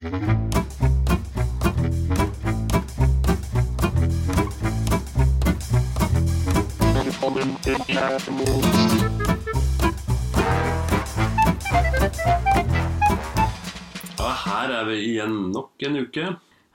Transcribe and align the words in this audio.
Ja, 0.00 0.08
her 14.44 14.70
er 14.72 14.84
vi 14.88 14.96
igjen 15.04 15.52
nok 15.52 15.84
en 15.84 16.00
uke. 16.00 16.24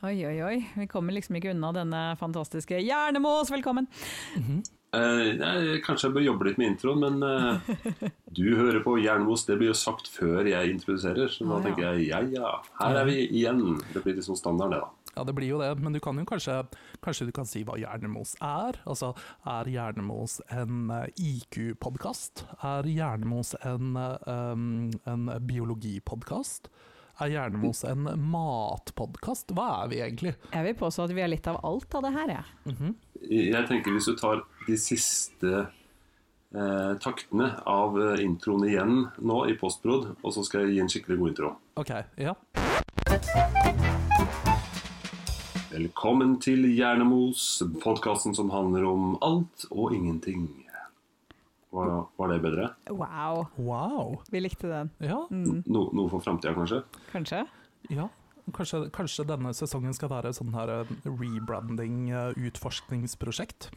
Oi, 0.05 0.13
oi, 0.21 0.37
oi. 0.45 0.61
Vi 0.75 0.85
kommer 0.85 1.17
liksom 1.17 1.41
ikke 1.41 1.55
unna 1.55 1.73
denne 1.73 2.05
fantastiske 2.21 2.77
Hjernemos, 2.77 3.49
velkommen! 3.49 3.89
Eh, 4.37 4.74
jeg, 4.95 5.79
kanskje 5.85 6.09
jeg 6.09 6.15
bør 6.17 6.27
jobbe 6.27 6.49
litt 6.49 6.59
med 6.61 6.73
introen, 6.73 7.05
men 7.05 7.23
uh, 7.23 8.09
du 8.37 8.45
hører 8.57 8.81
på 8.85 8.97
Jernmos. 9.01 9.45
Det 9.47 9.59
blir 9.59 9.71
jo 9.73 9.77
sagt 9.77 10.09
før 10.11 10.47
jeg 10.49 10.75
introduserer, 10.75 11.31
så 11.31 11.47
da 11.47 11.55
ah, 11.55 11.57
ja. 11.57 11.63
tenker 11.69 11.87
jeg 11.89 12.09
ja 12.09 12.21
ja, 12.35 12.51
her 12.81 13.01
er 13.01 13.09
vi 13.09 13.17
igjen. 13.25 13.63
Det 13.93 14.03
blir 14.03 14.17
liksom 14.17 14.37
standard, 14.39 14.75
det 14.75 14.83
da. 14.83 14.91
Ja, 15.15 15.23
det 15.23 15.35
blir 15.37 15.47
jo 15.47 15.61
det, 15.61 15.69
men 15.79 15.95
du 15.95 16.01
kan 16.03 16.17
jo 16.19 16.25
kanskje, 16.27 16.57
kanskje 17.03 17.29
du 17.29 17.31
kan 17.35 17.47
si 17.47 17.61
hva 17.63 17.77
Hjernemos 17.79 18.33
er? 18.43 18.81
Altså, 18.83 19.13
er 19.47 19.69
Hjernemos 19.71 20.41
en 20.51 20.89
eh, 20.91 21.07
IQ-podkast? 21.15 22.43
Er 22.59 22.89
Hjernemos 22.89 23.53
en, 23.61 23.95
eh, 23.95 24.27
um, 24.27 24.91
en 25.07 25.31
biologipodkast? 25.47 26.67
Er 27.15 27.29
Hjernemos 27.31 27.85
en 27.87 28.09
matpodkast? 28.27 29.53
Hva 29.55 29.85
er 29.85 29.87
vi 29.87 30.01
egentlig? 30.03 30.33
Jeg 30.51 30.65
vil 30.65 30.73
påstå 30.75 31.05
at 31.05 31.13
vi 31.15 31.21
er 31.23 31.29
litt 31.31 31.45
av 31.47 31.61
alt 31.63 31.95
av 31.95 32.03
det 32.03 32.11
her, 32.11 32.33
jeg. 32.33 32.89
Jeg 33.31 33.61
tenker 33.69 33.95
hvis 33.95 34.09
du 34.11 34.17
tar 34.19 34.41
de 34.67 34.75
siste 34.75 35.51
eh, 35.63 36.91
taktene 36.99 37.53
av 37.71 37.95
eh, 38.01 38.19
introen 38.25 38.67
igjen 38.67 39.05
nå 39.23 39.39
i 39.47 39.55
postbrod, 39.55 40.09
og 40.19 40.35
så 40.35 40.43
skal 40.43 40.65
jeg 40.65 40.75
gi 40.75 40.83
en 40.83 40.91
skikkelig 40.91 41.19
god 41.21 41.31
intro. 41.31 41.53
Ok, 41.79 41.93
ja. 42.19 42.35
Velkommen 45.71 46.35
til 46.43 46.67
Hjernemos, 46.67 47.63
podkasten 47.79 48.35
som 48.35 48.51
handler 48.51 48.91
om 48.91 49.15
alt 49.23 49.69
og 49.71 49.95
ingenting. 49.95 50.64
Var, 51.75 51.93
var 52.17 52.31
det 52.31 52.41
bedre? 52.45 52.69
Wow, 52.89 53.45
Wow. 53.59 54.21
vi 54.31 54.39
likte 54.45 54.69
den. 54.71 54.91
Ja, 55.03 55.25
No, 55.29 55.89
noe 55.91 56.09
for 56.09 56.23
framtida, 56.23 56.53
kanskje? 56.55 56.83
Kanskje? 57.11 57.45
ja. 57.89 58.09
Kanskje, 58.53 58.83
kanskje 58.93 59.23
denne 59.25 59.49
sesongen 59.57 59.93
skal 59.97 60.11
være 60.11 60.29
sånn 60.37 60.53
her 60.53 60.69
eh, 60.69 60.89
rebranding, 61.09 62.11
eh, 62.13 62.35
utforskningsprosjekt? 62.45 63.71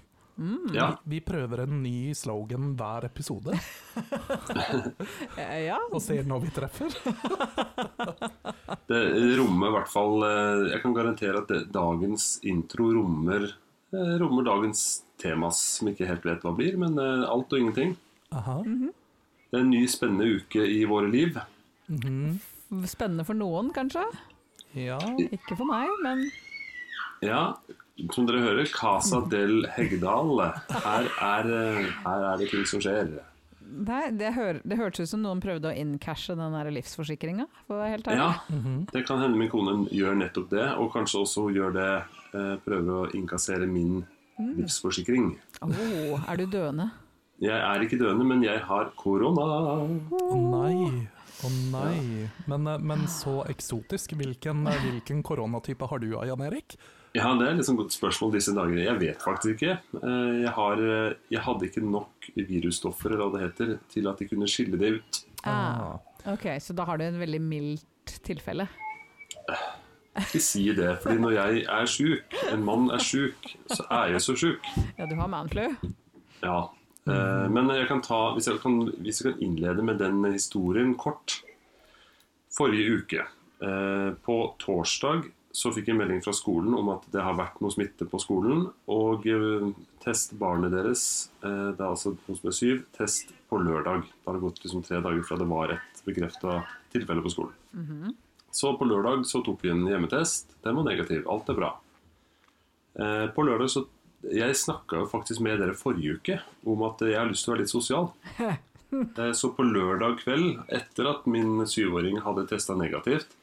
Ja. 0.70 0.90
Vi, 1.08 1.16
vi 1.16 1.20
prøver 1.24 1.64
en 1.64 1.80
ny 1.82 2.12
slogan 2.14 2.76
hver 2.78 3.06
episode, 3.08 3.56
Eh, 5.40 5.64
Ja, 5.66 5.78
og 5.90 5.98
ser 6.04 6.22
når 6.28 6.44
vi 6.44 6.52
treffer. 6.54 6.92
Det 8.88 9.00
rommer 9.40 9.68
i 9.70 9.74
hvert 9.74 9.90
fall 9.90 10.22
Jeg 10.70 10.80
kan 10.84 10.94
garantere 10.96 11.42
at 11.42 11.50
det, 11.50 11.62
dagens 11.74 12.28
intro 12.48 12.90
rommer, 12.96 13.48
rommer 13.92 14.46
dagens 14.46 14.84
temas 15.18 15.58
som 15.78 15.88
ikke 15.90 16.06
helt 16.08 16.24
vet 16.24 16.42
hva 16.46 16.52
blir, 16.56 16.76
men 16.80 16.98
eh, 16.98 17.24
alt 17.28 17.52
og 17.52 17.58
ingenting. 17.60 17.96
Aha. 18.32 18.58
Det 18.64 19.56
er 19.56 19.64
en 19.64 19.70
ny 19.72 19.86
spennende 19.88 20.26
uke 20.38 20.64
i 20.68 20.82
våre 20.88 21.10
liv. 21.10 21.38
Mhm. 21.88 22.38
spennende 22.84 23.24
for 23.24 23.32
noen, 23.34 23.70
kanskje? 23.72 24.02
Ja. 24.76 24.98
Ikke 25.32 25.56
for 25.56 25.64
meg, 25.64 25.88
men 26.04 26.26
Ja, 27.22 27.54
som 28.12 28.26
dere 28.28 28.42
hører, 28.44 28.66
Casa 28.70 29.22
del 29.26 29.64
Heggedal. 29.74 30.38
Her 30.70 31.08
er, 31.08 31.48
eh, 31.48 31.88
her 32.04 32.26
er 32.34 32.36
det 32.38 32.50
ting 32.50 32.64
som 32.68 32.78
skjer. 32.84 33.08
Nei, 33.68 34.10
det, 34.16 34.30
hør, 34.34 34.60
det 34.64 34.78
hørtes 34.78 35.00
ut 35.00 35.08
som 35.10 35.20
noen 35.24 35.40
prøvde 35.42 35.68
å 35.72 35.76
inncashe 35.76 36.36
den 36.36 36.52
der 36.52 36.70
livsforsikringa. 36.70 37.46
Ja, 37.68 38.34
Mhm. 38.48 38.86
det 38.92 39.06
kan 39.06 39.18
hende 39.20 39.36
min 39.36 39.50
kone 39.50 39.88
gjør 39.90 40.14
nettopp 40.16 40.48
det, 40.50 40.68
og 40.78 40.92
kanskje 40.92 41.20
også 41.24 41.48
gjør 41.52 41.72
det 41.72 41.90
eh, 42.34 42.56
prøver 42.64 43.08
å 43.08 43.10
innkassere 43.14 43.66
min 43.66 44.06
livsforsikring. 44.38 45.38
Åh, 45.62 46.24
er 46.30 46.36
du 46.36 46.46
døende? 46.46 46.90
Jeg 47.40 47.54
er 47.54 47.80
ikke 47.84 47.98
døende, 48.00 48.24
men 48.26 48.42
jeg 48.42 48.60
har 48.66 48.90
korona. 48.98 49.44
Å 50.10 50.38
nei. 50.42 51.06
Å 51.46 51.50
nei. 51.70 52.28
Men, 52.50 52.66
eh, 52.66 52.78
men 52.78 53.06
så 53.06 53.44
eksotisk. 53.46 54.16
Hvilken, 54.18 54.66
eh, 54.66 54.78
hvilken 54.82 55.22
koronatype 55.22 55.86
har 55.88 55.98
du, 56.02 56.08
Jan 56.10 56.40
Erik? 56.42 56.76
Ja, 57.14 57.34
Det 57.38 57.46
er 57.48 57.54
liksom 57.54 57.78
et 57.78 57.84
godt 57.86 57.94
spørsmål 57.96 58.32
disse 58.32 58.52
dager. 58.54 58.76
Jeg 58.84 58.98
vet 59.00 59.18
faktisk 59.22 59.54
ikke. 59.62 59.78
Eh, 60.02 60.42
Jeg, 60.42 60.50
har, 60.50 60.76
jeg 61.30 61.40
hadde 61.40 61.62
ikke 61.70 61.82
nok 61.82 62.30
virusstoffer 62.36 63.10
eller 63.14 63.22
hva 63.28 63.32
det 63.38 63.46
heter, 63.46 63.78
til 63.88 64.08
at 64.08 64.18
de 64.18 64.26
kunne 64.28 64.46
skille 64.50 64.76
det 64.78 64.92
ut. 64.98 65.24
Ah, 65.44 65.98
ok, 66.26 66.58
så 66.60 66.74
da 66.74 66.84
har 66.84 66.98
du 66.98 67.04
en 67.04 67.18
veldig 67.20 67.40
mildt 67.40 68.20
tilfelle. 68.26 68.68
Ikke 70.18 70.40
si 70.42 70.64
det, 70.76 70.90
fordi 71.02 71.20
når 71.22 71.34
jeg 71.36 71.62
er 71.68 71.86
sjuk, 71.90 72.34
en 72.52 72.64
mann 72.66 72.90
er 72.94 73.02
sjuk, 73.02 73.48
så 73.70 73.84
er 73.90 74.14
jeg 74.16 74.24
så 74.24 74.34
sjuk. 74.38 74.68
Ja, 74.98 75.06
du 75.06 75.14
har 75.18 75.30
manflu? 75.30 75.64
Ja. 76.42 76.58
Eh, 77.08 77.46
Men 77.54 77.70
jeg 77.72 77.88
kan 77.88 78.02
ta, 78.04 78.34
hvis 78.36 78.48
jeg 78.50 78.60
kan, 78.62 78.80
hvis 79.02 79.22
jeg 79.22 79.32
kan 79.32 79.42
innlede 79.44 79.84
med 79.84 79.98
den 80.02 80.20
historien 80.32 80.94
kort. 81.00 81.40
Forrige 82.56 83.00
uke, 83.02 83.24
eh, 83.62 84.10
på 84.24 84.36
torsdag, 84.58 85.28
så 85.52 85.72
fikk 85.74 85.88
jeg 85.90 85.98
melding 85.98 86.20
fra 86.22 86.32
skolen 86.36 86.74
om 86.76 86.90
at 86.92 87.06
det 87.12 87.22
har 87.24 87.34
vært 87.38 87.58
noe 87.64 87.72
smitte 87.72 88.06
på 88.08 88.20
skolen. 88.22 88.66
Og 88.92 89.26
eh, 89.26 89.68
test 90.04 90.36
barnet 90.38 90.72
deres, 90.74 91.30
det 91.42 91.80
er 91.80 91.88
altså 91.88 92.14
noe 92.16 92.36
som 92.38 92.48
er 92.50 92.56
syv, 92.56 92.84
test 92.96 93.32
på 93.50 93.58
lørdag. 93.60 94.04
Da 94.24 94.30
har 94.30 94.38
det 94.38 94.44
gått 94.44 94.62
liksom 94.64 94.84
tre 94.86 95.00
dager 95.04 95.24
fra 95.26 95.38
det 95.40 95.48
var 95.50 95.74
et 95.74 96.02
bekrefta 96.06 96.62
tilfelle 96.94 97.24
på 97.24 97.32
skolen. 97.34 98.14
Så 98.50 98.72
på 98.78 98.88
lørdag 98.88 99.26
så 99.28 99.42
tok 99.44 99.62
vi 99.64 99.72
en 99.72 99.86
hjemmetest. 99.88 100.56
Den 100.64 100.78
var 100.78 100.88
negativ. 100.88 101.26
Alt 101.28 101.50
er 101.52 101.58
bra. 101.58 101.74
Eh, 102.98 103.26
på 103.34 103.46
lørdag 103.46 103.70
så 103.70 103.86
Jeg 104.18 104.56
snakka 104.58 104.98
jo 104.98 105.06
faktisk 105.06 105.38
med 105.46 105.60
dere 105.60 105.76
forrige 105.78 106.16
uke 106.18 106.36
om 106.66 106.80
at 106.82 107.04
jeg 107.06 107.14
har 107.14 107.28
lyst 107.28 107.44
til 107.46 107.52
å 107.52 107.54
være 107.54 107.62
litt 107.62 107.74
sosial. 107.76 108.10
Eh, 108.90 109.32
så 109.36 109.50
på 109.52 109.66
lørdag 109.68 110.14
kveld, 110.22 110.62
etter 110.72 111.10
at 111.10 111.26
min 111.28 111.60
syvåring 111.68 112.22
hadde 112.24 112.46
testa 112.48 112.72
negativt, 112.72 113.34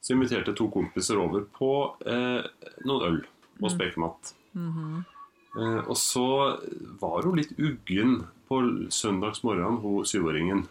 så 0.00 0.14
inviterte 0.14 0.54
to 0.56 0.70
kompiser 0.72 1.18
over 1.20 1.44
på 1.58 1.68
eh, 2.08 2.46
noen 2.88 3.04
øl 3.04 3.18
og 3.60 3.72
spekemat. 3.74 4.32
Eh, 4.56 5.82
og 5.84 5.96
så 6.00 6.26
var 7.00 7.28
hun 7.28 7.36
litt 7.40 7.52
uggen 7.58 8.22
på 8.48 8.62
søndags 8.88 9.42
morgen, 9.44 9.80
hun 9.82 10.06
syvåringen. 10.08 10.64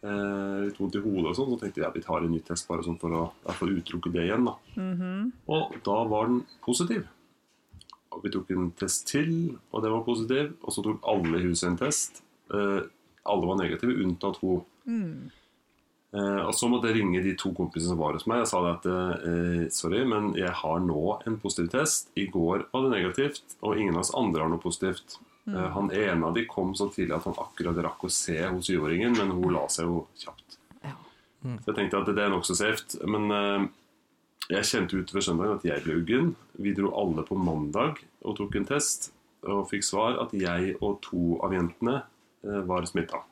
Eh, 0.00 0.58
litt 0.64 0.78
vondt 0.80 0.96
i 0.96 1.02
hodet 1.04 1.30
og 1.32 1.36
sånn. 1.36 1.50
Så 1.52 1.60
tenkte 1.60 1.82
jeg 1.82 1.94
vi 1.98 2.04
tar 2.04 2.24
en 2.24 2.32
ny 2.32 2.40
test 2.44 2.68
bare 2.68 2.84
sånn 2.86 2.98
for 3.00 3.16
å 3.16 3.24
hvert 3.44 3.74
utelukke 3.80 4.12
det 4.14 4.28
igjen. 4.28 4.46
da. 4.48 4.54
Og 5.52 5.74
da 5.84 5.98
var 6.08 6.30
den 6.30 6.44
positiv. 6.64 7.04
Og 8.10 8.24
vi 8.24 8.30
tok 8.34 8.48
en 8.50 8.70
test 8.72 9.06
til, 9.06 9.58
og 9.70 9.82
den 9.84 9.92
var 9.92 10.06
positiv. 10.06 10.54
Og 10.64 10.72
så 10.74 10.82
tok 10.82 11.04
alle 11.06 11.38
i 11.38 11.44
huset 11.46 11.68
en 11.70 11.76
test. 11.78 12.22
Eh, 12.52 12.80
alle 13.26 13.46
var 13.46 13.60
negative, 13.60 13.98
unntatt 14.02 14.40
hun. 14.42 14.64
Eh, 16.12 16.40
og 16.42 16.54
så 16.58 16.66
måtte 16.66 16.88
jeg 16.90 16.96
ringe 16.98 17.22
de 17.22 17.36
to 17.38 17.52
kompisene 17.54 17.92
som 17.92 17.98
var 18.00 18.16
hos 18.16 18.24
meg 18.26 18.40
Jeg 18.40 18.48
sa 18.50 18.60
det 18.64 18.70
at 18.80 18.86
eh, 18.90 19.68
sorry, 19.70 20.00
men 20.02 20.32
jeg 20.34 20.50
har 20.50 20.80
nå 20.82 21.20
en 21.26 21.36
positiv 21.38 21.68
test. 21.70 22.08
I 22.18 22.26
går 22.26 22.64
var 22.72 22.82
det 22.86 22.96
negativt, 22.96 23.54
og 23.62 23.78
ingen 23.78 23.94
av 23.94 24.02
oss 24.02 24.14
andre 24.18 24.42
har 24.42 24.50
noe 24.50 24.62
positivt. 24.62 25.20
Eh, 25.48 25.68
han 25.74 25.90
ene 25.92 26.26
av 26.26 26.34
de 26.34 26.44
kom 26.46 26.74
så 26.76 26.88
tidlig 26.92 27.16
at 27.16 27.28
han 27.28 27.38
akkurat 27.40 27.78
rakk 27.86 28.04
å 28.06 28.12
se 28.12 28.38
hos 28.44 28.68
syvåringen, 28.68 29.16
men 29.18 29.32
hun 29.36 29.54
la 29.54 29.66
seg 29.72 29.88
jo 29.88 30.04
kjapt. 30.20 30.58
Ja. 30.84 30.96
Så 31.44 31.70
jeg 31.70 31.78
tenkte 31.78 32.02
at 32.02 32.10
det 32.12 32.24
er 32.24 32.32
nokså 32.32 32.56
safe. 32.58 33.00
Men 33.08 33.32
uh, 33.32 33.64
jeg 34.50 34.68
kjente 34.68 35.00
utover 35.00 35.24
søndagen 35.24 35.56
at 35.56 35.66
jeg 35.66 35.86
ble 35.86 35.98
uggen. 36.02 36.34
Vi 36.60 36.74
dro 36.76 36.92
alle 37.00 37.24
på 37.26 37.38
mandag 37.40 38.02
og 38.20 38.36
tok 38.38 38.60
en 38.60 38.68
test, 38.68 39.10
og 39.48 39.66
fikk 39.70 39.86
svar 39.86 40.20
at 40.20 40.34
jeg 40.36 40.76
og 40.82 41.00
to 41.06 41.40
av 41.44 41.56
jentene 41.56 42.02
uh, 42.02 42.62
var 42.68 42.88
smitta. 42.88 43.24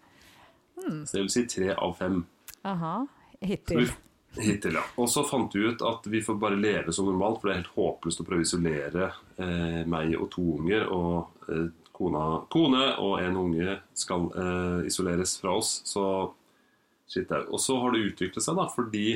Så 0.78 1.18
det 1.18 1.24
vil 1.24 1.32
si 1.34 1.46
tre 1.50 1.72
av 1.74 1.96
fem. 1.98 2.22
Aha, 2.68 3.00
hittil. 3.44 3.90
Hittil, 4.38 4.76
ja. 4.78 4.84
Og 5.00 5.08
så 5.10 5.24
fant 5.26 5.54
vi 5.56 5.64
ut 5.66 5.82
at 5.86 6.06
vi 6.10 6.20
får 6.22 6.36
bare 6.40 6.58
leve 6.58 6.92
som 6.94 7.08
normalt, 7.08 7.40
for 7.40 7.48
det 7.48 7.54
er 7.54 7.60
helt 7.62 7.76
håpløst 7.76 8.22
å 8.22 8.26
prøve 8.28 8.44
å 8.44 8.46
isolere 8.46 9.08
eh, 9.40 9.82
meg 9.88 10.14
og 10.18 10.28
to 10.34 10.44
unger. 10.58 10.84
Og 10.94 11.48
eh, 11.50 11.68
kona, 11.98 12.24
kone 12.52 12.84
og 13.02 13.18
en 13.22 13.36
unge 13.40 13.78
skal 13.98 14.28
eh, 14.38 14.86
isoleres 14.88 15.36
fra 15.42 15.56
oss. 15.58 15.80
Så 15.88 16.04
shit 17.10 17.32
au. 17.34 17.44
Og 17.56 17.62
så 17.62 17.78
har 17.82 17.94
det 17.94 18.06
utviklet 18.12 18.44
seg, 18.44 18.58
da, 18.58 18.68
fordi 18.72 19.08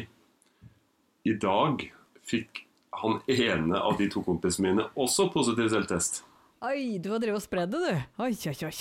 i 1.29 1.35
dag 1.39 1.87
fikk 2.27 2.65
han 3.03 3.21
ene 3.31 3.79
av 3.81 3.97
de 3.99 4.09
to 4.13 4.23
kompisene 4.27 4.69
mine 4.69 4.89
også 5.01 5.31
positiv 5.33 5.71
selvtest. 5.73 6.23
Oi, 6.63 6.99
du 7.03 7.11
har 7.11 7.23
drevet 7.23 7.41
og 7.41 7.45
spredd 7.45 7.73
det, 7.75 7.81
du. 7.83 8.23
Oi, 8.23 8.35
oi, 8.51 8.59
oi. 8.69 8.77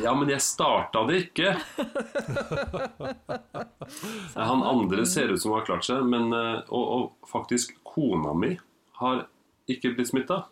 Ja, 0.00 0.14
men 0.16 0.30
jeg 0.32 0.40
starta 0.40 1.04
det 1.08 1.16
ikke. 1.26 1.54
Han 4.34 4.64
andre 4.64 5.04
ser 5.08 5.32
ut 5.32 5.42
som 5.42 5.52
han 5.52 5.60
har 5.60 5.66
klart 5.68 5.84
seg, 5.86 6.04
men, 6.08 6.32
eh, 6.32 6.60
og, 6.72 6.84
og 6.96 7.28
faktisk 7.28 7.76
kona 7.84 8.32
mi 8.36 8.54
har 9.00 9.26
ikke 9.70 9.92
blitt 9.96 10.10
smitta. 10.10 10.44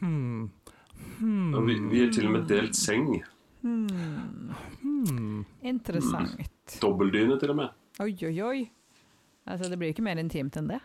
Hmm. 0.00 0.48
Og 1.54 1.62
vi, 1.68 1.78
vi 1.90 2.02
er 2.04 2.10
til 2.14 2.28
og 2.28 2.36
med 2.38 2.48
delt 2.50 2.76
seng. 2.78 3.12
Interessant. 5.64 6.78
Dobbeldyne, 6.82 7.38
til 7.40 7.54
og 7.54 7.60
med. 7.62 7.78
Oi, 8.02 8.12
oi, 8.26 8.34
oi. 8.42 8.58
Altså, 9.44 9.68
det 9.70 9.78
blir 9.80 9.92
ikke 9.92 10.04
mer 10.04 10.20
intimt 10.20 10.56
enn 10.58 10.68
det. 10.72 10.80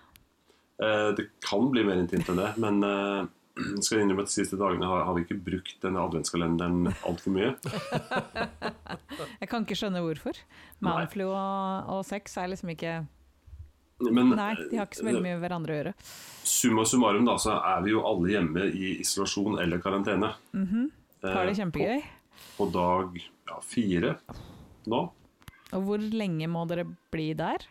Eh, 0.83 1.09
det 1.17 1.29
kan 1.43 1.67
bli 1.71 1.83
mer 1.87 1.99
intimt 1.99 2.29
enn 2.31 2.39
det, 2.39 2.49
men 2.61 2.83
eh, 2.87 3.27
jeg 3.59 3.83
skal 3.83 4.03
innrømme 4.03 4.23
at 4.23 4.31
de 4.31 4.35
siste 4.35 4.59
dagene 4.59 4.87
har, 4.87 5.03
har 5.07 5.15
vi 5.17 5.25
ikke 5.25 5.39
brukt 5.43 5.79
denne 5.83 6.03
adventskalenderen 6.05 6.91
altfor 7.07 7.35
mye. 7.35 7.53
Jeg 9.41 9.49
kan 9.51 9.65
ikke 9.65 9.75
skjønne 9.75 10.01
hvorfor. 10.03 10.37
Manflu 10.83 11.25
og, 11.27 11.89
og 11.91 12.05
sex 12.07 12.37
er 12.39 12.51
liksom 12.51 12.71
ikke 12.71 12.93
Men 14.01 14.29
Nei, 14.31 14.53
de 14.71 14.77
har 14.79 14.85
ikke 14.87 14.99
så 15.01 15.05
veldig 15.09 15.21
mye 15.25 15.35
med 15.35 15.43
hverandre 15.43 15.73
å 15.73 15.77
gjøre. 15.79 15.93
summa 16.47 16.85
summarum 16.87 17.25
da, 17.27 17.35
så 17.37 17.57
er 17.59 17.81
vi 17.83 17.91
jo 17.91 18.03
alle 18.07 18.29
hjemme 18.31 18.63
i 18.71 18.93
isolasjon 19.01 19.59
eller 19.59 19.81
karantene. 19.83 20.33
Har 20.53 21.45
det 21.45 21.51
Eh, 21.51 21.59
kjempegøy. 21.59 22.01
På, 22.55 22.63
på 22.65 22.71
dag 22.71 23.17
ja, 23.49 23.57
fire 23.61 24.13
nå. 24.87 25.01
Og 25.73 25.83
hvor 25.85 25.99
lenge 25.99 26.47
må 26.47 26.63
dere 26.67 26.85
bli 27.11 27.33
der? 27.37 27.65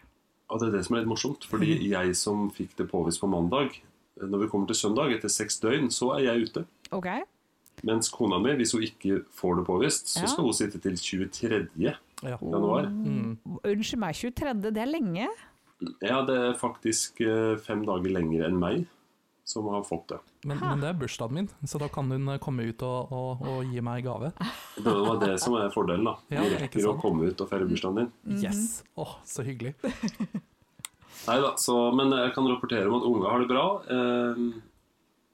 Og 0.50 0.60
det 0.60 0.68
er 0.68 0.76
det 0.78 0.84
som 0.86 0.96
er 0.96 1.00
litt 1.02 1.08
morsomt, 1.10 1.44
fordi 1.48 1.74
jeg 1.90 2.14
som 2.16 2.50
fikk 2.54 2.76
det 2.76 2.90
påvist 2.90 3.20
på 3.20 3.28
mandag, 3.28 3.72
når 4.20 4.44
vi 4.44 4.48
kommer 4.52 4.66
til 4.70 4.76
søndag, 4.76 5.12
etter 5.16 5.28
seks 5.32 5.58
døgn, 5.60 5.88
så 5.92 6.12
er 6.18 6.24
jeg 6.28 6.48
ute. 6.48 6.64
Okay. 6.92 7.22
Mens 7.86 8.08
kona 8.10 8.38
mi, 8.42 8.50
hvis 8.58 8.72
hun 8.74 8.82
ikke 8.82 9.20
får 9.38 9.56
det 9.60 9.66
påvist, 9.68 10.08
så 10.12 10.22
Ja. 10.24 10.26
skal 10.26 10.44
hun 10.44 10.52
sitte 10.56 10.80
til 10.82 10.96
23. 10.96 11.68
Ja. 11.76 11.92
januar. 12.42 12.86
Mm. 12.90 13.38
Unnskyld 13.62 13.98
meg, 14.02 14.14
23. 14.14 14.54
Det 14.72 14.76
er 14.82 14.86
lenge. 14.90 15.28
Ja, 16.02 16.22
det 16.26 16.36
er 16.36 16.54
faktisk 16.58 17.20
eh, 17.22 17.56
fem 17.62 17.84
dager 17.86 18.10
lenger 18.10 18.48
enn 18.48 18.58
meg 18.58 18.86
som 19.48 19.64
har 19.72 19.84
fått 19.86 20.08
det. 20.12 20.18
Men, 20.44 20.58
men 20.60 20.82
det 20.82 20.90
er 20.90 20.96
bursdagen 21.00 21.34
min, 21.38 21.46
så 21.64 21.78
da 21.80 21.86
kan 21.92 22.10
hun 22.12 22.28
eh, 22.28 22.40
komme 22.42 22.66
ut 22.68 22.82
og, 22.84 23.12
og, 23.14 23.46
og 23.48 23.70
gi 23.72 23.80
meg 23.84 24.04
gave. 24.04 24.32
Det 24.76 24.92
var 24.92 25.22
det 25.22 25.38
som 25.40 25.56
er 25.56 25.70
fordelen. 25.72 26.10
da. 26.10 26.16
Du 26.28 26.36
ja, 26.36 26.44
rekker 26.60 26.90
å 26.90 26.98
komme 27.00 27.30
ut 27.30 27.40
og 27.40 27.48
feire 27.48 27.68
bursdagen 27.70 28.02
din. 28.02 28.42
Yes! 28.42 28.82
Åh, 29.00 29.14
så 29.24 29.46
hyggelig. 29.46 29.72
Neida, 31.28 31.54
så, 31.60 31.78
men 31.96 32.12
jeg 32.12 32.34
kan 32.36 32.46
rapportere 32.48 32.90
om 32.90 32.98
at 32.98 33.08
unga 33.08 33.32
har 33.32 33.42
det 33.44 33.48
bra. 33.50 33.64
Eh, 33.94 34.44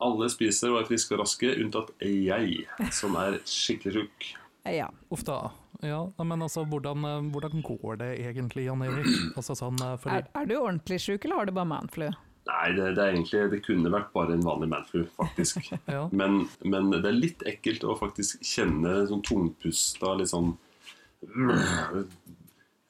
alle 0.04 0.30
spiser 0.30 0.72
og 0.72 0.82
er 0.82 0.88
friske 0.88 1.16
og 1.16 1.24
raske, 1.24 1.50
unntatt 1.64 1.92
jeg, 2.04 2.64
som 2.94 3.18
er 3.18 3.40
skikkelig 3.48 3.98
sjuk. 3.98 4.30
Ja. 4.70 4.88
Uff 5.12 5.26
da. 5.26 5.40
Ja, 5.82 6.04
men 6.22 6.44
altså, 6.44 6.64
hvordan, 6.68 7.04
eh, 7.08 7.30
hvordan 7.34 7.64
går 7.64 7.98
det 8.02 8.10
egentlig, 8.20 8.66
Jan 8.68 8.84
Erik? 8.86 9.10
Altså 9.38 9.56
sånn, 9.58 9.80
eh, 9.82 9.96
for, 9.98 10.14
Er, 10.14 10.28
er 10.34 10.46
du 10.46 10.54
ordentlig 10.60 11.00
sjuk, 11.02 11.24
eller 11.24 11.42
har 11.42 11.50
du 11.50 11.56
bare 11.56 11.70
manflu? 11.72 12.06
Nei, 12.44 12.66
det, 12.76 12.90
det 12.98 13.00
er 13.00 13.14
egentlig 13.14 13.38
Det 13.54 13.60
kunne 13.64 13.92
vært 13.92 14.10
bare 14.12 14.34
en 14.36 14.44
vanlig 14.44 14.68
manflu, 14.68 15.04
faktisk. 15.16 15.72
ja. 15.96 16.06
Men, 16.12 16.44
men 16.64 16.92
det 16.92 17.08
er 17.08 17.16
litt 17.16 17.44
ekkelt 17.48 17.86
å 17.88 17.96
faktisk 17.98 18.44
kjenne 18.44 19.06
sånn 19.08 19.24
tungpusta, 19.24 20.14
litt 20.20 20.32
sånn 20.32 20.54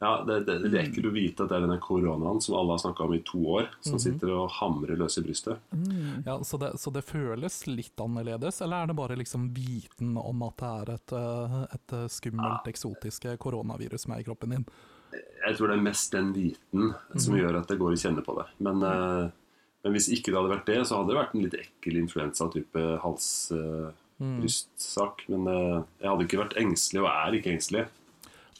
Ja, 0.05 0.19
det, 0.29 0.43
det, 0.45 0.59
det 0.69 0.83
er 0.83 0.91
du 0.93 1.09
å 1.09 1.15
vite 1.15 1.47
at 1.47 1.49
det 1.49 1.56
er 1.56 1.65
denne 1.65 1.81
koronaen 1.81 2.43
som 2.45 2.59
alle 2.59 2.77
har 2.77 2.83
snakka 2.83 3.06
om 3.06 3.15
i 3.17 3.23
to 3.25 3.41
år, 3.56 3.71
som 3.81 3.97
sitter 4.03 4.35
og 4.37 4.51
hamrer 4.59 4.99
løs 5.01 5.17
i 5.17 5.23
brystet. 5.25 5.62
Ja, 6.27 6.35
så, 6.45 6.61
det, 6.61 6.75
så 6.83 6.93
det 6.93 7.06
føles 7.09 7.62
litt 7.71 8.03
annerledes, 8.05 8.61
eller 8.61 8.85
er 8.85 8.91
det 8.91 8.99
bare 8.99 9.17
liksom 9.17 9.49
viten 9.56 10.19
om 10.21 10.45
at 10.45 10.61
det 10.61 10.73
er 10.83 10.93
et, 10.99 11.15
eh, 11.17 11.56
et 11.79 11.97
skummelt, 12.12 12.35
skummelt, 12.35 12.69
eksotisk 12.69 13.25
koronavirus 13.41 14.05
som 14.05 14.12
er 14.12 14.21
i 14.21 14.27
kroppen 14.27 14.51
din? 14.55 14.65
Jeg 15.15 15.55
tror 15.56 15.69
det 15.71 15.77
er 15.79 15.89
mest 15.89 16.12
den 16.12 16.33
viten 16.35 16.95
som 17.17 17.37
gjør 17.39 17.56
at 17.61 17.69
det 17.71 17.81
går 17.81 17.93
i 17.95 18.03
kjenne 18.05 18.23
på 18.27 18.33
det. 18.39 18.47
Men, 18.67 18.77
eh, 18.85 19.25
men 19.85 19.93
hvis 19.97 20.12
ikke 20.12 20.31
det 20.31 20.39
hadde 20.41 20.55
vært 20.55 20.71
det, 20.71 20.81
så 20.85 20.93
hadde 20.99 21.11
det 21.12 21.21
vært 21.21 21.35
en 21.35 21.45
litt 21.45 21.61
ekkel 21.61 21.95
influensa-type 22.01 22.81
hals-brystsak. 23.05 25.17
men 25.33 25.43
uh, 25.49 25.79
jeg 26.01 26.09
hadde 26.11 26.25
ikke 26.29 26.43
vært 26.45 26.61
engstelig, 26.61 27.01
og 27.05 27.11
er 27.12 27.31
ikke 27.39 27.53
engstelig. 27.53 27.85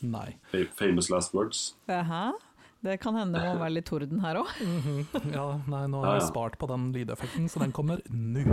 Nei. 0.02 0.35
Famous 0.75 1.11
last 1.11 1.35
words. 1.35 1.75
Aha. 1.88 2.32
Det 2.85 2.99
kan 3.00 3.17
hende 3.17 3.41
det 3.41 3.55
må 3.55 3.62
være 3.62 3.79
litt 3.79 3.87
torden 3.88 4.20
her 4.20 4.43
òg. 4.43 4.50
Ja, 5.32 5.46
nei, 5.73 5.87
nå 5.88 6.02
har 6.05 6.19
jeg 6.19 6.26
spart 6.29 6.58
på 6.61 6.69
den 6.69 6.91
lydeffekten, 6.93 7.49
så 7.49 7.62
den 7.64 7.73
kommer 7.73 8.02
nå. 8.12 8.44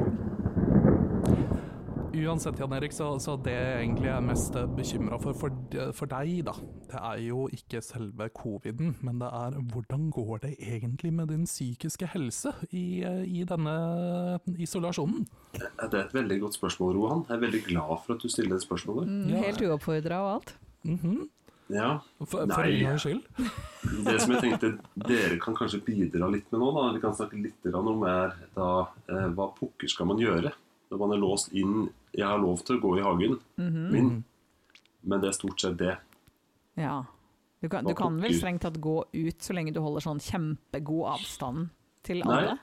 Uansett, 2.12 2.60
Jan 2.60 2.74
Erik, 2.76 2.92
så, 2.92 3.08
så 3.24 3.38
det 3.40 3.54
jeg 3.56 3.76
egentlig 3.86 4.10
er 4.12 4.24
mest 4.24 4.56
bekymra 4.76 5.16
for, 5.22 5.36
for 5.38 5.78
for 5.96 6.12
deg, 6.12 6.42
da, 6.48 6.54
det 6.92 7.00
er 7.00 7.22
jo 7.24 7.46
ikke 7.56 7.80
selve 7.84 8.28
coviden, 8.36 8.98
men 9.04 9.22
det 9.22 9.30
er 9.32 9.56
hvordan 9.72 10.10
går 10.12 10.42
det 10.44 10.52
egentlig 10.60 11.14
med 11.16 11.32
din 11.32 11.46
psykiske 11.48 12.10
helse 12.12 12.52
i, 12.76 13.00
i 13.04 13.46
denne 13.48 13.76
isolasjonen? 14.60 15.24
Det 15.56 15.88
er 15.88 16.02
et 16.04 16.16
veldig 16.16 16.40
godt 16.44 16.60
spørsmål, 16.60 16.98
Rohan. 17.00 17.24
Jeg 17.30 17.38
er 17.38 17.46
veldig 17.46 17.64
glad 17.70 17.96
for 18.06 18.16
at 18.18 18.26
du 18.26 18.32
stiller 18.32 18.58
det 18.60 18.66
spørsmålet. 18.68 19.08
Mm, 19.08 19.32
Helt 19.48 19.64
uoppfordra 19.70 20.20
og 20.26 20.34
alt. 20.36 20.54
Mhm. 20.88 21.30
Ja, 21.72 22.02
For, 22.20 22.44
for 22.52 22.66
Nei. 22.68 22.82
en 22.84 23.00
skyld. 23.00 23.22
Det 24.06 24.18
som 24.20 24.34
jeg 24.36 24.42
tenkte 24.44 24.74
dere 25.08 25.38
kan 25.40 25.56
kanskje 25.56 25.80
bidra 25.86 26.28
litt 26.32 26.50
med 26.52 26.60
nå, 26.60 26.72
da, 26.76 26.90
vi 26.96 27.00
kan 27.04 27.16
snakke 27.16 27.40
litt 27.40 27.70
om, 27.72 28.04
er 28.08 28.34
da 28.58 28.68
eh, 29.08 29.30
hva 29.32 29.48
pokker 29.56 29.90
skal 29.90 30.10
man 30.12 30.20
gjøre 30.20 30.52
når 30.92 31.00
man 31.00 31.14
er 31.16 31.22
låst 31.22 31.54
inn 31.56 31.86
Jeg 32.12 32.28
har 32.28 32.42
lov 32.44 32.60
til 32.68 32.76
å 32.76 32.82
gå 32.84 32.92
i 33.00 33.06
hagen 33.06 33.38
min, 33.56 34.10
men 35.08 35.22
det 35.24 35.30
er 35.32 35.38
stort 35.38 35.64
sett 35.64 35.78
det. 35.80 35.94
Ja. 36.76 36.98
Du 37.62 37.70
kan, 37.70 37.86
du 37.88 37.94
kan 37.96 38.18
vel 38.20 38.36
strengt 38.36 38.66
tatt 38.66 38.80
gå 38.82 38.98
ut 39.14 39.46
så 39.46 39.56
lenge 39.56 39.72
du 39.72 39.80
holder 39.80 40.04
sånn 40.04 40.20
kjempegod 40.20 41.08
avstand 41.14 41.70
til 42.04 42.20
Nei. 42.26 42.42
alle? 42.42 42.58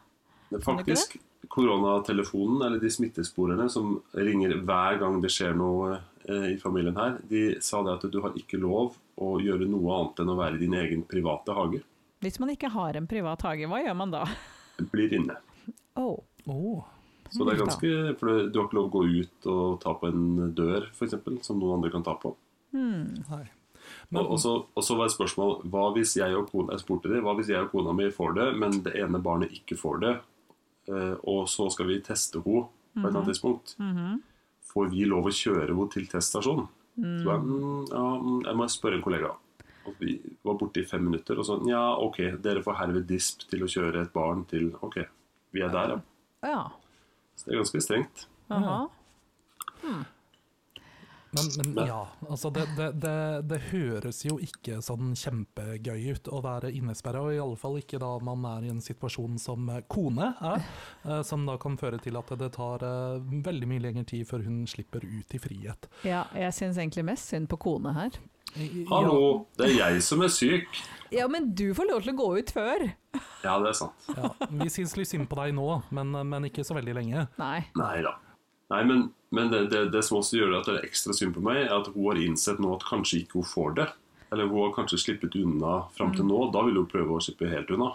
Er 0.51 0.59
du 0.59 0.65
faktisk 0.67 1.17
koronatelefonen, 1.49 2.61
eller 2.67 2.83
de 2.83 2.91
smittesporene 2.93 3.69
som 3.73 3.97
ringer 4.13 4.59
hver 4.67 4.99
gang 5.01 5.21
det 5.23 5.31
skjer 5.33 5.57
noe 5.57 6.01
i 6.29 6.57
familien 6.61 6.97
her, 6.99 7.19
de 7.29 7.43
sa 7.65 7.81
det 7.87 7.95
at 7.99 8.07
du 8.13 8.21
har 8.25 8.35
ikke 8.39 8.61
lov 8.61 8.97
å 9.19 9.35
gjøre 9.43 9.69
noe 9.71 9.95
annet 9.99 10.23
enn 10.25 10.33
å 10.35 10.37
være 10.39 10.59
i 10.59 10.63
din 10.63 10.77
egen 10.79 11.03
private 11.09 11.55
hage. 11.57 11.83
Hvis 12.25 12.39
man 12.43 12.51
ikke 12.53 12.71
har 12.75 12.97
en 12.99 13.07
privat 13.11 13.43
hage, 13.47 13.69
hva 13.71 13.81
gjør 13.85 13.97
man 13.99 14.13
da? 14.15 14.25
Blir 14.93 15.13
inne. 15.15 15.39
Oh. 15.99 16.19
Oh. 16.47 16.85
Så 17.31 17.45
det 17.45 17.55
er 17.55 17.59
Mm, 17.59 17.65
ganske, 17.67 17.89
for 18.19 18.49
du 18.49 18.59
har 18.59 18.67
ikke 18.69 18.79
lov 18.79 18.87
å 18.89 18.93
gå 18.95 19.03
ut 19.21 19.47
og 19.53 19.81
ta 19.83 19.93
på 20.01 20.09
en 20.09 20.53
dør, 20.57 20.87
f.eks., 20.95 21.17
som 21.45 21.59
noen 21.61 21.77
andre 21.79 21.91
kan 21.93 22.05
ta 22.07 22.15
på. 22.17 22.33
Nei. 22.73 23.45
Men, 24.09 24.23
Og, 24.23 24.33
og, 24.33 24.39
så, 24.41 24.53
og 24.77 24.85
så 24.85 24.97
var 24.97 25.09
et 25.09 25.15
spørsmål 25.17 25.53
hva 25.73 25.87
hvis 25.97 26.15
jeg 26.21 26.35
og 26.37 26.49
kona 26.51 26.75
jeg 26.77 26.83
spurte 26.85 27.09
det, 27.13 27.21
hva 27.25 27.35
hvis 27.37 27.49
jeg 27.53 27.65
og 27.67 27.71
kona 27.73 27.93
mi 27.97 28.09
får 28.13 28.35
det, 28.37 28.49
men 28.61 28.81
det 28.85 28.95
ene 29.01 29.21
barnet 29.25 29.53
ikke 29.57 29.77
får 29.81 30.01
det, 30.05 30.15
eh, 30.93 31.15
og 31.29 31.47
så 31.49 31.69
skal 31.73 31.89
vi 31.89 32.01
teste 32.05 32.41
henne 32.45 32.45
på 32.45 32.67
et 32.99 33.05
eller 33.07 33.21
annet 33.21 33.31
tidspunkt. 33.33 33.77
Får 34.69 34.91
vi 34.93 35.07
lov 35.09 35.29
å 35.29 35.35
kjøre 35.35 35.71
henne 35.71 35.89
til 35.93 36.09
teststasjonen? 36.11 36.69
Så 36.99 37.31
jeg, 37.31 37.43
mm, 37.47 37.85
ja, 37.93 38.05
mm, 38.19 38.41
jeg 38.49 38.59
må 38.59 38.67
spørre 38.73 38.99
en 38.99 39.05
kollega. 39.05 39.31
Og 39.89 40.01
vi 40.03 40.17
var 40.45 40.59
borte 40.61 40.83
i 40.83 40.89
fem 40.89 41.05
minutter, 41.07 41.39
og 41.39 41.47
sånn 41.47 41.69
Ja, 41.71 41.83
OK, 42.03 42.19
dere 42.45 42.63
får 42.65 42.81
herved 42.83 43.07
disp 43.09 43.47
til 43.49 43.63
å 43.65 43.71
kjøre 43.71 44.03
et 44.05 44.13
barn 44.13 44.43
til 44.51 44.73
OK, 44.85 44.99
vi 45.55 45.63
er 45.65 45.73
der, 45.73 45.95
ja. 45.95 46.01
Ja. 46.45 46.61
Så 47.39 47.47
det 47.47 47.55
er 47.55 47.63
ganske 47.63 47.83
strengt. 47.83 48.27
Aha. 48.53 48.81
Men, 51.39 51.75
men 51.75 51.91
ja, 51.91 52.01
altså 52.29 52.51
det, 52.55 52.65
det, 52.77 52.89
det, 53.03 53.15
det 53.51 53.61
høres 53.71 54.23
jo 54.27 54.39
ikke 54.43 54.81
sånn 54.85 55.15
kjempegøy 55.19 56.09
ut 56.15 56.31
å 56.33 56.43
være 56.45 56.73
innesperra, 56.75 57.23
og 57.25 57.35
i 57.35 57.43
alle 57.43 57.59
fall 57.61 57.79
ikke 57.81 58.01
da 58.03 58.15
man 58.25 58.47
er 58.51 58.69
i 58.69 58.73
en 58.73 58.83
situasjon 58.85 59.39
som 59.43 59.71
kone 59.91 60.33
er, 60.53 60.65
eh, 61.05 61.23
som 61.27 61.47
da 61.49 61.59
kan 61.61 61.79
føre 61.81 62.01
til 62.03 62.19
at 62.21 62.33
det 62.41 62.53
tar 62.57 62.85
eh, 62.87 63.29
veldig 63.49 63.71
mye 63.71 63.85
lengre 63.89 64.07
tid 64.09 64.27
før 64.29 64.47
hun 64.47 64.65
slipper 64.71 65.05
ut 65.07 65.35
i 65.37 65.43
frihet. 65.43 65.89
ja, 66.07 66.27
jeg 66.37 66.55
syns 66.57 66.81
egentlig 66.81 67.07
mest 67.13 67.31
synd 67.31 67.49
på 67.51 67.61
kone 67.69 67.95
her. 67.97 68.19
Hallo, 68.89 69.47
det 69.59 69.67
er 69.69 69.75
jeg 69.77 70.05
som 70.07 70.23
er 70.25 70.31
syk. 70.33 70.79
Ja, 71.13 71.27
men 71.29 71.51
du 71.57 71.67
får 71.77 71.91
lov 71.91 72.01
til 72.05 72.15
å 72.15 72.19
gå 72.19 72.29
ut 72.41 72.53
før. 72.55 72.87
Ja, 73.45 73.59
det 73.61 73.75
er 73.75 73.77
sant. 73.77 74.09
Ja, 74.17 74.31
vi 74.49 74.71
syns 74.73 74.97
litt 74.99 75.11
synd 75.11 75.29
på 75.31 75.37
deg 75.41 75.53
nå, 75.57 75.67
men, 75.95 76.17
men 76.31 76.49
ikke 76.49 76.65
så 76.67 76.77
veldig 76.79 76.97
lenge. 76.97 77.27
Nei. 77.41 77.61
Nei 77.79 77.99
da. 78.07 78.17
Nei, 78.69 78.83
men, 78.85 79.07
men 79.33 79.49
det, 79.53 79.63
det, 79.73 79.85
det 79.95 80.03
som 80.05 80.19
også 80.19 80.37
gjør 80.43 80.59
at 80.59 80.67
det 80.69 80.75
er 80.79 80.89
ekstra 80.89 81.15
synd 81.17 81.33
på 81.37 81.41
meg, 81.45 81.63
er 81.67 81.73
at 81.79 81.89
hun 81.95 82.05
har 82.11 82.21
innsett 82.21 82.59
nå 82.61 82.75
at 82.77 82.85
kanskje 82.89 83.23
ikke 83.23 83.41
hun 83.41 83.49
får 83.49 83.75
det. 83.79 83.87
Eller 84.33 84.51
hun 84.51 84.61
har 84.67 84.75
kanskje 84.77 84.99
slippet 85.01 85.39
unna 85.41 85.79
fram 85.97 86.13
til 86.17 86.27
nå. 86.29 86.43
Da 86.53 86.61
vil 86.67 86.77
hun 86.77 86.89
prøve 86.91 87.17
å 87.17 87.23
slippe 87.25 87.49
helt 87.49 87.71
unna. 87.73 87.95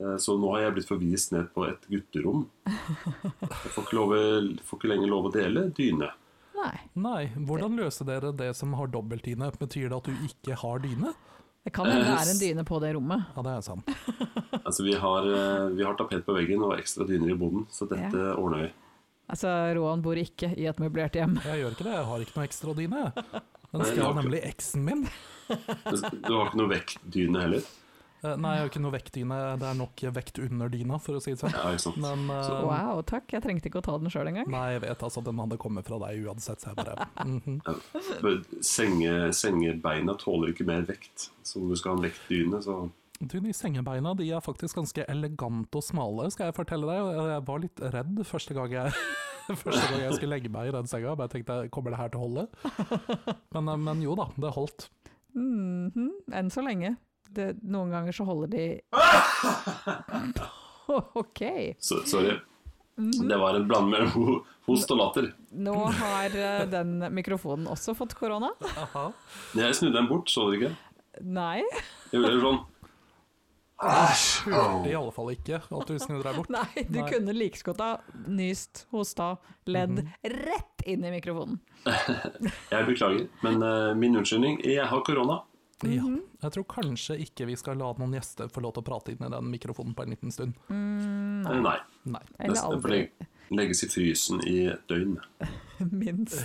Eh, 0.00 0.16
Så 0.20 0.38
nå 0.40 0.54
har 0.54 0.62
jeg 0.66 0.76
blitt 0.78 0.88
forvist 0.88 1.32
ned 1.36 1.50
på 1.52 1.66
et 1.68 1.84
gutterom. 1.92 2.46
Jeg 2.64 3.72
får 3.74 3.82
ikke, 3.84 3.98
lov, 3.98 4.14
får 4.64 4.80
ikke 4.80 4.90
lenger 4.94 5.12
lov 5.12 5.28
å 5.28 5.34
dele 5.36 5.66
dyne. 5.76 6.08
Nei. 6.56 6.72
Nei, 6.96 7.22
hvordan 7.36 7.76
løser 7.76 8.08
dere 8.08 8.32
det 8.32 8.54
som 8.56 8.72
har 8.80 8.88
dobbeltdyne? 8.88 9.50
Betyr 9.60 9.90
det 9.92 9.98
at 10.00 10.08
du 10.08 10.24
ikke 10.30 10.56
har 10.62 10.80
dyne? 10.80 11.12
Det 11.66 11.74
kan 11.74 11.88
hende 11.90 12.06
det 12.08 12.16
er 12.22 12.30
en 12.32 12.40
dyne 12.40 12.64
på 12.64 12.78
det 12.80 12.94
rommet. 12.96 13.26
Ja, 13.36 13.42
det 13.44 13.52
er 13.58 13.64
sant. 13.66 13.88
Altså, 14.62 14.84
vi 14.86 14.94
har, 14.96 15.26
eh, 15.28 15.68
vi 15.76 15.84
har 15.84 15.96
tapet 15.98 16.24
på 16.24 16.34
veggen 16.36 16.62
og 16.64 16.76
ekstra 16.78 17.04
dyner 17.08 17.34
i 17.34 17.38
boden, 17.38 17.66
så 17.74 17.84
dette 17.90 18.32
ordner 18.38 18.64
vi. 18.64 18.72
Altså, 19.26 19.50
Roan 19.74 20.02
bor 20.04 20.18
ikke 20.20 20.52
i 20.56 20.68
et 20.70 20.78
møblert 20.82 21.16
hjem. 21.18 21.38
Jeg 21.42 21.62
gjør 21.64 21.74
ikke 21.74 21.86
det, 21.88 21.94
jeg 21.96 22.10
har 22.10 22.26
ikke 22.26 22.36
noe 22.38 22.46
ekstra 22.46 22.74
dyne. 22.78 23.00
Den 23.72 23.82
Nei, 23.82 23.88
ikke- 23.90 24.12
nemlig 24.20 24.44
eksen 24.46 24.84
min. 24.86 25.08
Du 25.48 26.30
har 26.36 26.46
ikke 26.48 26.60
noe 26.60 26.70
vektdyne 26.70 27.42
heller? 27.42 27.66
Eh, 28.24 28.36
Nei, 28.40 28.52
jeg 28.56 28.62
har 28.62 28.70
ikke 28.70 28.80
noe 28.82 28.94
vektdyne, 28.94 29.38
det 29.60 29.66
er 29.68 29.74
nok 29.76 30.02
vekt 30.16 30.38
under 30.42 30.70
dyna, 30.72 30.98
for 31.02 31.18
å 31.18 31.22
si 31.22 31.34
det 31.34 31.40
sånn. 31.42 31.52
Ja, 31.52 31.72
ikke 31.74 31.84
sant. 31.84 31.98
Men 32.02 32.30
eh, 32.32 32.52
Wow, 32.64 33.02
takk. 33.06 33.26
Jeg 33.34 33.44
trengte 33.44 33.68
ikke 33.70 33.82
å 33.82 33.86
ta 33.86 33.96
den 34.00 34.10
sjøl 34.12 34.30
engang. 34.30 34.48
Nei, 34.50 34.72
jeg 34.76 34.84
vet 34.86 35.04
altså, 35.06 35.22
den 35.26 35.42
hadde 35.42 35.58
kommet 35.62 35.86
fra 35.90 35.98
deg 36.06 36.24
uansett, 36.24 36.62
så 36.62 36.72
jeg 36.72 36.80
bare 36.80 37.08
mhm. 37.26 37.58
For 38.22 38.62
Senge, 38.64 39.12
sengebeina 39.36 40.16
tåler 40.22 40.54
ikke 40.54 40.66
mer 40.66 40.86
vekt. 40.88 41.28
Så 41.46 41.60
om 41.60 41.68
du 41.70 41.76
skal 41.76 41.94
ha 41.94 42.00
en 42.00 42.06
vektdyne, 42.08 42.62
så 42.64 42.78
Du, 43.20 43.38
de 43.40 43.52
sengebeina 43.56 44.12
de 44.18 44.26
er 44.36 44.42
faktisk 44.44 44.76
ganske 44.76 45.04
elegante 45.08 45.78
og 45.80 45.84
smale, 45.86 46.26
skal 46.34 46.50
jeg 46.50 46.56
fortelle 46.58 46.84
deg. 46.90 46.98
Jeg 47.30 47.44
var 47.48 47.62
litt 47.62 47.80
redd 47.94 48.20
første 48.28 48.52
gang 48.58 48.74
jeg, 48.74 48.92
første 49.62 49.86
gang 49.88 50.02
jeg 50.04 50.12
skulle 50.18 50.34
legge 50.36 50.50
meg 50.52 50.68
i 50.68 50.74
den 50.76 50.90
senga. 50.90 51.14
Bare 51.16 51.32
tenkte 51.32 51.62
kommer 51.72 51.94
det 51.94 52.00
her 52.02 52.12
til 52.12 52.20
å 52.20 52.26
holde? 52.26 52.44
Men, 53.56 53.64
eh, 53.72 53.80
men 53.88 54.04
jo 54.04 54.12
da, 54.20 54.26
det 54.36 54.52
holdt. 54.56 54.88
Mhm, 55.36 56.10
Enn 56.36 56.52
så 56.52 56.60
lenge. 56.64 56.90
Det, 57.36 57.56
noen 57.66 57.90
ganger 57.90 58.14
så 58.14 58.22
holder 58.28 58.48
de 58.52 58.66
Ok. 61.18 61.40
Så, 61.82 62.02
sorry. 62.06 62.36
Det 62.96 63.36
var 63.36 63.54
en 63.58 63.66
bland 63.68 63.90
mellom 63.92 64.12
ho- 64.14 64.42
host 64.68 64.90
og 64.94 64.98
latter. 65.00 65.26
Nå 65.52 65.74
har 65.98 66.32
eh, 66.36 66.62
den 66.72 66.94
mikrofonen 67.12 67.66
også 67.68 67.92
fått 67.98 68.14
korona. 68.16 68.48
Jeg 69.56 69.74
snudde 69.76 69.98
den 69.98 70.08
bort, 70.08 70.30
så 70.32 70.46
du 70.48 70.56
ikke? 70.60 70.70
Nei. 71.26 71.58
Jeg 72.12 72.20
gjorde 72.22 72.40
sånn 72.44 72.62
Hørte 73.76 74.88
i 74.88 74.94
alle 74.96 75.12
fall 75.12 75.32
ikke 75.34 75.58
at 75.60 75.90
du 75.90 75.98
snudde 76.00 76.24
deg 76.24 76.38
bort. 76.38 76.48
Nei, 76.56 76.84
du 76.88 77.00
Nei. 77.02 77.08
kunne 77.10 77.34
like 77.36 77.60
godt 77.66 77.82
ha 77.84 77.90
nyst, 78.26 78.86
hosta, 78.94 79.34
ledd 79.68 80.00
rett 80.24 80.86
inn 80.88 81.04
i 81.04 81.10
mikrofonen. 81.12 81.58
Jeg 82.72 82.86
beklager, 82.88 83.26
men 83.44 83.60
uh, 83.62 83.92
min 83.98 84.16
unnskyldning 84.20 84.62
Jeg 84.64 84.86
har 84.88 85.02
korona. 85.06 85.42
Ja. 85.84 86.06
Jeg 86.40 86.52
tror 86.54 86.64
kanskje 86.72 87.18
ikke 87.20 87.44
vi 87.50 87.56
skal 87.60 87.76
la 87.76 87.90
noen 87.98 88.14
gjester 88.16 88.48
få 88.48 88.62
lov 88.64 88.72
til 88.78 88.80
å 88.80 88.86
prate 88.86 89.12
inn 89.12 89.20
i 89.26 89.28
den 89.34 89.50
mikrofonen 89.52 89.92
på 89.98 90.06
en 90.06 90.14
liten 90.14 90.32
stund. 90.32 90.56
Mm, 90.72 91.44
Nei. 91.66 91.76
Nei. 92.08 92.22
Eller 92.40 92.62
aldri. 92.64 93.00
legges 93.52 93.84
i 93.84 93.90
frysen 93.92 94.40
i 94.48 94.54
et 94.72 94.86
døgn. 94.88 95.18
Minst. 96.00 96.40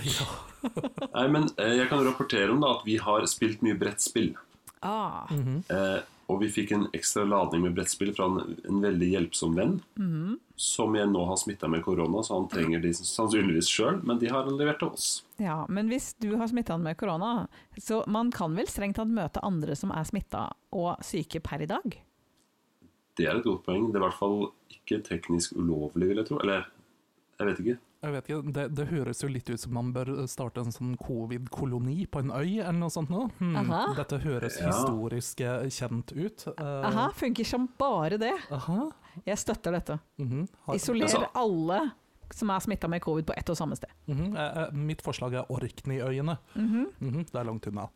Nei, 1.14 1.24
men 1.32 1.48
eh, 1.56 1.78
jeg 1.80 1.88
kan 1.88 2.04
rapportere 2.04 2.52
om 2.52 2.60
da 2.60 2.74
at 2.76 2.84
vi 2.84 2.98
har 3.00 3.24
spilt 3.30 3.64
mye 3.64 3.78
brettspill. 3.80 4.34
Ah, 4.84 5.24
Eh, 5.32 6.00
og 6.30 6.38
vi 6.42 6.48
fikk 6.52 6.72
en 6.76 6.86
ekstra 6.94 7.24
ladning 7.28 7.64
med 7.64 7.74
brettspill 7.76 8.12
fra 8.16 8.28
en, 8.30 8.54
en 8.68 8.80
veldig 8.84 9.08
hjelpsom 9.10 9.56
venn. 9.58 9.74
Som 10.62 10.94
jeg 10.96 11.10
nå 11.10 11.24
har 11.26 11.38
smitta 11.40 11.68
med 11.68 11.82
korona, 11.84 12.22
så 12.22 12.38
han 12.38 12.48
trenger 12.52 12.82
de 12.84 12.92
sannsynligvis 12.94 13.70
sjøl. 13.72 13.98
Men 14.06 14.20
de 14.22 14.30
har 14.30 14.46
han 14.46 14.56
levert 14.60 14.78
til 14.82 14.92
oss. 14.94 15.08
ja, 15.42 15.62
men 15.68 15.90
hvis 15.90 16.12
du 16.22 16.30
har 16.38 16.48
smitta 16.52 16.78
med 16.78 16.96
korona, 17.00 17.48
så 17.76 18.02
man 18.06 18.30
kan 18.34 18.54
vel 18.56 18.70
strengt 18.70 19.00
tatt 19.00 19.10
møte 19.10 19.42
andre 19.42 19.76
som 19.78 19.92
er 19.94 20.06
smitta 20.08 20.48
og 20.72 21.02
syke 21.04 21.42
per 21.44 21.64
i 21.66 21.70
dag? 21.70 21.98
Det 23.18 23.26
er 23.28 23.36
et 23.36 23.44
godt 23.44 23.66
poeng. 23.66 23.90
Det 23.90 23.98
er 23.98 24.04
i 24.04 24.06
hvert 24.06 24.20
fall 24.20 24.38
ikke 24.72 25.02
teknisk 25.04 25.56
ulovlig, 25.58 26.12
vil 26.12 26.22
jeg 26.22 26.30
tro. 26.30 26.38
Eller 26.44 26.68
jeg 27.38 27.48
vet 27.50 27.64
ikke. 27.64 27.80
Jeg 28.02 28.12
vet 28.16 28.28
ikke, 28.28 28.52
det, 28.52 28.62
det 28.74 28.84
høres 28.90 29.20
jo 29.22 29.28
litt 29.30 29.48
ut 29.52 29.60
som 29.62 29.74
man 29.76 29.92
bør 29.94 30.08
starte 30.26 30.58
en 30.64 30.72
sånn 30.74 30.96
covid-koloni 30.98 32.08
på 32.10 32.18
en 32.24 32.32
øy, 32.34 32.58
eller 32.58 32.74
noe 32.80 32.90
sånt 32.90 33.12
noe. 33.14 33.28
Hmm, 33.38 33.70
Dette 33.94 34.18
høres 34.24 34.56
Ja. 34.58 34.72
historisk 34.72 35.40
eh, 35.46 35.68
kjent 35.70 36.10
ut. 36.16 36.46
Uh, 36.58 36.82
Aha, 36.88 37.04
funker 37.14 37.46
som 37.46 37.68
bare 37.78 38.18
det. 38.18 38.32
aha. 38.50 38.88
Jeg 39.24 39.38
støtter 39.38 39.72
dette. 39.78 40.00
mhm. 40.18 40.48
Har- 40.66 40.74
Isoler 40.74 41.06
Altså- 41.06 41.28
alle 41.34 41.92
som 42.32 42.50
er 42.50 42.58
smitta 42.60 42.88
med 42.88 43.02
covid 43.02 43.26
på 43.26 43.34
ett 43.36 43.48
og 43.50 43.56
samme 43.56 43.76
sted. 43.76 43.90
Mm 44.08 44.16
-hmm. 44.18 44.36
eh, 44.66 44.72
Mitt 44.72 45.02
forslag 45.02 45.34
er 45.34 45.44
Orkneyøyene. 45.50 46.38
Mhm, 46.56 47.24
Det 47.30 47.34
er 47.34 47.44
langt 47.44 47.66
unna. 47.66 47.88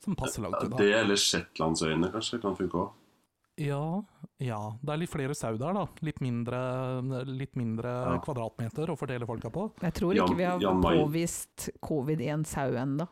Som 0.00 0.14
passer 0.16 0.42
langt 0.42 0.62
unna. 0.64 0.76
det 0.76 0.94
eller 0.94 1.16
Shetlandsøyene 1.16 2.10
kanskje 2.12 2.40
kan 2.40 2.56
funke 2.56 2.72
òg. 2.78 2.90
Ja, 3.58 4.02
ja. 4.40 4.60
Det 4.82 4.92
er 4.92 4.96
litt 4.98 5.10
flere 5.12 5.34
sau 5.34 5.56
der, 5.56 5.72
da. 5.72 5.86
Litt 6.02 6.20
mindre, 6.20 7.24
litt 7.26 7.54
mindre 7.56 7.90
Ja. 7.90 8.18
kvadratmeter 8.24 8.90
å 8.90 8.96
fordele 8.98 9.26
folka 9.26 9.50
på. 9.50 9.72
Jeg 9.82 9.94
tror 9.94 10.14
ikke 10.14 10.36
vi 10.36 10.44
har 10.44 10.58
påvist 10.60 11.70
covid 11.80 12.20
i 12.20 12.28
en 12.28 12.44
sau 12.44 12.70
ennå. 12.72 13.06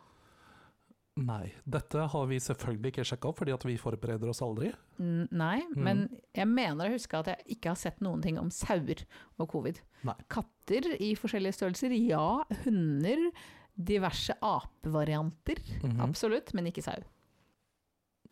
Nei, 1.15 1.53
dette 1.69 2.07
har 2.09 2.27
vi 2.27 2.39
selvfølgelig 2.41 2.89
ikke 2.95 3.05
sjekka 3.05 3.29
opp, 3.29 3.37
fordi 3.43 3.53
at 3.53 3.65
vi 3.69 3.75
forbereder 3.77 4.31
oss 4.31 4.41
aldri. 4.41 4.71
Mm, 4.99 5.29
Nei, 5.31 5.59
men 5.77 6.07
jeg 6.35 6.47
mener 6.49 6.89
å 6.89 6.95
huske 6.95 7.19
at 7.19 7.27
jeg 7.27 7.59
ikke 7.59 7.69
har 7.69 7.77
sett 7.77 8.01
noen 8.01 8.23
ting 8.23 8.39
om 8.41 8.49
sauer 8.49 9.05
og 9.39 9.51
covid. 9.53 9.79
Nei. 10.09 10.15
Katter 10.33 10.89
i 10.99 11.13
forskjellige 11.15 11.53
størrelser, 11.59 11.93
ja. 12.09 12.43
Hunder, 12.65 13.31
diverse 13.77 14.33
apevarianter. 14.41 15.61
Mhm. 15.83 16.01
Absolutt, 16.01 16.55
men 16.55 16.67
ikke 16.73 16.83
sau. 16.83 16.97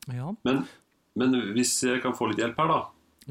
Ja. 0.09 0.33
Men, 0.43 0.65
men 1.21 1.37
hvis 1.55 1.75
jeg 1.87 2.01
kan 2.03 2.17
få 2.17 2.31
litt 2.33 2.41
hjelp 2.43 2.59
her, 2.65 2.73
da. 2.73 2.81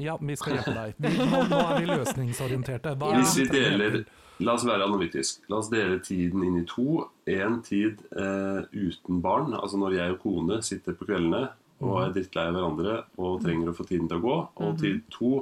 ja, 0.00 0.14
vi 0.20 0.36
skal 0.38 0.56
hjelpe 0.58 0.74
deg. 0.78 0.94
Vi, 1.02 1.12
nå, 1.18 1.42
nå 1.50 1.60
er 1.66 1.80
vi 1.82 1.90
løsningsorienterte. 1.90 2.94
Hva 2.96 3.10
er 3.12 3.20
Hvis 3.24 3.36
vi 3.42 3.46
deler? 3.52 4.00
La 4.40 4.54
oss 4.56 4.62
være 4.64 4.86
analytisk. 4.88 5.42
La 5.52 5.58
oss 5.60 5.68
dele 5.68 5.98
tiden 6.00 6.40
inn 6.46 6.54
i 6.62 6.64
to. 6.64 7.02
Én 7.28 7.58
tid 7.66 7.98
eh, 8.16 8.62
uten 8.72 9.18
barn, 9.20 9.52
altså 9.58 9.76
når 9.76 9.98
jeg 9.98 10.14
og 10.14 10.22
kone 10.22 10.62
sitter 10.64 10.96
på 10.96 11.04
kveldene 11.10 11.42
og 11.84 11.98
er 12.06 12.14
drittlei 12.16 12.46
av 12.48 12.56
hverandre 12.56 12.94
og 13.20 13.38
trenger 13.44 13.68
å 13.70 13.74
få 13.76 13.84
tiden 13.88 14.08
til 14.08 14.16
å 14.20 14.24
gå. 14.24 14.38
Og 14.64 14.78
tid 14.80 15.02
to 15.12 15.34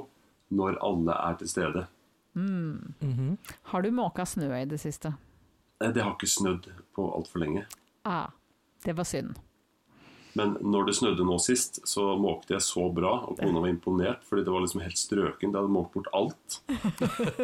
når 0.55 0.75
alle 0.83 1.15
er 1.29 1.39
til 1.39 1.51
stede. 1.51 1.85
Mhm. 2.35 3.37
Har 3.71 3.81
du 3.83 3.89
måka 3.91 4.25
snø 4.27 4.51
i 4.61 4.65
det 4.65 4.79
siste? 4.83 5.13
Eh, 5.81 5.91
Det 5.95 6.03
har 6.03 6.13
ikke 6.17 6.27
snødd 6.27 6.67
på 6.95 7.07
altfor 7.15 7.39
lenge. 7.43 7.65
Ah, 8.05 8.27
det 8.85 8.95
var 8.97 9.03
synd. 9.07 9.35
Men 10.39 10.55
når 10.63 10.87
det 10.87 10.95
snødde 10.95 11.25
nå 11.27 11.37
sist, 11.43 11.81
så 11.89 12.13
måkte 12.19 12.55
jeg 12.55 12.63
så 12.63 12.85
bra, 12.95 13.11
og 13.27 13.39
kona 13.39 13.63
var 13.65 13.71
imponert, 13.73 14.21
fordi 14.27 14.45
det 14.47 14.53
var 14.53 14.63
liksom 14.63 14.83
helt 14.85 14.99
strøken. 14.99 15.51
Det 15.51 15.59
hadde 15.59 15.73
måkt 15.73 15.97
bort 15.97 16.07
alt. 16.15 16.59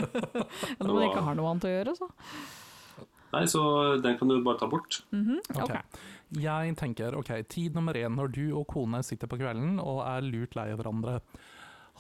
Når 0.79 0.91
man 0.93 1.07
ikke 1.09 1.25
har 1.25 1.35
noe 1.35 1.49
annet 1.51 1.67
å 1.67 1.73
gjøre, 1.73 1.95
så. 1.99 2.09
Nei, 3.35 3.43
så 3.51 3.61
den 3.99 4.15
kan 4.19 4.31
du 4.31 4.37
bare 4.45 4.61
ta 4.61 4.69
bort. 4.71 5.01
Ok. 5.11 5.59
Ok. 5.65 5.99
Jeg 6.41 6.75
tenker, 6.79 7.15
ok, 7.19 7.31
tid 7.51 7.75
nummer 7.77 7.95
én 7.99 8.15
når 8.17 8.31
du 8.33 8.45
og 8.57 8.65
kona 8.71 9.01
sitter 9.05 9.29
på 9.29 9.37
kvelden 9.39 9.77
og 9.79 10.01
er 10.07 10.25
lurt 10.25 10.55
lei 10.57 10.71
av 10.73 10.79
hverandre. 10.81 11.19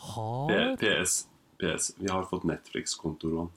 Har 0.09 0.75
PS. 0.81 1.25
PS. 1.61 1.91
Vi 1.99 2.09
har 2.11 2.25
fått 2.27 2.47
Netflix-konto, 2.49 3.31
Roan. 3.31 3.51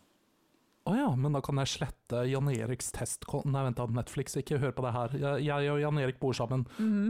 Å 0.89 0.95
ja, 0.97 1.09
men 1.21 1.35
da 1.37 1.41
kan 1.45 1.59
jeg 1.61 1.69
slette 1.75 2.23
Jan 2.31 2.47
Eriks 2.49 2.87
testkon... 2.97 3.43
Nei, 3.53 3.61
vent 3.67 3.77
da, 3.77 3.85
Netflix, 3.99 4.39
ikke 4.41 4.57
hør 4.63 4.73
på 4.73 4.85
det 4.87 4.93
her. 4.95 5.17
Jeg, 5.21 5.43
jeg 5.45 5.73
og 5.75 5.81
Jan 5.83 5.99
Erik 6.01 6.17
bor 6.23 6.33
sammen. 6.37 6.63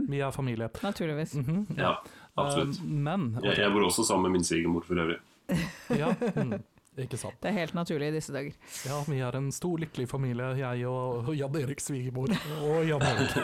Vi 0.09 0.19
er 0.19 0.33
familie. 0.35 0.67
Naturligvis. 0.83 1.37
Mhm, 1.39 1.61
Ja, 1.79 1.93
absolutt. 2.35 2.81
Uh, 2.81 2.89
men 3.07 3.29
Jeg, 3.45 3.55
jeg 3.61 3.71
bor 3.75 3.87
også 3.87 4.03
sammen 4.09 4.27
med 4.27 4.39
min 4.41 4.47
svigermor 4.49 4.83
for 4.87 4.99
øvrig. 4.99 5.19
ja, 5.95 6.11
mm, 6.35 6.59
Ikke 6.99 7.19
sant. 7.19 7.37
Det 7.41 7.51
er 7.51 7.57
helt 7.61 7.75
naturlig 7.77 8.09
i 8.09 8.15
disse 8.17 8.33
dager. 8.35 8.55
Ja, 8.87 8.99
vi 9.07 9.19
er 9.23 9.37
en 9.37 9.49
stor, 9.55 9.79
lykkelig 9.79 10.07
familie, 10.11 10.49
jeg 10.59 10.87
og 10.89 11.31
Jan 11.37 11.55
Erik 11.59 11.83
svigermor. 11.83 12.33
Og 12.65 12.83
Jan 12.87 13.05
Erik. 13.07 13.35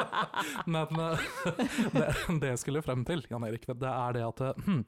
Men 0.74 1.02
eh, 1.06 1.24
det, 1.96 2.08
det 2.42 2.52
jeg 2.54 2.62
skulle 2.64 2.82
frem 2.84 3.04
til, 3.08 3.24
Jan 3.30 3.46
Erik, 3.46 3.68
det 3.68 3.92
er 3.92 4.16
det 4.16 4.26
at 4.26 4.44
eh, 4.48 4.64
hm, 4.66 4.82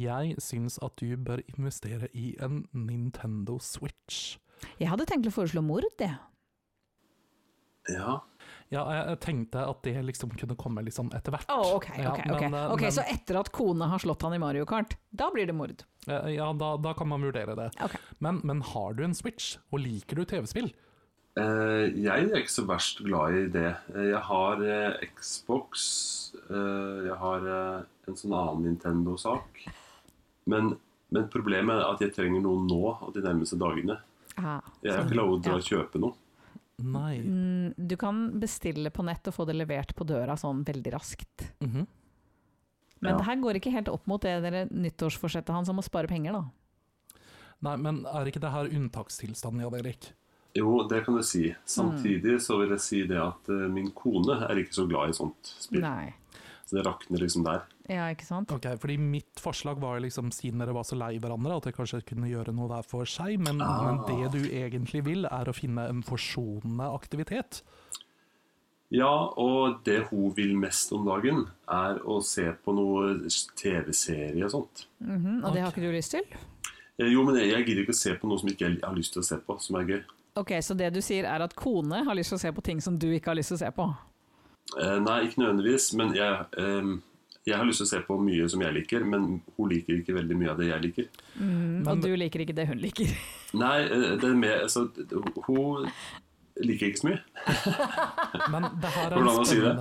jeg 0.00 0.36
syns 0.40 0.78
at 0.84 0.96
du 1.00 1.16
bør 1.16 1.42
investere 1.56 2.08
i 2.16 2.32
en 2.42 2.64
Nintendo 2.72 3.58
Switch. 3.60 4.38
Jeg 4.80 4.90
hadde 4.92 5.08
tenkt 5.08 5.28
å 5.28 5.34
foreslå 5.34 5.62
mord, 5.64 5.86
det. 5.98 6.12
Ja. 7.90 8.20
Ja, 8.70 8.84
jeg 8.94 9.18
tenkte 9.24 9.64
at 9.66 9.80
det 9.82 9.96
liksom 10.06 10.30
kunne 10.38 10.54
komme 10.58 10.84
liksom 10.86 11.08
etter 11.16 11.34
hvert. 11.34 11.48
Å, 11.50 11.72
ok, 11.74 11.88
Ja, 11.98 12.12
ok, 12.12 12.20
men, 12.26 12.34
ok. 12.36 12.42
eh, 12.54 12.72
Ok, 12.76 12.84
Så 12.94 13.02
etter 13.10 13.40
at 13.40 13.50
kona 13.50 13.88
har 13.90 13.98
slått 13.98 14.22
han 14.22 14.36
i 14.36 14.38
Mario 14.38 14.64
Kart, 14.70 14.94
da 15.10 15.26
blir 15.34 15.46
det 15.50 15.56
mord? 15.58 15.82
Eh, 16.06 16.28
Ja, 16.36 16.52
da, 16.52 16.76
da 16.76 16.92
kan 16.94 17.08
man 17.10 17.20
vurdere 17.26 17.56
det. 17.58 17.70
Men, 18.20 18.40
men 18.44 18.60
har 18.62 18.94
du 18.94 19.02
en 19.04 19.14
Switch, 19.14 19.56
og 19.72 19.80
liker 19.82 20.16
du 20.20 20.24
TV-spill? 20.24 20.70
Uh, 21.38 21.86
jeg 21.94 22.26
er 22.30 22.40
ikke 22.42 22.50
så 22.50 22.64
verst 22.66 23.02
glad 23.06 23.34
i 23.38 23.42
det. 23.54 23.68
Jeg 23.94 24.18
har 24.26 24.62
uh, 24.62 25.02
Xbox, 25.18 25.84
uh, 26.50 27.06
jeg 27.06 27.14
har 27.22 27.46
en 27.50 28.16
sånn 28.18 28.34
annen 28.34 28.64
Nintendo-sak. 28.66 29.60
Men, 30.50 30.76
men 31.14 31.28
problemet 31.30 31.78
er 31.78 31.86
at 31.94 32.02
jeg 32.02 32.14
trenger 32.16 32.42
noe 32.42 32.62
nå 32.66 32.80
og 33.06 33.12
de 33.14 33.22
nærmeste 33.22 33.58
dagene. 33.58 33.98
Ah, 34.38 34.58
Jeg 34.82 34.94
har 34.94 35.04
ikke 35.06 35.18
lov 35.18 35.36
å 35.36 35.40
dra 35.42 35.54
Ja. 35.54 35.58
og 35.58 35.66
kjøpe 35.70 36.00
noe. 36.02 36.14
Nei. 36.82 37.18
Mm, 37.20 37.74
Du 37.88 37.96
kan 37.96 38.40
bestille 38.40 38.90
på 38.90 39.04
nett 39.04 39.26
og 39.28 39.34
få 39.34 39.46
det 39.46 39.56
levert 39.56 39.94
på 39.94 40.06
døra 40.06 40.36
sånn 40.38 40.64
veldig 40.64 40.92
raskt. 40.92 41.50
Mhm. 41.60 41.86
Men 43.02 43.12
Ja. 43.12 43.16
det 43.16 43.24
her 43.26 43.36
går 43.36 43.54
ikke 43.56 43.72
helt 43.72 43.88
opp 43.88 44.06
mot 44.06 44.20
det 44.20 44.42
dere 44.42 44.66
nyttårsforsettet 44.68 45.48
hans 45.54 45.68
om 45.70 45.78
å 45.78 45.82
spare 45.84 46.06
penger, 46.06 46.32
da. 46.32 46.44
Nei, 47.62 47.76
men 47.76 48.04
er 48.06 48.26
ikke 48.26 48.40
det 48.40 48.50
her 48.52 48.68
unntakstilstanden, 48.68 49.60
Jan 49.62 49.74
Erik? 49.80 50.12
Jo, 50.54 50.86
det 50.88 51.04
kan 51.04 51.16
du 51.16 51.22
si. 51.22 51.54
Samtidig 51.64 52.40
så 52.40 52.58
vil 52.58 52.70
jeg 52.70 52.80
si 52.80 53.06
det 53.06 53.16
at 53.20 53.48
eh, 53.48 53.68
min 53.68 53.90
kone 53.92 54.42
er 54.50 54.56
ikke 54.56 54.74
så 54.74 54.88
glad 54.88 55.10
i 55.10 55.12
sånt 55.12 55.36
spill. 55.60 55.80
Nei. 55.80 56.14
Så 56.66 56.76
det 56.76 56.84
rakner 56.86 57.18
liksom 57.20 57.44
der. 57.44 57.62
Ja, 57.90 58.04
ikke 58.14 58.22
sant? 58.28 58.52
Ok, 58.54 58.68
fordi 58.78 58.94
mitt 59.02 59.40
forslag 59.42 59.80
var 59.82 59.98
liksom, 60.04 60.28
siden 60.30 60.62
dere 60.62 60.74
var 60.76 60.84
så 60.86 60.94
lei 60.94 61.16
hverandre, 61.18 61.56
at 61.58 61.64
dere 61.66 61.74
kanskje 61.74 62.04
kunne 62.06 62.28
gjøre 62.30 62.52
noe 62.54 62.68
hver 62.70 62.86
for 62.86 63.08
seg, 63.10 63.40
men, 63.42 63.58
men 63.58 63.98
det 64.06 64.28
du 64.36 64.44
egentlig 64.46 65.02
vil, 65.08 65.26
er 65.26 65.50
å 65.50 65.54
finne 65.56 65.88
en 65.90 66.04
forsonende 66.06 66.86
aktivitet. 66.94 67.64
Ja, 68.94 69.10
og 69.38 69.80
det 69.86 70.00
hun 70.10 70.32
vil 70.34 70.54
mest 70.58 70.90
om 70.94 71.04
dagen, 71.06 71.44
er 71.70 71.98
å 72.10 72.20
se 72.26 72.48
på 72.64 72.72
noe 72.74 73.12
TV-serie 73.58 74.44
og 74.46 74.54
sånt. 74.54 74.86
Mhm, 74.98 75.44
Og 75.44 75.52
det 75.54 75.62
har 75.62 75.70
ikke 75.74 75.84
du 75.84 75.92
lyst 75.94 76.14
til? 76.16 76.26
Eh, 76.98 77.06
Jo, 77.10 77.22
men 77.24 77.38
jeg, 77.38 77.50
jeg 77.54 77.66
gidder 77.68 77.82
ikke 77.86 77.94
å 77.96 78.00
se 78.04 78.14
på 78.18 78.28
noe 78.30 78.38
som 78.42 78.50
ikke 78.50 78.66
jeg 78.68 78.80
har 78.82 78.96
lyst 78.98 79.14
til 79.14 79.22
å 79.22 79.28
se 79.30 79.38
på, 79.46 79.58
som 79.62 79.78
er 79.80 79.86
gøy. 79.90 80.00
Ok, 80.38 80.50
Så 80.62 80.76
det 80.78 80.92
du 80.94 81.00
sier 81.02 81.24
er 81.26 81.42
at 81.42 81.54
kone 81.58 82.04
har 82.06 82.14
lyst 82.18 82.30
til 82.34 82.38
å 82.38 82.42
se 82.42 82.52
på 82.54 82.62
ting 82.66 82.80
som 82.82 82.98
du 82.98 83.08
ikke 83.14 83.30
har 83.32 83.38
lyst 83.38 83.50
til 83.54 83.58
å 83.58 83.62
se 83.64 83.70
på? 83.74 83.86
Eh, 84.78 84.98
nei, 85.02 85.20
ikke 85.26 85.42
nødvendigvis, 85.42 85.92
men 85.98 86.12
jeg, 86.14 86.44
eh, 86.58 86.90
Jeg 87.48 87.56
har 87.56 87.64
lyst 87.64 87.80
til 87.80 87.86
å 87.86 87.90
se 87.90 88.00
på 88.04 88.16
mye 88.20 88.48
som 88.52 88.60
jeg 88.60 88.74
liker, 88.76 89.04
men 89.08 89.40
hun 89.56 89.70
liker 89.70 89.96
ikke 90.02 90.12
veldig 90.18 90.36
mye 90.36 90.50
av 90.52 90.58
det 90.60 90.66
jeg 90.68 90.82
liker. 90.84 91.06
Mm, 91.38 91.84
Men- 91.84 91.88
og 91.88 92.02
du 92.04 92.10
liker 92.16 92.40
ikke 92.44 92.54
det 92.54 92.66
hun 92.68 92.78
liker. 92.78 93.14
Nei, 93.54 93.78
eh, 93.84 94.16
det 94.20 94.24
er 94.28 94.34
mer 94.36 94.60
altså, 94.66 94.84
Hun 95.46 95.88
liker 96.66 96.90
ikke 96.90 97.00
så 97.00 97.08
mye. 97.08 97.20
Men 98.52 98.66
det 98.82 98.90
her 98.94 99.14
er, 99.16 99.28
en 99.30 99.46
si 99.48 99.58
det? 99.62 99.72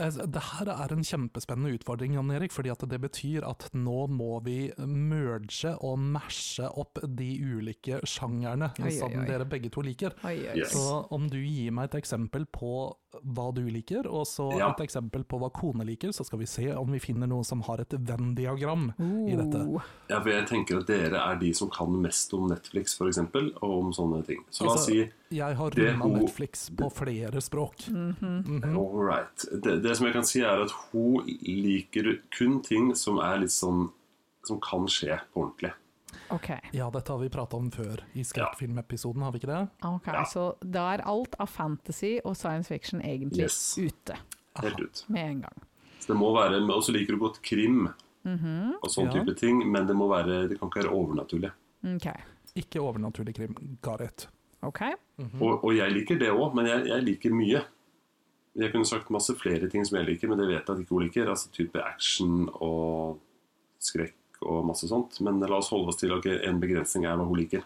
eh, 0.00 0.18
det 0.34 0.42
her 0.50 0.70
er 0.74 0.94
en 0.94 1.04
kjempespennende 1.06 1.72
utfordring, 1.78 2.14
Jan 2.18 2.30
Erik. 2.34 2.52
fordi 2.52 2.70
at 2.72 2.84
det 2.90 3.00
betyr 3.02 3.46
at 3.48 3.68
nå 3.76 4.06
må 4.10 4.40
vi 4.44 4.70
merge 4.86 5.74
og 5.80 5.98
mashe 5.98 6.66
opp 6.68 7.00
de 7.06 7.30
ulike 7.40 8.00
sjangerne 8.08 8.70
Oi, 8.78 8.88
oi, 8.90 8.94
som 8.98 9.14
oi. 9.16 9.26
dere 9.28 9.46
begge 9.48 9.70
to 9.72 9.82
liker. 9.86 10.14
Oi, 10.24 10.36
oi, 10.38 10.48
oi. 10.54 10.58
Yes. 10.62 10.72
Så 10.76 11.04
om 11.14 11.28
du 11.30 11.38
gir 11.40 11.70
meg 11.76 11.90
et 11.90 11.98
eksempel 12.02 12.46
på 12.50 12.72
hva 13.26 13.48
du 13.54 13.64
liker, 13.66 14.06
og 14.06 14.22
så 14.30 14.50
Ja. 14.58 14.68
et 14.70 14.84
eksempel 14.84 15.24
på 15.26 15.38
hva 15.42 15.48
kone 15.52 15.82
liker, 15.84 16.12
så 16.14 16.24
skal 16.24 16.38
vi 16.38 16.46
se 16.46 16.68
om 16.78 16.92
vi 16.94 17.00
finner 17.02 17.26
noe 17.26 17.42
som 17.44 17.62
har 17.66 17.80
et 17.82 17.90
Venn-diagram 17.98 18.92
i 19.26 19.34
dette. 19.34 19.64
Oh. 19.66 19.82
Ja, 20.08 20.20
for 20.20 20.30
jeg 20.30 20.46
tenker 20.46 20.78
at 20.78 20.86
dere 20.86 21.18
er 21.18 21.40
de 21.40 21.50
som 21.54 21.70
kan 21.70 21.90
mest 22.02 22.32
om 22.34 22.46
Netflix 22.50 22.94
for 22.96 23.10
eksempel, 23.10 23.50
og 23.62 23.78
om 23.80 23.90
sånne 23.96 24.22
ting. 24.26 24.44
Så 24.50 24.64
la 24.64 24.74
oss 24.74 24.80
Altså, 24.80 24.92
si 24.94 25.10
Jeg 25.30 25.56
har 25.56 25.70
runda 25.70 26.04
hun- 26.04 26.18
Netflix 26.20 26.70
på 26.76 26.90
flere 26.92 27.40
språk. 27.40 27.88
Mhm. 27.88 28.64
all 28.76 29.04
right. 29.04 29.44
Det, 29.62 29.82
det 29.82 29.96
som 29.96 30.06
jeg 30.06 30.12
kan 30.14 30.24
si, 30.24 30.40
er 30.40 30.62
at 30.64 30.70
hun 30.92 31.24
liker 31.42 32.18
kun 32.36 32.60
ting 32.62 32.94
som 32.96 33.18
er 33.18 33.38
litt 33.38 33.50
sånn 33.54 33.90
Som 34.42 34.58
kan 34.58 34.86
skje 34.88 35.20
på 35.34 35.42
ordentlig. 35.44 35.72
Okay. 36.30 36.58
Ja, 36.72 36.88
dette 36.90 37.08
har 37.12 37.18
vi 37.18 37.28
prata 37.28 37.56
om 37.58 37.70
før 37.70 38.00
i 38.16 38.22
skrekkfilmepisoden, 38.24 39.22
har 39.22 39.32
vi 39.32 39.38
ikke 39.38 39.46
det? 39.52 39.68
ok, 39.84 40.06
Ja. 40.06 40.24
så 40.24 40.54
da 40.64 40.94
er 40.94 41.02
alt 41.04 41.34
av 41.38 41.46
fantasy 41.48 42.18
og 42.24 42.34
science 42.36 42.68
fiction 42.68 43.00
egentlig 43.02 43.42
Yes. 43.42 43.76
ute 43.78 44.16
Helt 44.56 44.80
ut. 44.80 45.04
med 45.08 45.30
en 45.30 45.40
gang. 45.42 45.52
Så 46.00 46.06
det 46.06 46.16
må 46.16 46.32
være, 46.34 46.56
Og 46.74 46.82
så 46.82 46.92
liker 46.92 47.12
du 47.12 47.18
godt 47.18 47.42
krim 47.42 47.88
Mhm. 48.24 48.72
og 48.82 48.88
sånn 48.90 49.12
Ja. 49.14 49.22
type 49.24 49.36
ting, 49.38 49.70
men 49.70 49.86
det 49.86 49.94
må 49.94 50.08
være, 50.08 50.48
det 50.48 50.58
kan 50.58 50.70
ikke 50.70 50.84
være 50.84 50.92
overnaturlig. 50.94 51.50
Okay. 51.96 52.16
Ikke 52.56 52.80
overnaturlig 52.80 53.34
krim. 53.34 53.78
Gareth. 54.60 55.02
-hmm. 55.18 55.42
Og, 55.42 55.64
og 55.64 55.76
jeg 55.76 55.92
liker 55.92 56.18
det 56.18 56.30
òg, 56.30 56.54
men 56.54 56.66
jeg, 56.66 56.86
jeg 56.86 57.02
liker 57.02 57.34
mye. 57.34 57.62
Jeg 58.56 58.72
kunne 58.72 58.86
sagt 58.86 59.10
masse 59.10 59.34
flere 59.38 59.68
ting 59.68 59.84
som 59.86 59.98
jeg 59.98 60.06
liker, 60.06 60.28
men 60.28 60.38
det 60.38 60.48
vet 60.48 60.66
jeg 60.66 60.74
at 60.74 60.80
ikke 60.80 60.94
hun 60.94 61.02
liker. 61.02 61.28
Altså 61.28 61.50
type 61.50 61.78
action 61.80 62.48
og 62.54 63.18
skrekk 63.78 64.42
og 64.42 64.64
masse 64.66 64.88
sånt. 64.88 65.20
Men 65.20 65.40
la 65.40 65.56
oss 65.56 65.70
holde 65.70 65.88
oss 65.88 66.00
til 66.00 66.12
at 66.12 66.26
en 66.26 66.60
begrensning 66.60 67.06
er 67.06 67.16
hva 67.16 67.24
hun 67.24 67.38
liker. 67.38 67.62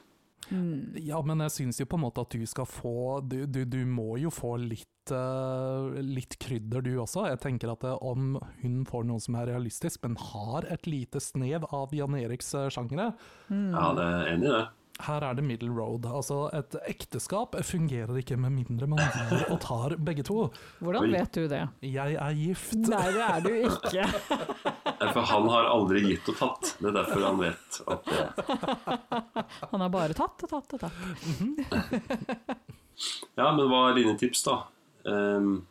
Ja, 1.01 1.23
men 1.25 1.41
jeg 1.41 1.53
syns 1.55 1.81
jo 1.81 1.87
på 1.89 1.97
en 1.97 2.05
måte 2.05 2.21
at 2.21 2.35
du 2.35 2.43
skal 2.49 2.67
få 2.69 3.23
Du, 3.25 3.47
du, 3.49 3.63
du 3.65 3.81
må 3.89 4.19
jo 4.21 4.29
få 4.35 4.55
litt, 4.61 5.13
uh, 5.13 5.89
litt 6.05 6.37
krydder, 6.43 6.85
du 6.85 6.99
også. 7.01 7.25
Jeg 7.31 7.41
tenker 7.45 7.73
at 7.73 7.87
eh, 7.89 7.97
om 8.05 8.37
hun 8.61 8.83
får 8.89 9.07
noe 9.09 9.23
som 9.25 9.39
er 9.41 9.49
realistisk, 9.55 10.03
men 10.05 10.19
har 10.21 10.69
et 10.73 10.89
lite 10.91 11.23
snev 11.23 11.65
av 11.73 11.95
Jan 11.97 12.19
Eriks 12.21 12.53
eh, 12.59 12.69
sjangere, 12.75 13.13
Ja, 13.49 13.87
det 13.97 14.05
er 14.05 14.33
enig 14.35 14.51
i 14.51 14.53
det. 14.53 14.65
Her 15.03 15.25
er 15.27 15.35
det 15.35 15.43
middle 15.45 15.73
road. 15.75 16.05
Altså, 16.07 16.37
et 16.55 16.77
ekteskap 16.87 17.57
fungerer 17.67 18.15
ikke 18.21 18.37
med 18.39 18.53
mindre 18.55 18.87
man 18.87 19.01
gir 19.03 19.43
og 19.51 19.59
tar 19.65 19.97
begge 19.99 20.23
to. 20.29 20.51
Hvordan 20.79 21.11
vet 21.11 21.33
du 21.35 21.49
det? 21.51 21.63
Jeg 21.83 22.15
er 22.15 22.37
gift. 22.39 22.77
Nei, 22.79 23.03
det 23.11 23.25
er 23.27 23.41
du 23.43 23.51
ikke. 23.67 24.07
For 25.15 25.21
han 25.33 25.49
har 25.51 25.67
aldri 25.73 26.05
gitt 26.07 26.31
og 26.31 26.39
tatt. 26.39 26.75
Det 26.79 26.89
er 26.93 26.97
derfor 27.01 27.27
han 27.27 27.43
vet 27.43 27.81
at 27.91 28.09
det 28.09 28.23
Han 29.75 29.83
har 29.83 29.91
bare 29.93 30.15
tatt 30.17 30.47
og 30.47 30.51
tatt 30.55 30.77
og 30.77 30.85
tatt. 30.87 32.55
Ja, 33.35 33.51
men 33.51 33.67
hva 33.69 33.89
er 33.91 33.97
dine 33.99 34.15
tips, 34.21 34.45
da? 34.47 34.61
Um, 35.05 35.65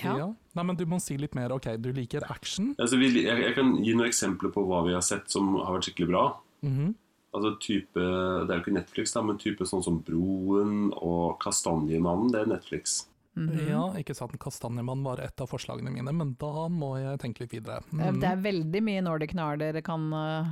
Ja. 0.00 0.14
Ja. 0.16 0.26
Nei, 0.56 0.62
men 0.64 0.76
du 0.78 0.86
må 0.88 0.96
si 1.02 1.16
litt 1.20 1.34
mer. 1.36 1.52
Ok, 1.52 1.66
du 1.82 1.90
liker 1.92 2.24
action. 2.32 2.72
altså, 2.80 2.96
jeg, 3.02 3.20
jeg 3.26 3.54
kan 3.54 3.74
gi 3.84 3.92
noen 3.94 4.08
eksempler 4.08 4.50
på 4.54 4.62
hva 4.64 4.80
vi 4.86 4.94
har 4.96 5.04
sett 5.04 5.28
som 5.30 5.52
har 5.60 5.74
vært 5.76 5.90
skikkelig 5.90 6.08
bra. 6.14 6.24
Mhm. 6.64 6.94
Altså 7.30 7.52
type, 7.62 8.00
Det 8.00 8.50
er 8.50 8.58
jo 8.58 8.62
ikke 8.64 8.74
Netflix, 8.74 9.12
da, 9.14 9.22
men 9.22 9.38
type 9.38 9.66
sånn 9.68 9.84
som 9.86 10.00
Broen 10.02 10.90
og 10.96 11.38
Kastanjemannen. 11.42 12.32
Det 12.32 12.40
er 12.40 12.50
Netflix. 12.50 13.04
Mhm. 13.38 13.68
Ja, 13.68 13.84
ikke 14.00 14.16
sant. 14.18 14.34
Kastanjemann 14.42 15.04
var 15.06 15.22
et 15.22 15.40
av 15.40 15.50
forslagene 15.50 15.92
mine, 15.94 16.12
men 16.12 16.34
da 16.40 16.66
må 16.72 16.96
jeg 16.98 17.20
tenke 17.22 17.44
litt 17.44 17.54
videre. 17.54 17.84
Mhm. 17.92 18.20
Det 18.20 18.30
er 18.32 18.42
veldig 18.42 18.82
mye 18.82 19.04
Nordic 19.06 19.34
Nar 19.38 19.60
dere 19.60 19.82
kan 19.86 20.08
uh, 20.12 20.50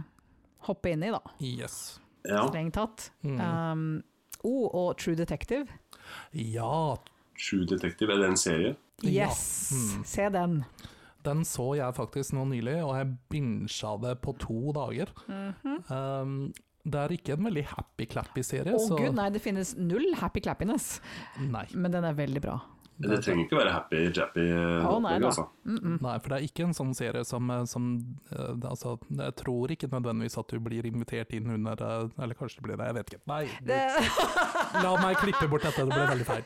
hoppe 0.69 0.93
inn 0.95 1.03
i, 1.03 1.11
da. 1.15 1.23
Yes. 1.43 1.99
Ja, 2.29 2.45
Strengt 2.49 2.77
tatt. 2.77 3.11
Mm. 3.25 3.41
Um, 3.41 4.03
oh, 4.45 4.69
og 4.69 4.99
True 4.99 5.17
Detective. 5.19 5.67
Ja, 6.33 6.97
True 7.39 7.67
Detective, 7.67 8.13
er 8.13 8.23
det 8.23 8.31
en 8.33 8.41
serie? 8.41 8.77
Ja. 9.03 9.29
Yes! 9.29 9.71
Mm. 9.73 10.05
Se 10.05 10.29
den. 10.35 10.65
den 11.25 11.45
så 11.47 11.75
jeg 11.79 11.95
faktisk 11.95 12.35
nå 12.35 12.47
nylig, 12.51 12.79
og 12.83 12.97
jeg 12.99 13.13
binsja 13.31 13.95
det 14.03 14.17
på 14.23 14.35
to 14.39 14.73
dager. 14.77 15.13
Mhm. 15.29 15.85
Um, 15.91 16.41
det 16.85 17.01
er 17.01 17.15
ikke 17.19 17.35
en 17.37 17.49
veldig 17.49 17.65
happy-clappy 17.73 18.45
serie, 18.47 18.75
Å 18.75 18.81
oh, 18.81 18.97
gud, 18.97 19.15
nei, 19.17 19.29
det 19.35 19.43
finnes 19.45 19.75
null 19.81 20.13
happy 20.21 20.43
clappiness, 20.45 20.99
nei. 21.43 21.67
men 21.75 21.95
den 21.95 22.07
er 22.09 22.17
veldig 22.19 22.45
bra. 22.45 22.59
Det 22.99 23.21
trenger 23.23 23.47
ikke 23.47 23.61
være 23.61 23.73
happy 23.75 24.03
jappy. 24.11 24.45
Å, 24.89 24.95
nei 25.05 25.17
altså. 25.19 25.47
da. 25.47 25.69
-mm. 25.79 25.99
Nei, 26.03 26.15
for 26.19 26.33
det 26.33 26.39
er 26.39 26.47
ikke 26.49 26.65
en 26.67 26.75
sånn 26.77 26.95
serie 26.97 27.25
som, 27.25 27.51
eh, 27.51 27.65
som 27.65 27.89
eh, 28.33 28.55
altså, 28.71 28.99
Jeg 29.09 29.35
tror 29.39 29.73
ikke 29.75 29.91
nødvendigvis 29.93 30.39
at 30.41 30.49
du 30.49 30.59
blir 30.61 30.87
invitert 30.87 31.33
inn 31.37 31.51
under 31.55 31.83
eh, 31.85 32.23
Eller 32.23 32.35
kanskje 32.39 32.61
det 32.61 32.67
blir 32.67 32.81
det, 32.81 32.89
jeg 32.89 32.97
vet 32.99 33.13
ikke. 33.13 33.23
Nei, 33.31 33.43
Det, 33.69 33.81
la 34.85 34.95
meg 35.03 35.19
klippe 35.23 35.49
bort 35.51 35.67
dette, 35.67 35.85
det 35.85 35.95
ble 35.95 36.07
veldig 36.13 36.29
feil. 36.29 36.45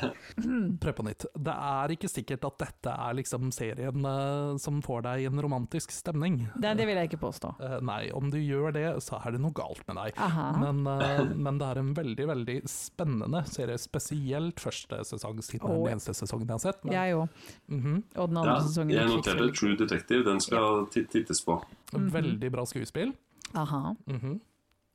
Prøv 0.82 0.96
på 0.96 1.06
nytt. 1.06 1.26
Det 1.34 1.54
er 1.54 1.94
ikke 1.96 2.10
sikkert 2.10 2.46
at 2.48 2.58
dette 2.64 2.94
er 2.94 3.16
liksom 3.18 3.52
serien 3.54 4.10
eh, 4.12 4.56
som 4.62 4.80
får 4.84 5.06
deg 5.06 5.24
i 5.24 5.28
en 5.30 5.42
romantisk 5.42 5.94
stemning. 5.94 6.42
det, 6.56 6.74
det 6.78 6.88
vil 6.88 7.00
jeg 7.00 7.12
ikke 7.12 7.22
påstå. 7.26 7.54
Eh, 7.60 7.78
nei, 7.86 8.02
om 8.16 8.30
du 8.32 8.38
gjør 8.40 8.74
det, 8.76 8.86
så 9.04 9.20
er 9.20 9.36
det 9.36 9.42
noe 9.44 9.54
galt 9.56 9.82
med 9.88 10.00
deg. 10.00 10.20
Men, 10.60 10.82
eh, 10.86 11.24
men 11.46 11.60
det 11.60 11.70
er 11.70 11.82
en 11.82 11.92
veldig 11.96 12.28
veldig 12.32 12.58
spennende 12.70 13.44
serie, 13.50 13.78
spesielt 13.80 14.60
første 14.62 15.02
sesong, 15.06 15.42
siden 15.60 15.70
det 15.70 15.80
er 15.80 15.84
den 15.84 15.92
eneste 15.92 16.14
sesongen 16.14 16.46
jeg 16.46 16.54
har 16.54 16.58
sett. 16.58 16.84
Men, 16.84 16.92
Jeg 16.92 17.14
òg. 17.14 17.28
Mhm. 17.68 18.02
Og 18.16 18.28
den 18.30 18.36
Ja, 18.44 18.58
sesongen 18.60 18.90
jeg 18.96 19.06
noterte 19.08 19.52
True 19.54 19.76
Detective. 19.76 20.24
Den 20.24 20.40
skal 20.40 20.86
ja. 20.94 21.04
tittes 21.04 21.44
på. 21.44 21.62
Mhm. 21.92 22.10
Veldig 22.12 22.50
bra 22.52 22.64
skuespill. 22.64 23.14
Aha, 23.54 23.94
Mhm. 24.06 24.40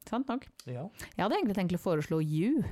sant 0.09 0.27
nok. 0.27 0.45
Ja. 0.65 0.89
Jeg 1.17 1.23
hadde 1.23 1.35
egentlig 1.35 1.55
tenkt 1.55 1.73
å 1.73 1.79
foreslå 1.79 2.21
You, 2.23 2.63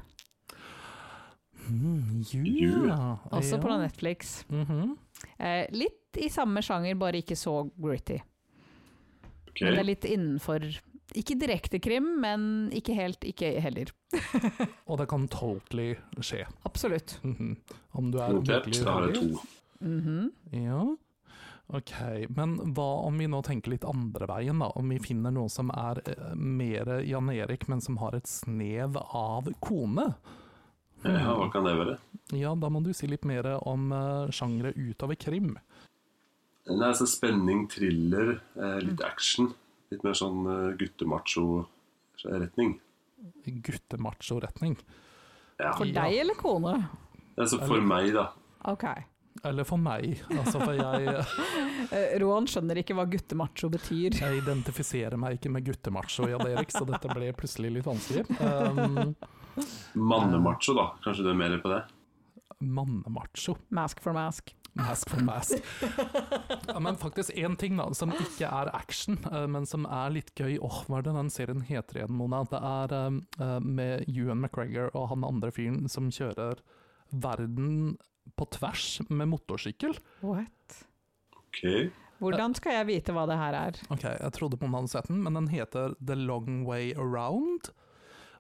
Mm, 1.70 2.24
you, 2.34 2.44
you. 2.44 2.88
ja. 2.88 3.18
også 3.32 3.58
på. 3.62 3.70
Netflix. 3.80 4.44
Mhm. 4.50 4.98
Eh, 5.40 5.66
litt 5.72 6.18
i 6.18 6.28
samme 6.30 6.60
sjanger, 6.62 6.96
bare 7.00 7.22
ikke 7.22 7.38
så 7.40 7.70
gritty. 7.80 8.20
Okay. 9.50 9.66
Men 9.70 9.74
det 9.76 9.80
er 9.80 9.84
litt 9.84 10.02
innenfor 10.10 10.66
Ikke 11.14 11.36
direkte 11.38 11.80
krim, 11.84 12.06
men 12.24 12.72
ikke 12.74 12.96
helt, 12.98 13.26
ikke 13.28 13.52
heller. 13.62 13.92
Og 14.90 14.98
det 15.02 15.08
kan 15.12 15.28
totally 15.32 15.94
skje. 16.24 16.46
Absolutt. 16.66 17.18
Mhm. 17.24 17.58
Om 17.94 18.12
du 18.14 18.20
er 18.24 18.34
Notert. 18.34 18.70
jeg 18.72 19.16
to. 19.18 19.42
Mhm. 19.84 20.32
Ja, 20.56 20.86
ok. 21.68 21.94
Men 22.34 22.56
hva 22.74 22.88
om 23.06 23.20
vi 23.20 23.28
nå 23.28 23.44
tenker 23.46 23.76
litt 23.76 23.86
andre 23.86 24.30
veien, 24.32 24.64
da? 24.64 24.72
Om 24.80 24.90
vi 24.96 25.02
finner 25.04 25.36
noe 25.36 25.52
som 25.52 25.70
er 25.76 26.02
eh, 26.08 26.32
mer 26.40 26.96
Jan 27.04 27.30
Erik, 27.30 27.68
men 27.68 27.82
som 27.84 28.00
har 28.02 28.16
et 28.16 28.30
snev 28.32 28.98
av 28.98 29.52
kone? 29.60 30.14
Ja, 31.04 31.34
hva 31.36 31.50
kan 31.52 31.68
det 31.68 31.76
være? 31.76 31.98
Ja, 32.32 32.54
da 32.56 32.70
må 32.72 32.80
du 32.82 32.94
si 32.96 33.10
litt 33.12 33.26
mer 33.28 33.50
om 33.68 33.92
uh, 33.92 34.32
sjangere 34.32 34.72
utover 34.72 35.20
krim. 35.20 35.58
Nei, 36.70 36.88
altså 36.88 37.06
Spenning, 37.12 37.66
thriller, 37.68 38.38
eh, 38.56 38.78
litt 38.86 39.02
action. 39.04 39.52
Litt 39.94 40.04
mer 40.06 40.18
sånn 40.18 40.44
eh, 40.50 40.68
guttemacho-retning. 40.82 42.76
Guttemacho-retning. 43.46 44.78
Ja. 45.62 45.74
For 45.78 45.86
deg 45.86 46.20
eller 46.24 46.38
kone? 46.40 46.76
Altså 47.38 47.60
for 47.62 47.82
meg, 47.86 48.12
da. 48.16 48.32
Ok. 48.70 48.86
Eller 49.44 49.66
for 49.66 49.82
meg, 49.82 50.20
altså 50.30 50.60
for 50.62 50.76
jeg, 50.78 51.24
Eh, 51.94 52.14
Roan 52.22 52.46
skjønner 52.48 52.80
ikke 52.80 52.96
hva 52.96 53.04
guttemacho 53.10 53.68
betyr. 53.70 54.16
jeg 54.16 54.38
identifiserer 54.40 55.18
meg 55.20 55.36
ikke 55.38 55.50
med 55.52 55.66
guttemacho, 55.68 56.26
Jan 56.32 56.46
Erik, 56.48 56.72
så 56.74 56.86
dette 56.88 57.10
ble 57.12 57.28
plutselig 57.38 57.74
litt 57.76 57.86
vanskelig. 57.86 58.24
Um, 58.40 59.12
Mannemacho, 60.00 60.74
da. 60.78 60.88
Kanskje 61.04 61.26
du 61.28 61.30
er 61.34 61.38
mer 61.38 61.58
på 61.62 61.70
det? 61.74 61.82
Mannemacho. 62.64 63.58
Mask 63.76 64.02
for 64.02 64.16
mask. 64.16 64.54
Mask 64.74 65.10
for 65.14 65.22
mask. 65.22 65.60
Ja, 66.68 66.80
men 66.82 66.96
faktisk 66.98 67.30
én 67.38 67.56
ting 67.62 67.78
da, 67.78 67.86
som 67.94 68.14
ikke 68.16 68.48
er 68.50 68.72
action, 68.74 69.20
eh, 69.30 69.46
men 69.48 69.68
som 69.70 69.86
er 69.86 70.14
litt 70.16 70.32
gøy. 70.34 70.56
Åh, 70.58 70.80
Hva 70.88 71.00
er 71.00 71.06
det 71.06 71.14
den 71.18 71.30
serien 71.34 71.62
heter 71.68 72.02
igjen, 72.02 72.16
Mona? 72.18 72.42
Det 72.50 72.58
er 72.58 72.96
eh, 72.98 73.60
med 73.62 74.08
Ewan 74.10 74.42
McGregor 74.42 74.90
og 74.98 75.12
han 75.14 75.28
andre 75.28 75.52
fyren 75.54 75.86
som 75.92 76.10
kjører 76.14 76.64
verden 77.14 78.00
på 78.40 78.48
tvers 78.56 78.88
med 79.14 79.30
motorsykkel. 79.30 79.94
What? 80.26 80.80
Ok. 81.38 81.94
Hvordan 82.24 82.56
skal 82.58 82.80
jeg 82.80 82.90
vite 82.90 83.14
hva 83.14 83.28
det 83.30 83.38
her 83.38 83.56
er? 83.60 83.80
Ok, 83.94 84.06
jeg 84.08 84.34
trodde 84.36 84.58
på 84.58 84.70
hadde 84.72 84.90
sett 84.94 85.10
den, 85.12 85.22
men 85.26 85.38
den 85.38 85.50
heter 85.52 85.94
The 86.00 86.16
Long 86.18 86.64
Way 86.66 86.94
Around. 86.96 87.74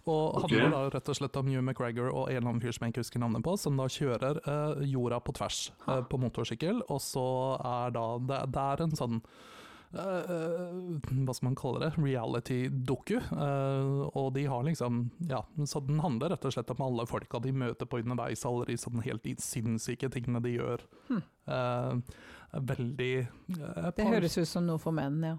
Og 0.09 0.41
handler 0.43 0.65
handler 0.65 0.75
da 0.75 0.97
rett 0.97 1.09
og 1.13 1.17
slett 1.17 1.39
om 1.39 1.47
Hugh 1.47 1.63
McGregor 1.63 2.11
og 2.11 2.27
en 2.27 2.37
eller 2.37 2.49
annen 2.49 2.63
fyr 2.63 2.75
som 2.75 2.85
jeg 2.85 2.93
ikke 2.93 3.05
husker 3.05 3.23
navnet 3.23 3.45
på, 3.45 3.55
som 3.59 3.79
da 3.79 3.87
kjører 3.91 4.41
eh, 4.43 4.85
jorda 4.91 5.21
på 5.23 5.35
tvers 5.39 5.65
eh, 5.87 6.03
på 6.09 6.19
motorsykkel, 6.19 6.83
og 6.91 7.01
så 7.03 7.27
er 7.59 7.95
da 7.95 8.07
Det, 8.23 8.39
det 8.53 8.63
er 8.73 8.83
en 8.83 8.97
sånn 8.99 9.21
eh, 9.93 10.33
hva 11.07 11.35
skal 11.35 11.47
man 11.47 11.57
kalle 11.59 11.85
det, 11.85 11.91
reality-doku. 12.01 13.15
Uh, 13.31 14.09
og 14.11 14.33
de 14.35 14.45
har 14.49 14.65
liksom 14.67 15.05
Ja, 15.29 15.43
så 15.69 15.83
den 15.85 16.03
handler 16.03 16.33
rett 16.33 16.45
og 16.49 16.55
slett 16.55 16.73
om 16.75 16.83
alle 16.83 17.07
folka 17.09 17.39
de 17.43 17.55
møter 17.55 17.89
på 17.89 18.01
underveis, 18.03 18.45
alle 18.49 18.67
de 18.69 18.77
sånne 18.79 19.05
helt 19.07 19.27
sinnssyke 19.43 20.11
tingene 20.13 20.43
de 20.43 20.57
gjør. 20.57 20.83
Eh, 21.13 22.19
veldig 22.53 23.13
eh, 23.19 23.91
Det 23.97 24.07
høres 24.07 24.37
ut 24.37 24.49
som 24.49 24.67
noe 24.67 24.81
for 24.81 24.95
menn, 24.95 25.21
ja. 25.25 25.37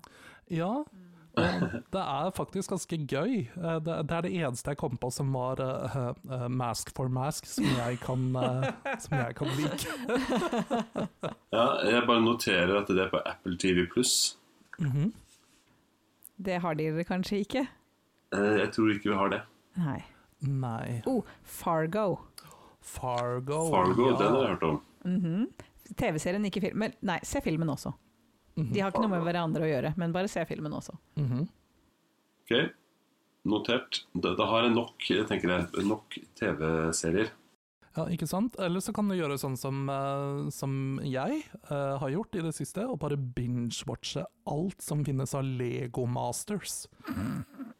ja, 0.52 0.72
og 0.82 1.13
det 1.36 2.00
er 2.02 2.30
faktisk 2.36 2.70
ganske 2.70 2.96
gøy. 3.10 3.32
Eh, 3.56 3.78
Det, 3.84 3.96
det 4.08 4.16
er 4.16 4.22
det 4.26 4.32
eneste 4.38 4.70
jeg 4.70 4.78
kom 4.80 4.96
på 5.00 5.10
som 5.12 5.32
var 5.34 5.60
eh, 5.64 5.96
eh, 6.30 6.46
mask 6.48 6.92
for 6.96 7.08
mask, 7.08 7.46
som 7.50 7.64
jeg 7.64 7.98
kan, 8.04 8.28
som 9.02 9.16
jeg 9.18 9.34
kan 9.38 9.48
like. 9.58 9.88
Ja, 11.54 11.66
jeg 11.86 12.06
bare 12.06 12.22
noterer 12.24 12.76
at 12.80 12.88
det 12.90 13.02
er 13.06 13.10
på 13.12 13.20
Apple 13.26 13.56
TV 13.58 13.86
pluss. 13.92 14.36
Mhm. 14.78 15.12
Det 16.44 16.56
har 16.64 16.74
dere 16.74 17.04
kanskje 17.06 17.38
ikke? 17.44 17.66
Eh, 18.34 18.56
Jeg 18.60 18.72
tror 18.74 18.90
ikke 18.90 19.10
vi 19.12 19.16
har 19.16 19.28
det. 19.30 19.42
Nei. 19.78 20.00
Nei. 20.42 21.02
Oh, 21.06 21.22
Fargo. 21.42 22.18
Fargo. 22.82 23.60
Fargo, 23.70 24.10
ja. 24.10 24.16
den 24.18 24.34
har 24.34 24.40
jeg 24.42 24.48
hørt 24.56 24.62
om. 24.62 24.80
Mhm. 25.04 25.46
TV-serien, 25.96 26.44
ikke 26.48 26.60
film. 26.64 26.78
Men 26.78 26.92
nei, 27.02 27.18
se 27.22 27.40
filmen 27.44 27.68
også. 27.70 27.92
De 28.54 28.80
har 28.80 28.92
ikke 28.92 29.02
noe 29.02 29.16
med 29.16 29.24
hverandre 29.26 29.66
å 29.66 29.70
gjøre, 29.70 29.94
men 29.98 30.14
bare 30.14 30.30
se 30.30 30.44
filmen 30.46 30.74
også. 30.76 30.94
Mhm. 31.18 31.46
Ok, 32.44 32.52
notert. 33.50 34.04
Da, 34.14 34.34
da 34.38 34.46
har 34.50 34.66
jeg 34.66 34.74
nok, 34.76 35.08
tenker 35.30 35.54
jeg, 35.54 35.86
nok 35.88 36.18
TV-serier. 36.38 37.32
Ja, 37.94 38.08
ikke 38.10 38.26
sant? 38.26 38.56
Eller 38.58 38.82
så 38.82 38.92
kan 38.94 39.08
du 39.08 39.14
gjøre 39.14 39.38
sånn 39.38 39.56
som, 39.58 39.84
eh, 39.90 40.50
som 40.54 40.98
jeg 41.06 41.44
uh, 41.70 41.94
har 42.02 42.10
gjort 42.10 42.34
i 42.34 42.42
det 42.42 42.54
siste, 42.56 42.82
og 42.90 42.98
bare 43.04 43.18
binge-watche 43.18 44.24
alt 44.50 44.82
som 44.82 45.04
finnes 45.06 45.34
av 45.34 45.44
Lego 45.44 46.06
Masters. 46.10 46.84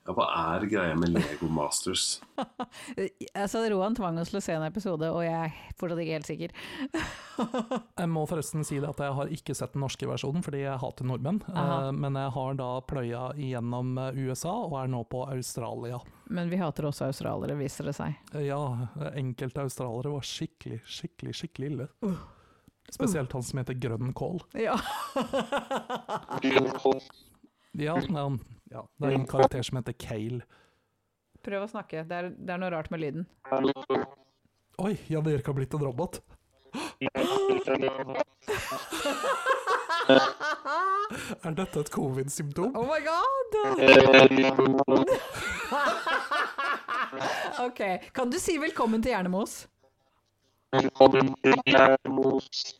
Ja, 0.04 0.12
hva 0.12 0.24
er 0.58 0.66
greia 0.68 0.96
med 1.00 1.14
Lego 1.16 1.48
Masters? 1.48 2.20
Altså, 3.34 3.62
Roan 3.70 3.94
tvang 3.96 4.18
oss 4.20 4.30
til 4.32 4.38
å 4.40 4.42
se 4.44 4.52
en 4.56 4.64
episode, 4.66 5.06
og 5.10 5.22
jeg 5.24 5.34
er 5.48 5.54
fortsatt 5.80 6.00
ikke 6.02 6.16
helt 6.18 6.28
sikker. 6.28 6.54
Jeg 8.00 8.10
må 8.12 8.24
forresten 8.30 8.64
si 8.66 8.76
det 8.82 8.88
at 8.90 9.00
jeg 9.02 9.14
har 9.16 9.30
ikke 9.32 9.54
sett 9.58 9.72
den 9.74 9.82
norske 9.82 10.06
versjonen, 10.06 10.42
fordi 10.44 10.60
jeg 10.62 10.78
hater 10.82 11.06
nordmenn. 11.08 11.40
Aha. 11.50 11.78
Eh, 11.88 11.92
Men 11.98 12.14
jeg 12.18 12.30
har 12.36 12.58
da 12.60 12.68
pløya 12.86 13.22
igjennom 13.40 13.96
eh, 13.98 14.18
USA, 14.28 14.52
og 14.68 14.76
er 14.82 14.90
nå 14.92 15.00
på 15.10 15.24
Australia. 15.32 15.98
Men 16.30 16.50
vi 16.52 16.60
hater 16.60 16.86
også 16.90 17.08
australiere, 17.08 17.56
viser 17.58 17.88
det 17.90 17.96
seg. 17.98 18.14
Eh, 18.34 18.46
Ja, 18.50 18.60
enkelte 19.14 19.64
australiere 19.66 20.12
var 20.14 20.26
skikkelig, 20.28 20.82
skikkelig, 20.86 21.34
skikkelig 21.40 21.72
ille. 21.72 21.88
Spesielt 22.94 23.32
han 23.32 23.42
som 23.42 23.58
heter 23.58 23.74
Grønn 23.74 24.12
kål. 24.14 24.38
Ja. 24.54 24.78
Ja, 27.72 27.96
men, 28.08 28.38
ja, 28.70 28.84
det 28.98 29.08
er 29.08 29.16
en 29.16 29.26
karakter 29.26 29.62
som 29.66 29.80
heter 29.80 29.96
Kale. 29.98 30.44
Prøv 31.42 31.64
å 31.66 31.70
snakke. 31.72 32.04
Det 32.06 32.20
er, 32.20 32.28
det 32.38 32.54
er 32.54 32.60
noe 32.62 32.70
rart 32.70 32.92
med 32.94 33.02
lyden. 33.02 33.26
Oi, 34.78 34.94
Jan 35.10 35.26
Erik 35.26 35.46
har 35.50 35.56
blitt 35.58 35.74
en 35.74 35.82
robot. 35.82 36.22
Er 41.44 41.54
dette 41.56 41.80
et 41.80 41.90
covid-symptom? 41.92 42.74
Oh 42.76 42.84
my 42.88 43.00
god! 43.04 43.54
ok, 47.66 47.80
kan 48.12 48.30
du 48.30 48.38
si 48.42 48.58
velkommen 48.60 49.02
til 49.02 49.14
Hjernemos? 49.14 49.66
Velkommen 50.74 51.34
til 51.44 51.54
Gjerdemos. 51.70 52.74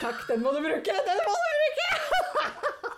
Takk, 0.00 0.26
den 0.28 0.42
må 0.44 0.52
du 0.56 0.60
bruke! 0.64 0.96
Den 1.10 1.22
må 1.26 1.36
du 1.40 1.46
bruke! 1.56 2.96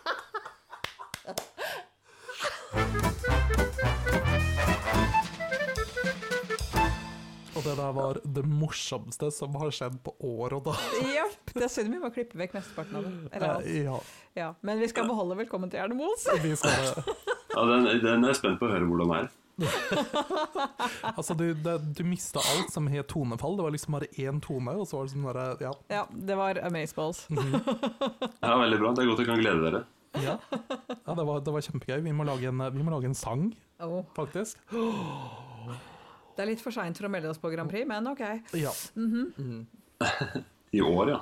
Og 7.57 7.65
det 7.65 7.75
der 7.79 7.93
var 7.97 8.19
det 8.37 8.45
morsomste 8.47 9.31
som 9.35 9.57
har 9.59 9.73
skjedd 9.75 9.97
på 10.05 10.13
år 10.29 10.55
og 10.59 10.67
dag. 10.69 10.83
Japp. 11.17 11.39
Det 11.57 11.65
er 11.67 11.73
synd 11.73 11.91
vi 11.91 11.99
må 12.03 12.11
klippe 12.15 12.39
vekk 12.39 12.55
mesteparten 12.59 12.99
av 13.01 13.07
det. 13.09 13.13
Eller 13.35 13.55
alt. 13.57 13.67
Eh, 13.67 13.83
Ja, 13.89 13.99
Ja. 14.39 14.51
Men 14.63 14.79
vi 14.79 14.87
skal 14.93 15.09
beholde 15.09 15.35
velkommen 15.41 15.71
til 15.73 15.81
Gjerne 15.81 15.97
Moos. 15.99 16.27
Ja, 16.29 17.65
den, 17.67 17.89
den 18.05 18.23
er 18.25 18.29
jeg 18.31 18.39
spent 18.39 18.61
på 18.61 18.69
å 18.69 18.71
høre 18.71 18.87
hvordan 18.87 19.11
det 19.11 19.19
er. 19.25 19.31
Altså, 21.19 21.35
du, 21.35 21.51
du 21.55 22.03
mista 22.07 22.41
alt 22.55 22.71
som 22.73 22.87
het 22.93 23.09
tonefall. 23.11 23.57
Det 23.59 23.65
var 23.67 23.75
liksom 23.75 23.97
bare 23.99 24.09
én 24.21 24.39
tone, 24.45 24.75
og 24.79 24.87
så 24.89 25.01
var 25.01 25.09
det 25.09 25.15
sånn 25.15 25.27
derre 25.29 25.47
Ja. 25.65 25.73
Ja, 25.93 26.03
det 26.11 26.37
var 26.39 26.61
Amazeballs. 26.69 27.25
Ja, 28.45 28.55
Veldig 28.61 28.79
bra. 28.81 28.93
Det 28.95 29.05
er 29.05 29.11
godt 29.11 29.23
jeg 29.25 29.31
kan 29.31 29.43
glede 29.43 29.65
dere. 29.67 29.83
ja. 30.23 30.37
ja 30.39 31.17
det, 31.19 31.25
var, 31.29 31.43
det 31.45 31.55
var 31.55 31.65
kjempegøy. 31.67 31.99
Vi 32.07 32.15
må 32.17 32.27
lage 32.29 32.51
en, 32.53 32.63
vi 32.75 32.85
må 32.87 32.95
lage 32.95 33.11
en 33.11 33.19
sang, 33.19 33.49
Oh, 33.79 34.01
faktisk. 34.17 34.59
det 36.35 36.43
er 36.43 36.49
litt 36.51 36.63
for 36.63 36.75
seint 36.75 36.99
for 36.99 37.07
å 37.07 37.11
melde 37.13 37.31
oss 37.31 37.39
på 37.43 37.51
Grand 37.53 37.71
Prix, 37.71 37.87
men 37.87 38.09
ok. 38.11 38.25
Ja. 38.59 38.73
I 40.79 40.83
år, 40.85 41.13
ja. 41.15 41.21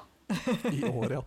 I 0.73 0.81
år, 0.89 1.19
ja. 1.19 1.23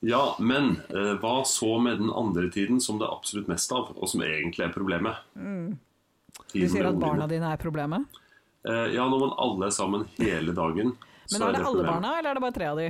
Mm. 0.00 0.08
Ja, 0.08 0.22
men 0.40 0.70
eh, 0.88 1.12
hva 1.20 1.42
så 1.44 1.74
med 1.82 1.98
den 2.00 2.08
andre 2.10 2.48
tiden 2.50 2.80
som 2.80 2.98
det 2.98 3.04
er 3.08 3.12
absolutt 3.12 3.50
mest 3.52 3.72
av, 3.76 3.90
og 3.96 4.08
som 4.08 4.22
egentlig 4.24 4.64
er 4.64 4.72
problemet? 4.72 5.20
Du 5.36 6.64
sier 6.68 6.88
at 6.88 6.98
barna 7.00 7.28
dine 7.30 7.52
er 7.52 7.60
problemet? 7.60 8.08
Eh, 8.64 8.88
ja, 8.96 9.04
når 9.08 9.26
man 9.26 9.36
alle 9.40 9.68
er 9.68 9.76
sammen 9.76 10.08
hele 10.18 10.52
dagen, 10.56 10.96
så 11.26 11.38
Men 11.38 11.48
er 11.48 11.52
det 11.52 11.60
alle 11.60 11.64
problemet. 11.68 11.92
barna, 11.94 12.18
eller 12.18 12.30
er 12.30 12.34
det 12.40 12.44
bare 12.46 12.56
tre 12.56 12.66
av 12.72 12.80
de? 12.80 12.88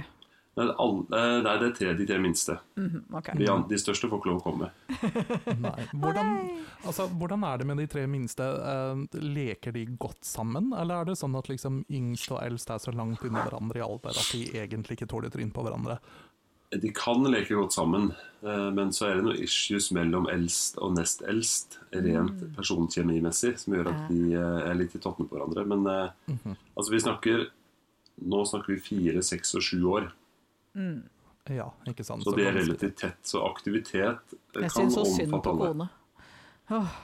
Nei, 0.50 0.64
det 0.66 0.72
er 0.72 0.80
alle, 0.82 1.02
eh, 1.14 1.42
nei, 1.46 1.52
det 1.60 1.66
er 1.68 1.74
tre, 1.78 1.90
de 1.94 2.06
tre 2.08 2.16
minste. 2.18 2.56
Mhm, 2.76 3.02
okay. 3.14 3.34
De, 3.38 3.46
de 3.70 3.78
største 3.78 4.08
får 4.10 4.18
ikke 4.18 4.30
lov 4.32 4.40
å 4.40 4.44
komme. 4.48 4.70
Nei. 5.66 5.84
Hvordan, 5.94 6.32
altså, 6.84 7.06
hvordan 7.20 7.44
er 7.46 7.58
det 7.62 7.68
med 7.70 7.78
de 7.78 7.86
tre 7.92 8.02
minste? 8.10 8.42
Eh, 8.42 9.20
leker 9.22 9.72
de 9.76 9.84
godt 9.94 10.26
sammen, 10.26 10.72
eller 10.76 11.00
er 11.04 11.10
det 11.12 11.18
sånn 11.20 11.38
at 11.38 11.48
liksom 11.52 11.84
yngst 11.88 12.34
og 12.34 12.42
eldst 12.42 12.70
er 12.74 12.82
så 12.82 12.92
langt 12.92 13.22
unna 13.22 13.46
hverandre 13.46 13.78
i 13.78 13.86
alder 13.86 14.10
at 14.10 14.32
de 14.34 14.42
egentlig 14.58 14.98
ikke 14.98 15.10
tåler 15.14 15.30
tryn 15.30 15.54
på 15.54 15.62
hverandre? 15.64 16.00
De 16.70 16.90
kan 16.94 17.24
leke 17.26 17.56
godt 17.58 17.74
sammen, 17.74 18.12
eh, 18.46 18.68
men 18.70 18.92
så 18.94 19.08
er 19.08 19.16
det 19.18 19.24
noen 19.26 19.40
issues 19.42 19.88
mellom 19.96 20.28
eldst 20.30 20.76
og 20.78 20.92
nest 20.94 21.24
eldst, 21.26 21.80
rent 21.90 22.44
personkjemimessig, 22.54 23.56
som 23.58 23.74
gjør 23.74 23.90
at 23.90 24.04
de 24.12 24.20
eh, 24.38 24.60
er 24.70 24.78
litt 24.78 24.94
i 24.94 25.00
tottene 25.02 25.26
på 25.26 25.34
hverandre. 25.34 25.64
Men 25.66 25.86
eh, 25.90 26.54
altså, 26.76 26.90
vi 26.94 27.02
snakker 27.02 27.48
Nå 28.20 28.42
snakker 28.44 28.74
vi 28.74 28.82
fire, 28.84 29.22
seks 29.24 29.54
og 29.56 29.62
sju 29.64 29.78
år, 29.88 30.10
Ja, 31.48 31.70
ikke 31.88 32.04
sant? 32.04 32.20
så 32.22 32.34
det 32.36 32.44
er 32.50 32.58
relativt 32.58 32.98
tett. 33.00 33.20
Så 33.24 33.40
aktivitet 33.46 34.34
eh, 34.34 34.60
Jeg 34.60 34.70
kan 34.74 34.90
syns 34.90 34.94
så 34.98 35.04
synd 35.08 35.32
omfatte 35.32 35.54
på 35.56 35.70
kone. 35.70 35.86
Åh. 36.76 36.98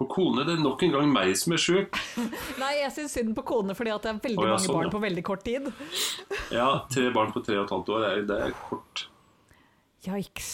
På 0.00 0.06
kone 0.10 0.42
det 0.48 0.56
er 0.56 0.62
nok 0.64 0.82
en 0.82 0.92
gang 0.96 1.10
meg 1.12 1.34
som 1.38 1.52
er 1.54 1.60
sjuk. 1.62 1.98
Nei, 2.62 2.72
jeg 2.80 2.92
syns 2.96 3.14
synd 3.18 3.34
på 3.36 3.44
kone 3.46 3.76
fordi 3.78 3.92
at 3.94 4.02
det 4.06 4.10
er 4.14 4.20
veldig 4.24 4.46
ja, 4.46 4.54
mange 4.54 4.64
sånn, 4.64 4.76
barn 4.78 4.88
ja. 4.88 4.92
på 4.94 5.02
veldig 5.04 5.24
kort 5.28 5.44
tid. 5.46 5.68
Ja, 6.54 6.68
tre 6.90 7.08
barn 7.14 7.30
på 7.34 7.42
tre 7.44 7.58
og 7.60 7.66
et 7.68 7.74
halvt 7.76 7.92
år, 7.96 8.06
er- 8.08 8.26
det 8.30 8.38
er 8.48 8.56
kort. 8.66 9.04
Yikes. 10.08 10.50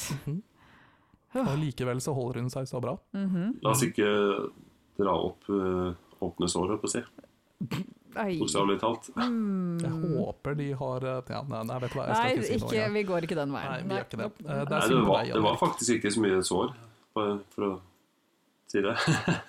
Og 1.38 1.54
likevel 1.60 2.00
så 2.04 2.12
holder 2.16 2.42
hun 2.42 2.50
seg 2.52 2.68
så 2.68 2.80
bra. 2.82 2.96
La 3.14 3.72
oss 3.72 3.84
ikke 3.86 4.08
dra 4.98 5.14
opp 5.14 5.48
eh, 5.54 5.92
åpne 6.24 6.48
sår, 6.50 6.72
holdt 6.74 6.82
på 6.82 6.90
å 6.90 6.94
si. 6.96 7.02
Bokstavelig 8.18 8.78
talt. 8.82 9.08
Jeg 9.14 9.92
håper 10.18 10.56
de 10.58 10.68
har 10.80 11.04
eh, 11.06 11.20
ja, 11.30 11.42
nei, 11.46 11.60
nei, 11.68 11.76
vet 11.84 11.92
du 11.94 11.98
hva, 12.00 12.06
jeg 12.08 12.16
Nei, 12.18 12.30
ikke 12.32 12.46
si 12.48 12.56
noe 12.58 12.72
ikke, 12.72 12.88
vi 12.96 13.02
går 13.12 13.26
ikke 13.28 13.38
den 13.38 13.52
veien. 13.54 13.70
Nei, 13.70 13.82
vi 13.84 13.94
gjør 13.98 14.08
ikke 14.08 14.20
det. 14.22 14.28
Eh, 14.28 14.48
Det 14.48 14.72
Nei, 14.74 14.80
det 14.88 15.02
var, 15.06 15.20
deg, 15.22 15.34
det 15.36 15.44
var 15.44 15.60
faktisk 15.60 15.98
ikke 15.98 16.12
så 16.16 16.24
mye 16.24 16.40
sår, 16.48 16.72
for, 17.14 17.38
for 17.54 17.68
å 17.68 17.70
si 18.72 18.82
det. 18.84 18.94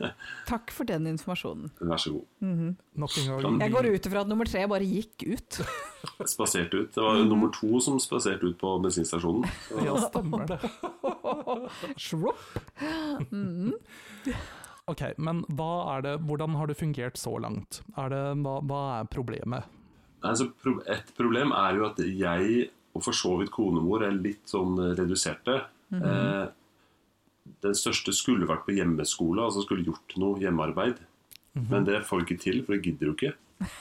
Takk 0.49 0.71
for 0.75 0.88
den 0.89 1.08
informasjonen. 1.12 1.71
Vær 1.82 1.99
så 1.99 2.13
god. 2.15 2.25
Nok 3.03 3.17
en 3.19 3.27
gang. 3.29 3.41
Kan- 3.43 3.60
Jeg 3.65 3.73
går 3.75 3.89
ut 3.93 4.10
ifra 4.10 4.21
at 4.23 4.29
nummer 4.32 4.47
tre 4.49 4.65
bare 4.71 4.88
gikk 4.88 5.25
ut. 5.36 5.60
Spaserte 6.34 6.84
ut. 6.86 6.91
Det 6.95 7.03
var 7.03 7.19
nummer 7.27 7.51
to 7.55 7.79
som 7.84 7.99
spaserte 7.99 8.47
ut 8.51 8.58
på 8.62 8.75
bensinstasjonen. 8.84 9.43
Ja, 9.88 9.97
stemmer 10.08 10.45
det. 10.49 10.60
Shropp. 11.99 12.39
Ok, 14.89 15.03
men 15.21 15.43
hva 15.53 15.71
er 15.97 16.01
det, 16.08 16.13
hvordan 16.25 16.55
har 16.58 16.69
det 16.71 16.77
fungert 16.79 17.19
så 17.21 17.36
langt? 17.41 17.82
Er 17.99 18.10
det, 18.10 18.21
hva, 18.41 18.55
hva 18.65 18.79
er 19.01 19.10
problemet? 19.13 19.67
altså, 20.25 20.49
pro- 20.60 20.82
et 20.91 21.12
problem 21.15 21.53
er 21.55 21.77
jo 21.77 21.86
at 21.88 21.99
jeg, 22.03 22.65
og 22.97 23.03
for 23.05 23.15
så 23.15 23.36
vidt 23.39 23.51
konemor, 23.55 24.01
er 24.03 24.12
litt 24.17 24.49
sånn 24.49 24.73
reduserte. 24.97 25.60
eh, 25.93 26.47
den 27.63 27.75
største 27.77 28.13
skulle 28.15 28.47
vært 28.49 28.65
på 28.67 28.75
hjemmeskole, 28.77 29.43
altså 29.43 29.63
skulle 29.65 29.85
gjort 29.88 30.15
noe 30.21 30.39
hjemmearbeid. 30.41 30.99
Men 31.69 31.83
det 31.88 32.03
får 32.07 32.21
vi 32.21 32.27
ikke 32.27 32.43
til, 32.43 32.59
for 32.63 32.75
det 32.77 32.83
gidder 32.88 33.12
jo 33.12 33.17
ikke. 33.17 33.35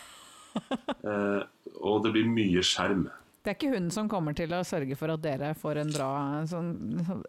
Eh, 0.59 1.42
og 1.87 2.00
det 2.02 2.11
blir 2.16 2.26
mye 2.26 2.62
skjerm. 2.66 3.04
Det 3.44 3.52
er 3.52 3.54
ikke 3.54 3.68
hun 3.76 3.85
som 3.94 4.09
kommer 4.11 4.35
til 4.35 4.50
å 4.57 4.64
sørge 4.66 4.96
for 4.98 5.12
at 5.12 5.22
dere 5.22 5.52
får 5.54 5.78
en 5.85 5.92
bra 5.94 6.09
sånn, 6.50 6.72
sånn 7.07 7.20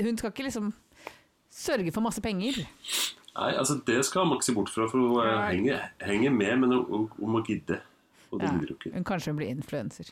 Hun 0.00 0.16
skal 0.16 0.32
ikke 0.32 0.46
liksom 0.46 0.70
sørge 1.52 1.92
for 1.92 2.06
masse 2.06 2.22
penger. 2.24 2.62
Nei, 3.36 3.50
altså 3.60 3.76
det 3.84 3.98
skal 4.08 4.30
Maxi 4.30 4.54
bort 4.56 4.72
fra, 4.72 4.86
for 4.88 5.02
hun 5.02 5.20
ja. 5.20 5.34
Henger, 5.50 5.84
henger 6.06 6.32
med, 6.32 6.54
men 6.62 6.72
hun, 6.88 7.06
må 7.20 7.42
gidde. 7.44 7.82
Og 8.30 8.40
det 8.40 8.48
Ja. 8.48 8.54
gidder 8.56 8.72
hun 8.72 8.78
ikke. 8.78 8.94
Hun 8.94 9.04
kanskje 9.12 9.34
hun 9.34 9.40
blir 9.42 9.52
influenser. 9.52 10.10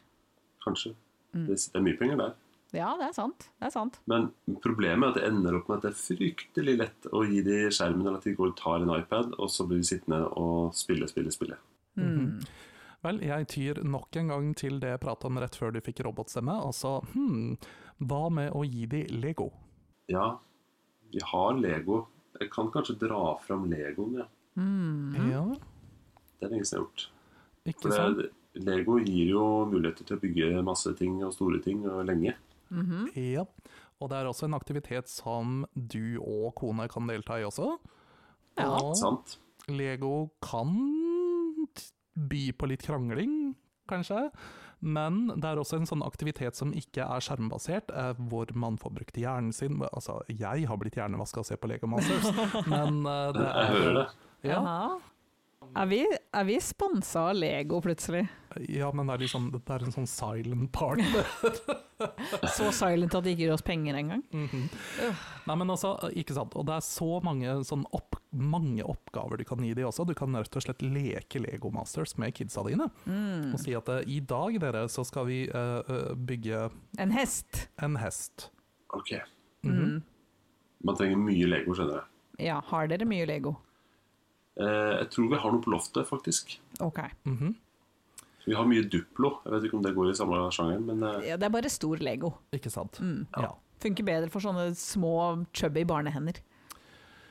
Kanskje. 0.67 0.93
Mm. 1.33 1.47
Det, 1.49 1.57
det 1.57 1.81
er 1.81 1.87
mye 1.88 1.99
penger 2.03 2.21
der. 2.21 2.37
Ja, 2.75 2.91
det 2.99 3.09
er 3.09 3.15
sant. 3.17 3.49
Det 3.61 3.69
er 3.69 3.73
sant. 3.75 3.99
Men 4.11 4.29
problemet 4.65 5.07
er 5.07 5.13
at 5.13 5.19
det 5.21 5.29
ender 5.29 5.59
opp 5.61 5.69
med 5.71 5.79
at 5.79 5.87
det 5.87 5.93
er 5.93 6.01
fryktelig 6.01 6.77
lett 6.81 7.09
å 7.15 7.23
gi 7.29 7.43
de 7.47 7.59
skjermen, 7.71 8.07
eller 8.07 8.19
at 8.19 8.27
de 8.29 8.35
går 8.37 8.53
og 8.53 8.57
tar 8.59 8.83
en 8.85 8.95
iPad, 8.97 9.35
og 9.39 9.51
så 9.53 9.67
blir 9.69 9.83
de 9.83 9.89
sittende 9.89 10.23
og 10.41 10.75
spille, 10.77 11.09
spille, 11.11 11.33
spille. 11.35 11.59
Mm. 12.01 12.41
Vel, 13.05 13.21
jeg 13.21 13.49
tyr 13.53 13.83
nok 13.85 14.17
en 14.17 14.33
gang 14.33 14.53
til 14.57 14.79
det 14.83 14.95
jeg 14.95 15.03
prata 15.03 15.29
om 15.29 15.39
rett 15.43 15.57
før 15.59 15.75
du 15.75 15.81
fikk 15.85 16.03
robotstemme. 16.07 16.55
Altså, 16.67 16.97
hm, 17.13 17.57
hva 18.09 18.23
med 18.33 18.55
å 18.57 18.65
gi 18.67 18.89
de 18.91 19.05
Lego? 19.13 19.51
Ja, 20.11 20.39
vi 21.13 21.21
har 21.33 21.59
Lego. 21.61 22.07
Jeg 22.41 22.51
kan 22.51 22.71
kanskje 22.75 22.97
dra 22.99 23.37
fram 23.45 23.69
Legoen, 23.71 24.17
ja. 24.23 24.31
Mm. 24.57 25.31
Ja, 25.31 25.45
Det 26.41 26.47
er 26.47 26.51
lenge 26.53 26.65
siden 26.67 26.79
jeg 26.79 26.81
har 26.81 26.87
gjort. 26.87 27.05
ikke 27.71 27.93
sant? 27.93 28.25
Lego 28.55 28.99
gir 29.03 29.31
jo 29.33 29.45
muligheter 29.67 30.07
til 30.07 30.17
å 30.17 30.23
bygge 30.23 30.65
masse 30.67 30.93
ting 30.99 31.17
og 31.27 31.33
store 31.35 31.61
ting 31.63 31.83
og 31.91 32.05
lenge. 32.07 32.35
Mhm. 32.75 33.09
Ja. 33.17 33.45
Og 34.03 34.11
det 34.11 34.19
er 34.19 34.29
også 34.29 34.49
en 34.49 34.59
aktivitet 34.59 35.09
som 35.09 35.65
du 35.75 36.19
og 36.21 36.55
kone 36.59 36.89
kan 36.91 37.07
delta 37.09 37.39
i 37.41 37.47
også. 37.47 37.79
Ja. 38.59 38.69
Og 38.75 38.97
Sant? 38.99 39.39
Lego 39.69 40.31
kan 40.43 40.75
by 42.15 42.53
på 42.59 42.69
litt 42.69 42.85
krangling, 42.85 43.55
kanskje. 43.89 44.29
Men 44.85 45.31
det 45.41 45.49
er 45.49 45.57
også 45.57 45.79
en 45.81 45.89
sånn 45.89 46.05
aktivitet 46.05 46.59
som 46.59 46.75
ikke 46.77 47.07
er 47.07 47.23
skjermbasert, 47.25 47.89
eh, 47.95 48.13
hvor 48.29 48.51
man 48.59 48.77
får 48.77 48.93
brukt 48.99 49.17
hjernen 49.17 49.55
sin. 49.57 49.81
Altså, 49.95 50.19
jeg 50.29 50.67
har 50.69 50.77
blitt 50.81 50.99
hjernevaska 50.99 51.41
av 51.41 51.47
å 51.47 51.49
se 51.49 51.57
på 51.57 51.71
Lego 51.71 51.89
Masters, 51.89 52.29
men 52.75 53.01
eh, 53.09 53.33
det 53.33 53.47
er 53.49 53.61
Jeg 53.63 53.73
hører 53.79 53.99
det. 54.03 54.07
Ja. 54.45 54.61
Er 55.75 55.87
vi, 55.91 56.01
er 56.07 56.45
vi 56.47 56.61
sponsa 56.63 57.29
av 57.31 57.39
Lego 57.39 57.81
plutselig? 57.83 58.29
ja, 58.69 58.93
men 58.93 59.07
det 59.07 59.15
er, 59.15 59.23
liksom, 59.25 59.49
det 59.51 59.63
er 59.75 59.83
en 59.83 59.95
sånn 59.95 60.07
silent 60.09 60.71
part. 60.75 61.01
Så 62.57 62.69
silent 62.75 63.15
at 63.17 63.27
de 63.27 63.33
ikke 63.35 63.47
gir 63.47 63.55
oss 63.55 63.65
penger 63.67 63.99
engang? 63.99 64.23
Mhm. 64.35 64.69
Nei, 65.49 65.57
men 65.61 65.73
altså, 65.73 65.95
ikke 66.15 66.37
sant. 66.37 66.55
Og 66.59 66.67
det 66.69 66.77
er 66.77 66.85
så 66.87 67.19
mange, 67.25 67.57
sånn 67.67 67.85
opp, 67.97 68.19
mange 68.31 68.87
oppgaver 68.87 69.41
du 69.41 69.45
kan 69.49 69.63
gi 69.65 69.75
de 69.77 69.87
også. 69.89 70.07
Du 70.09 70.15
kan 70.19 70.35
rett 70.39 70.59
og 70.59 70.65
slett 70.65 70.83
leke 70.85 71.43
Lego 71.43 71.73
Masters 71.75 72.17
med 72.21 72.35
kidsa 72.37 72.65
dine. 72.69 72.89
Mm. 73.09 73.53
Og 73.53 73.61
si 73.63 73.75
at 73.77 73.91
eh, 73.93 74.07
i 74.17 74.21
dag, 74.25 74.59
dere, 74.63 74.87
så 74.93 75.05
skal 75.07 75.29
vi 75.31 75.45
eh, 75.49 75.95
bygge 76.15 76.69
En 77.03 77.15
hest. 77.15 77.69
en 77.83 77.99
hest. 78.01 78.51
Ok. 78.95 79.17
Mm 79.65 79.77
-hmm. 79.77 80.03
Man 80.85 80.97
trenger 80.97 81.17
mye 81.17 81.47
Lego, 81.47 81.75
skjønner 81.75 81.95
jeg. 81.95 82.47
Ja, 82.47 82.61
har 82.61 82.87
dere 82.87 83.05
mye 83.05 83.27
Lego? 83.27 83.57
Eh, 84.61 84.93
jeg 85.01 85.11
tror 85.11 85.31
vi 85.33 85.40
har 85.43 85.55
noe 85.55 85.62
på 85.64 85.73
loftet, 85.73 86.07
faktisk. 86.09 86.61
Ok. 86.81 86.99
-hmm. 87.25 87.55
Vi 88.45 88.55
har 88.55 88.67
mye 88.69 88.83
Duplo. 88.83 89.38
Jeg 89.45 89.53
vet 89.53 89.64
ikke 89.64 89.77
om 89.77 89.83
det 89.83 89.95
går 89.95 90.11
i 90.11 90.14
samme 90.14 90.40
sjangeren, 90.53 90.87
men 90.87 91.03
eh, 91.03 91.29
Ja, 91.29 91.37
det 91.37 91.47
er 91.49 91.55
bare 91.55 91.71
stor 91.73 91.97
Lego. 91.97 92.35
Ikke 92.53 92.71
sant. 92.71 93.01
Mm. 93.01 93.27
Ja. 93.37 93.55
Funker 93.81 94.05
bedre 94.05 94.31
for 94.31 94.40
sånne 94.40 94.75
små, 94.75 95.45
chubby 95.53 95.85
barnehender. 95.85 96.40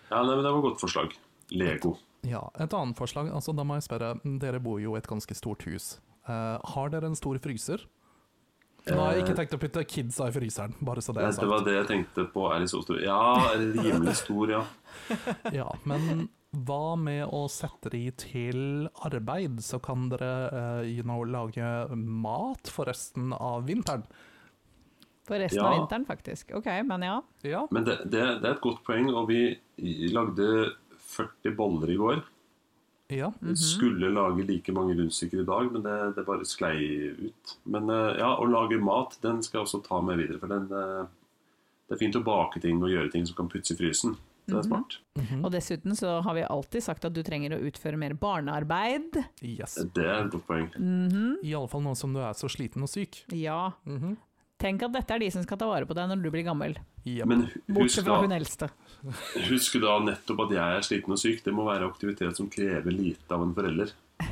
ja, 0.10 0.24
nei, 0.24 0.36
men 0.36 0.44
det 0.44 0.52
var 0.52 0.58
et 0.58 0.68
godt 0.72 0.82
forslag. 0.82 1.14
Lego. 1.52 1.98
ja. 2.24 2.50
Et 2.60 2.74
annet 2.74 2.98
forslag, 2.98 3.30
altså 3.30 3.54
da 3.54 3.64
må 3.64 3.76
jeg 3.76 3.84
spørre, 3.84 4.20
dere 4.40 4.60
bor 4.60 4.80
jo 4.80 4.96
i 4.96 4.98
et 4.98 5.08
ganske 5.08 5.36
stort 5.36 5.64
hus. 5.64 6.00
Eh, 6.28 6.58
har 6.74 6.90
dere 6.90 7.06
en 7.06 7.16
stor 7.16 7.38
fryser? 7.38 7.86
Nå 8.84 9.00
har 9.00 9.14
jeg 9.14 9.24
ikke 9.24 9.36
tenkt 9.38 9.54
å 9.56 9.60
putte 9.62 9.84
kidsa 9.88 10.28
i 10.28 10.34
fryseren, 10.36 10.74
bare 10.84 11.02
så 11.02 11.14
det 11.16 11.24
er 11.24 11.32
sagt. 11.32 11.42
det 11.46 11.50
var 11.50 11.62
det 11.64 11.74
jeg 11.74 11.88
tenkte 11.88 12.26
på. 12.34 12.50
Er 12.52 12.60
det 12.60 12.70
så 12.70 12.82
stor? 12.84 13.00
Ja, 13.00 13.54
er 13.54 13.62
rimelig 13.78 14.16
stor, 14.20 14.50
ja. 14.52 14.64
Ja, 15.60 15.70
men 15.88 16.28
hva 16.54 16.96
med 17.00 17.26
å 17.34 17.44
sette 17.50 17.90
de 17.90 18.04
til 18.22 18.88
arbeid, 19.08 19.58
så 19.66 19.80
kan 19.82 20.08
dere 20.12 20.32
eh, 20.54 20.92
you 20.94 21.04
know, 21.06 21.24
lage 21.26 21.66
mat 21.98 22.70
for 22.70 22.86
resten 22.90 23.34
av 23.34 23.66
vinteren? 23.66 24.04
For 25.26 25.40
resten 25.40 25.60
Ja. 25.64 25.70
av 25.72 25.78
vinteren, 25.80 26.06
faktisk. 26.06 26.52
Ok, 26.60 26.68
men 26.86 27.02
ja. 27.08 27.22
Ja. 27.48 27.64
Men 27.72 27.86
det, 27.88 27.98
det, 28.06 28.22
det 28.44 28.50
er 28.50 28.56
et 28.58 28.62
godt 28.62 28.84
poeng, 28.86 29.10
og 29.16 29.30
vi 29.32 29.56
lagde 30.14 30.48
40 31.14 31.56
boller 31.58 31.90
i 31.94 31.96
går. 31.98 32.22
ja. 33.14 33.32
Vi 33.42 33.56
skulle 33.56 34.10
lage 34.14 34.44
like 34.48 34.72
mange 34.74 34.96
rundstykker 34.98 35.42
i 35.42 35.46
dag, 35.48 35.72
men 35.72 35.84
det, 35.86 35.96
det 36.18 36.26
bare 36.28 36.46
sklei 36.46 36.76
ut. 37.30 37.56
Men 37.66 37.90
eh, 37.90 38.20
ja, 38.20 38.34
å 38.38 38.46
lage 38.50 38.78
mat, 38.82 39.18
den 39.24 39.42
skal 39.42 39.62
jeg 39.62 39.68
også 39.68 39.82
ta 39.88 40.02
med 40.02 40.18
videre. 40.22 40.40
For 40.44 40.52
den, 40.54 40.70
eh, 40.70 41.08
det 41.88 41.96
er 41.98 42.02
fint 42.06 42.16
å 42.20 42.24
bake 42.26 42.62
ting 42.64 42.82
og 42.84 42.92
gjøre 42.94 43.12
ting 43.14 43.26
som 43.26 43.36
kan 43.42 43.50
puttes 43.50 43.72
i 43.74 43.80
frysen. 43.80 44.18
Det 44.46 44.58
er 44.60 44.66
smart. 44.68 44.98
Mhm. 45.16 45.46
Og 45.46 45.52
dessuten 45.54 45.96
så 45.96 46.22
har 46.24 46.34
vi 46.36 46.42
alltid 46.44 46.84
sagt 46.84 47.06
at 47.06 47.14
du 47.14 47.22
trenger 47.24 47.56
å 47.56 47.62
utføre 47.64 47.98
mer 47.98 48.14
barnearbeid. 48.14 49.22
Yes. 49.42 49.76
Det 49.96 50.04
er 50.04 50.26
et 50.26 50.32
godt 50.32 50.46
poeng. 50.48 50.70
Mhm. 50.78 51.38
I 51.44 51.54
alle 51.56 51.68
fall 51.72 51.82
nå 51.82 51.96
som 51.96 52.14
du 52.14 52.20
er 52.20 52.34
så 52.34 52.50
sliten 52.52 52.84
og 52.84 52.90
syk. 52.92 53.24
Ja. 53.32 53.72
Mhm. 53.86 54.18
Tenk 54.60 54.84
at 54.84 54.94
dette 54.94 55.12
er 55.12 55.20
de 55.20 55.30
som 55.34 55.44
skal 55.44 55.58
ta 55.58 55.66
vare 55.68 55.86
på 55.86 55.94
deg 55.96 56.08
når 56.08 56.22
du 56.24 56.30
blir 56.32 56.44
gammel. 56.46 56.78
Yep. 57.06 57.26
Men 57.28 57.42
husk 57.48 57.68
Bortsett 57.68 58.06
fra 58.06 58.22
hun 58.22 58.32
eldste. 58.32 58.70
husk 59.50 59.74
da 59.82 59.98
nettopp 60.00 60.40
at 60.46 60.52
jeg 60.56 60.78
er 60.78 60.82
sliten 60.88 61.12
og 61.12 61.20
syk. 61.20 61.44
Det 61.44 61.54
må 61.54 61.66
være 61.68 61.90
aktivitet 61.90 62.36
som 62.38 62.48
krever 62.50 62.92
lite 62.92 63.32
av 63.32 63.42
en 63.44 63.54
forelder. 63.56 63.92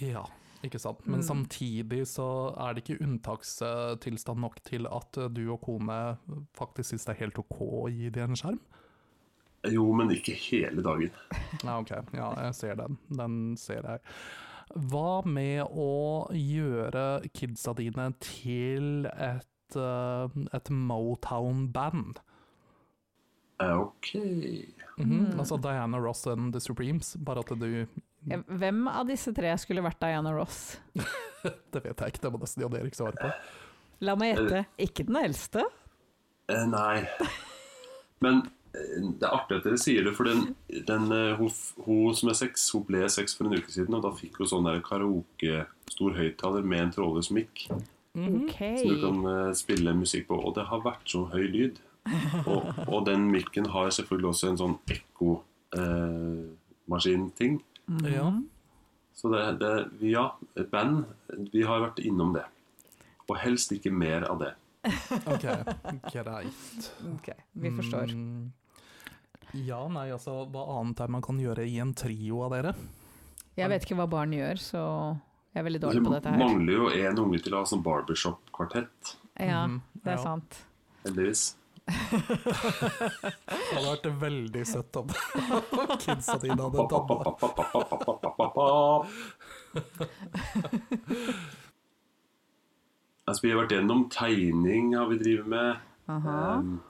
Ja, 0.00 0.22
ikke 0.62 0.78
sant. 0.78 1.00
Men 1.06 1.18
Mm. 1.20 1.26
samtidig 1.26 2.06
så 2.06 2.54
er 2.56 2.74
det 2.74 2.84
ikke 2.84 3.00
unntakstilstand 3.02 4.38
nok 4.38 4.60
til 4.64 4.86
at 4.86 5.18
du 5.34 5.42
og 5.52 5.60
kone 5.64 6.16
faktisk 6.56 6.90
syns 6.92 7.06
det 7.06 7.16
er 7.16 7.24
helt 7.26 7.38
ok 7.42 7.58
å 7.60 7.88
gi 7.90 8.10
dem 8.14 8.30
en 8.30 8.36
skjerm? 8.38 8.60
Jo, 9.68 9.90
men 9.92 10.08
ikke 10.14 10.32
hele 10.40 10.82
dagen. 10.84 11.10
Ja, 11.60 11.76
ok. 11.76 11.90
Ja, 12.16 12.30
jeg 12.46 12.54
ser 12.56 12.78
den. 12.80 12.96
Den 13.12 13.36
ser 13.60 13.84
jeg. 13.84 14.00
Hva 14.90 15.20
med 15.26 15.66
å 15.68 16.30
gjøre 16.32 17.20
kidsa 17.34 17.74
dine 17.76 18.12
til 18.22 19.04
et, 19.10 19.76
eh, 19.76 20.38
et 20.56 20.70
Motown-band? 20.70 22.22
Ok. 23.60 24.14
Ok. 24.16 25.06
-hmm. 25.06 25.38
Altså 25.38 25.56
Diana 25.56 25.98
Ross 25.98 26.26
and 26.26 26.52
The 26.52 26.60
Supremes, 26.60 27.16
bare 27.16 27.38
at 27.38 27.48
du 27.60 27.86
Hvem 28.46 28.88
av 28.88 29.06
disse 29.08 29.32
tre 29.32 29.52
skulle 29.58 29.82
vært 29.82 30.00
Diana 30.00 30.32
Ross? 30.32 30.78
Det 31.72 31.84
vet 31.84 32.00
jeg 32.00 32.12
ikke, 32.12 32.22
det 32.22 32.32
må 32.32 32.38
nesten 32.38 32.62
Jan 32.62 32.74
Erik 32.76 32.94
svare 32.94 33.16
på. 33.16 33.30
La 34.04 34.14
meg 34.14 34.34
gjette. 34.34 34.64
Ikke 34.76 35.06
den 35.08 35.16
eldste? 35.16 35.64
Eh, 36.52 36.66
nei. 36.68 37.06
Men 38.20 38.42
eh, 38.44 38.50
det 38.72 39.26
er 39.26 39.34
artig 39.34 39.58
at 39.58 39.66
dere 39.66 39.78
sier 39.82 40.06
det, 40.06 40.14
for 40.14 40.30
den, 40.30 40.52
den, 40.68 41.08
eh, 41.14 41.38
hun, 41.38 41.50
hun 41.86 42.16
som 42.16 42.30
er 42.30 42.38
seks, 42.38 42.68
hun 42.74 42.84
ble 42.86 43.02
seks 43.10 43.34
for 43.36 43.48
en 43.48 43.58
uke 43.58 43.72
siden, 43.72 43.96
og 43.98 44.04
da 44.06 44.12
fikk 44.14 44.38
hun 44.38 44.50
sånn 44.52 44.68
der 44.68 44.82
karaoke, 44.86 45.64
stor 45.90 46.14
høyttaler 46.14 46.66
med 46.66 46.84
en 46.84 46.92
trådløs 46.94 47.32
mikk, 47.34 47.66
Okay. 48.14 48.78
Som 48.78 48.88
du 48.88 49.00
kan 49.00 49.26
eh, 49.30 49.52
spille 49.54 49.94
musikk 49.94 50.28
på, 50.28 50.34
og 50.34 50.54
det 50.56 50.64
har 50.66 50.80
vært 50.82 51.08
så 51.08 51.24
høy 51.30 51.46
lyd. 51.46 51.78
Og, 52.42 52.64
og 52.92 53.06
den 53.06 53.30
mikken 53.30 53.66
har 53.70 53.90
selvfølgelig 53.94 54.28
også 54.32 54.48
en 54.50 54.58
sånn 54.58 54.78
ekkomaskin-ting. 54.96 57.62
Ja. 58.10 58.42
Så 59.14 59.28
det, 59.34 59.58
det, 59.60 59.84
ja, 60.10 60.30
band, 60.72 61.04
vi 61.52 61.62
har 61.68 61.80
vært 61.84 61.98
innom 62.02 62.34
det. 62.34 62.44
Og 63.28 63.36
helst 63.38 63.72
ikke 63.76 63.92
mer 63.94 64.22
av 64.30 64.38
det. 64.42 64.52
Ok, 65.30 65.44
greit. 66.08 66.80
Ok, 67.12 67.28
vi 67.52 67.70
forstår. 67.76 68.06
Mm, 68.16 68.52
Ja, 69.54 69.88
nei, 69.88 70.10
altså, 70.14 70.44
hva 70.50 70.62
annet 70.80 71.00
er 71.00 71.08
man 71.10 71.22
kan 71.22 71.38
gjøre 71.42 71.64
i 71.66 71.78
en 71.82 71.94
trio 71.94 72.42
av 72.46 72.50
dere? 72.54 72.74
Jeg 73.58 73.68
vet 73.72 73.82
ikke 73.84 73.96
hva 73.98 74.06
barn 74.10 74.32
gjør, 74.32 74.56
så 74.62 74.82
jeg 75.54 75.60
er 75.60 75.64
veldig 75.66 75.80
dårlig 75.82 76.04
på 76.06 76.12
dette 76.14 76.30
her. 76.30 76.38
Det 76.38 76.46
mangler 76.46 76.72
jo 76.76 76.88
en 77.10 77.18
unge 77.24 77.40
til 77.42 77.54
å 77.54 77.58
ha 77.58 77.64
sånn 77.66 77.82
barbershop-kvartett, 77.84 79.16
Ja, 79.40 79.66
Mhm, 79.66 79.80
det 80.04 80.12
er 80.12 80.16
ja. 80.16 80.22
sant. 80.22 80.60
heldigvis. 81.04 81.56
Det 81.90 83.74
hadde 83.74 83.88
vært 83.90 84.04
veldig 84.20 84.64
søtt 84.68 84.96
om 85.00 85.08
kidsa 86.04 86.36
dine 86.38 86.62
hadde 86.62 86.86
danna. 86.92 87.16
Altså, 93.28 93.44
vi 93.44 93.50
har 93.52 93.60
vært 93.62 93.74
gjennom 93.76 94.04
tegning 94.10 94.94
har 94.96 95.06
vi 95.10 95.18
drevet 95.20 95.46
med. 95.52 95.82
Aha. 96.10 96.36
Um, 96.58 96.80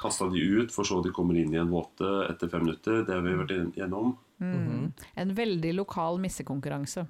Kasta 0.00 0.26
de 0.32 0.40
ut, 0.40 0.72
for 0.72 0.88
så 0.88 1.02
de 1.04 1.12
kommer 1.12 1.36
inn 1.36 1.52
i 1.54 1.58
en 1.60 1.68
våte 1.70 2.08
etter 2.30 2.48
fem 2.48 2.62
minutter. 2.64 3.02
Det 3.04 3.12
har 3.12 3.20
vi 3.24 3.34
vært 3.36 3.76
gjennom. 3.76 4.14
Mm. 4.40 4.92
En 5.20 5.34
veldig 5.36 5.74
lokal 5.76 6.16
missekonkurranse. 6.22 7.04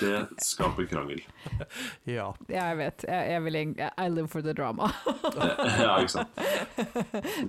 Det 0.00 0.26
skaper 0.44 0.84
krangel. 0.88 1.20
Ja. 2.04 2.30
Ja, 2.48 2.64
jeg 2.72 2.76
vet. 2.80 3.04
Jeg, 3.08 3.30
jeg 3.34 3.44
vil 3.44 3.56
I 3.60 4.08
live 4.12 4.28
for 4.32 4.44
the 4.44 4.52
drama. 4.56 4.88
Ja, 5.80 5.98
ikke 6.00 6.12
sant. 6.16 6.42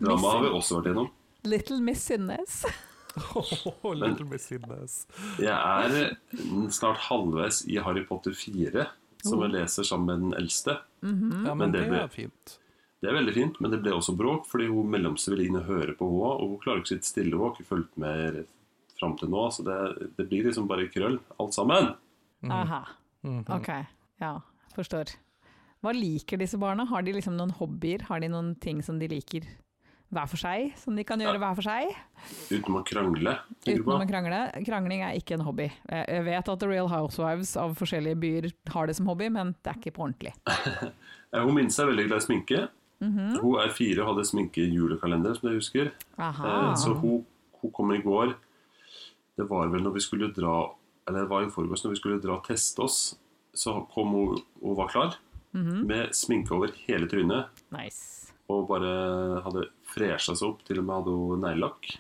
Drama 0.02 0.36
har 0.36 0.46
vi 0.46 0.52
også 0.56 0.80
vært 0.80 0.92
gjennom. 0.92 1.12
Little 1.48 1.82
Miss 1.84 2.08
Sinnes. 2.12 2.64
Oh, 3.36 3.92
little 3.92 4.24
Miss 4.24 4.46
Innes. 4.56 5.02
Jeg 5.42 5.52
er 5.52 6.14
snart 6.72 7.02
halvveis 7.10 7.58
i 7.68 7.76
Harry 7.84 8.06
Potter 8.08 8.32
4, 8.32 8.86
som 9.28 9.42
jeg 9.44 9.52
leser 9.52 9.84
sammen 9.84 10.08
med 10.08 10.22
den 10.30 10.38
eldste. 10.40 10.78
Mhm. 11.04 11.42
Ja, 11.44 11.54
Men 11.54 11.58
men 11.66 11.74
det 11.76 11.82
det 11.92 12.00
er 12.06 12.08
fint. 12.14 12.54
Det 13.02 13.10
er 13.10 13.16
veldig 13.18 13.34
fint, 13.34 13.56
men 13.64 13.72
det 13.74 13.80
ble 13.82 13.96
også 13.98 14.14
bråk, 14.18 14.44
fordi 14.46 14.68
hun 14.70 14.90
mellomste 14.94 15.32
ville 15.34 15.48
inn 15.50 15.58
og 15.58 15.66
høre 15.66 15.96
på 15.98 16.06
henne, 16.06 16.34
og 16.38 16.52
hun 16.52 16.60
klarer 16.62 16.84
ikke 16.84 16.92
å 16.92 16.94
sitte 16.94 17.10
stille. 17.10 17.34
Hun 17.34 17.48
har 17.48 17.56
ikke 17.56 17.70
fulgt 17.72 17.96
med 18.02 18.44
fram 19.00 19.16
til 19.18 19.32
nå, 19.34 19.48
så 19.56 19.66
det, 19.66 19.78
det 20.20 20.28
blir 20.30 20.46
liksom 20.46 20.68
bare 20.70 20.86
krøll, 20.94 21.18
alt 21.42 21.56
sammen. 21.58 21.96
Aha. 22.46 22.84
Mhm. 23.26 23.44
Ok, 23.58 23.70
ja, 24.22 24.36
forstår. 24.76 25.16
Hva 25.82 25.96
liker 25.98 26.38
disse 26.38 26.60
barna? 26.62 26.86
Har 26.86 27.02
de 27.02 27.16
liksom 27.16 27.34
noen 27.38 27.54
hobbyer? 27.58 28.04
Har 28.06 28.22
de 28.22 28.30
noen 28.30 28.54
ting 28.62 28.84
som 28.86 29.00
de 29.02 29.08
liker 29.10 29.48
hver 30.14 30.28
for 30.30 30.38
seg? 30.38 30.76
Som 30.78 30.94
de 30.98 31.02
kan 31.08 31.18
gjøre 31.24 31.40
hver 31.42 31.56
for 31.58 31.66
seg? 31.66 31.96
Uten 32.52 32.78
å 32.78 32.84
krangle. 32.86 33.34
Uten? 33.66 33.90
Å 33.96 34.06
krangle. 34.10 34.42
Krangling 34.68 35.02
er 35.08 35.18
ikke 35.18 35.40
en 35.40 35.46
hobby. 35.48 35.72
Jeg 35.90 36.22
vet 36.28 36.52
at 36.54 36.62
The 36.62 36.70
Real 36.70 36.92
Housewives 36.92 37.56
av 37.58 37.74
forskjellige 37.80 38.20
byer 38.22 38.50
har 38.76 38.92
det 38.92 38.98
som 39.00 39.10
hobby, 39.10 39.32
men 39.34 39.56
det 39.66 39.74
er 39.74 39.82
ikke 39.82 39.96
på 39.98 40.06
ordentlig. 40.06 40.36
Hun 41.48 41.58
minste 41.58 41.82
er 41.82 41.90
veldig 41.96 42.06
glad 42.12 42.22
i 42.22 42.28
sminke. 42.28 42.62
Mhm. 43.02 43.40
Hun 43.42 43.56
er 43.60 43.70
fire 43.74 44.04
og 44.04 44.12
hadde 44.16 44.28
sminkejulekalender, 44.30 45.34
som 45.36 45.50
jeg 45.50 45.58
husker. 45.58 45.92
Aha. 46.20 46.72
Eh, 46.72 46.76
Så 46.78 46.94
hun, 47.00 47.26
hun 47.62 47.72
kom 47.72 47.92
i 47.92 48.02
går 48.02 48.36
Det 49.38 49.48
var 49.50 49.68
vel 49.70 49.82
når 49.82 49.94
vi 49.94 50.00
skulle 50.02 50.28
dra 50.34 50.70
Eller 51.08 51.22
det 51.22 51.30
var 51.30 51.42
i 51.42 51.50
forgårs 51.50 51.84
når 51.84 51.90
vi 51.96 52.00
skulle 52.00 52.22
dra 52.22 52.36
og 52.38 52.44
teste 52.46 52.80
oss. 52.84 53.16
Så 53.56 53.74
kom 53.94 54.12
hun 54.14 54.38
og 54.64 54.78
var 54.78 54.88
klar 54.88 55.16
Mhm. 55.54 55.86
med 55.88 56.10
sminke 56.14 56.52
over 56.52 56.70
hele 56.88 57.08
trynet. 57.10 57.48
Nice. 57.72 58.32
Og 58.50 58.68
bare 58.70 59.42
hadde 59.44 59.66
fresha 59.84 60.36
seg 60.36 60.48
opp. 60.48 60.64
Til 60.64 60.80
og 60.80 60.86
med 60.86 60.96
hadde 60.96 61.12
hun 61.18 61.42
neglelakk. 61.42 61.98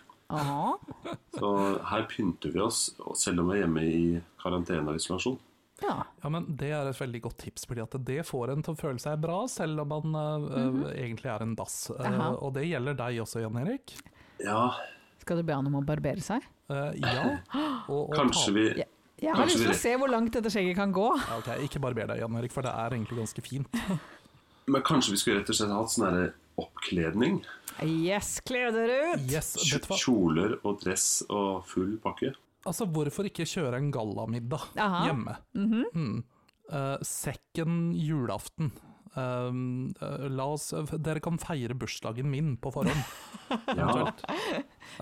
Så 1.36 1.50
her 1.90 2.04
pynter 2.08 2.52
vi 2.54 2.60
oss, 2.62 2.92
selv 3.16 3.40
om 3.42 3.50
vi 3.50 3.58
er 3.58 3.66
hjemme 3.66 3.82
i 3.84 4.22
karantene 4.42 4.88
og 4.88 4.96
isolasjon. 4.96 5.38
Ja. 5.82 5.96
Ja, 6.24 6.30
men 6.30 6.46
Det 6.56 6.70
er 6.72 6.88
et 6.91 7.00
veldig 7.00 7.22
godt 7.26 7.38
tips, 7.41 7.65
fordi 7.65 7.82
at 7.82 7.96
det 8.06 8.20
får 8.28 8.52
en 8.54 8.62
til 8.63 8.76
å 8.76 8.80
føle 8.80 9.00
seg 9.02 9.20
bra, 9.24 9.39
selv 9.50 9.82
om 9.82 9.89
man 9.89 10.15
eh, 10.15 10.58
eh, 10.62 11.04
egentlig 11.08 11.32
er 11.34 11.41
en 11.46 11.56
dass. 11.58 11.89
Mhm. 11.98 12.38
Og 12.41 12.54
det 12.54 12.67
gjelder 12.70 12.98
deg 13.00 13.20
også, 13.24 13.41
Jan 13.41 13.58
Erik. 13.65 13.96
Ja, 14.44 14.72
Skal 15.22 15.38
du 15.38 15.44
be 15.44 15.54
han 15.54 15.67
om 15.67 15.76
å 15.82 15.86
barbere 15.86 16.22
seg? 16.22 16.41
Uh, 16.72 16.91
ja. 16.98 17.38
Og, 17.91 18.10
og 18.10 18.13
kanskje 18.15 18.46
ta- 18.46 18.52
vi 18.56 18.65
Ja. 18.80 18.86
Jeg 19.22 19.36
har 19.36 19.44
Kanskje 19.44 19.54
lyst 19.54 19.62
til 19.62 19.67
vi- 19.67 19.76
å 19.76 19.82
se 19.82 19.91
hvor 20.02 20.10
langt 20.10 20.32
dette 20.34 20.50
skjegget 20.50 20.76
kan 20.76 20.91
gå. 20.94 21.08
Ja, 21.28 21.36
ok, 21.38 21.50
Ikke 21.67 21.80
barber 21.84 22.08
deg, 22.10 22.20
Jan 22.24 22.36
Erik, 22.39 22.52
for 22.52 22.63
det 22.65 22.72
er 22.74 22.89
egentlig 22.96 23.20
ganske 23.20 23.41
fint. 23.46 23.67
Men 24.72 24.82
kanskje 24.82 25.12
vi 25.13 25.17
skulle 25.22 25.39
rett 25.41 25.50
og 25.52 25.56
slett 25.60 25.70
hatt 25.76 25.91
sånn 25.94 26.32
oppkledning? 26.58 27.39
Yes, 27.86 28.39
kle 28.46 28.72
dere 28.74 28.98
ut! 29.13 29.28
Yes? 29.30 29.52
Kjoler 30.02 30.58
og 30.65 30.80
dress 30.82 31.24
og 31.30 31.65
full 31.70 31.98
pakke. 32.02 32.34
Altså, 32.67 32.86
Hvorfor 32.86 33.26
ikke 33.26 33.45
kjøre 33.50 33.80
en 33.82 33.91
gallamiddag 33.93 34.67
Aha. 34.78 35.06
hjemme? 35.08 35.36
Mm. 35.58 36.24
Eh, 36.71 36.97
sekken 37.08 37.80
julaften. 37.97 38.71
Um, 39.15 39.89
la 40.32 40.45
oss, 40.54 40.69
dere 41.04 41.19
kan 41.19 41.36
feire 41.41 41.76
bursdagen 41.76 42.30
min 42.32 42.54
på 42.62 42.71
forhånd. 42.71 43.02
Ja. 43.76 44.13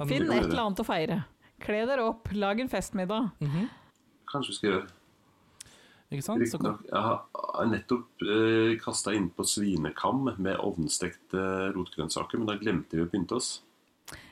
En- 0.01 0.07
Finn 0.09 0.25
et 0.31 0.47
eller 0.47 0.63
annet 0.63 0.79
å 0.81 0.85
feire. 0.87 1.19
Kle 1.61 1.83
dere 1.85 2.07
opp, 2.09 2.31
lag 2.33 2.59
en 2.63 2.71
festmiddag. 2.71 3.27
Mhm. 3.43 3.67
Kanskje 4.31 4.49
vi 4.49 4.55
skal 4.57 4.69
gjøre 4.71 4.87
Ikke 6.09 6.23
sant? 6.25 6.41
Riktignok, 6.41 6.81
jeg 6.89 7.01
har 7.05 7.19
jeg 7.35 7.53
har 7.59 7.69
nettopp 7.69 8.23
eh, 8.25 8.71
kasta 8.81 9.13
innpå 9.13 9.45
svinekam 9.45 10.23
med 10.41 10.57
ovnstekte 10.63 11.43
rotgrønnsaker, 11.75 12.39
men 12.41 12.47
da 12.49 12.55
glemte 12.57 12.97
vi 12.97 13.03
å 13.05 13.09
pynte 13.11 13.35
oss. 13.37 13.49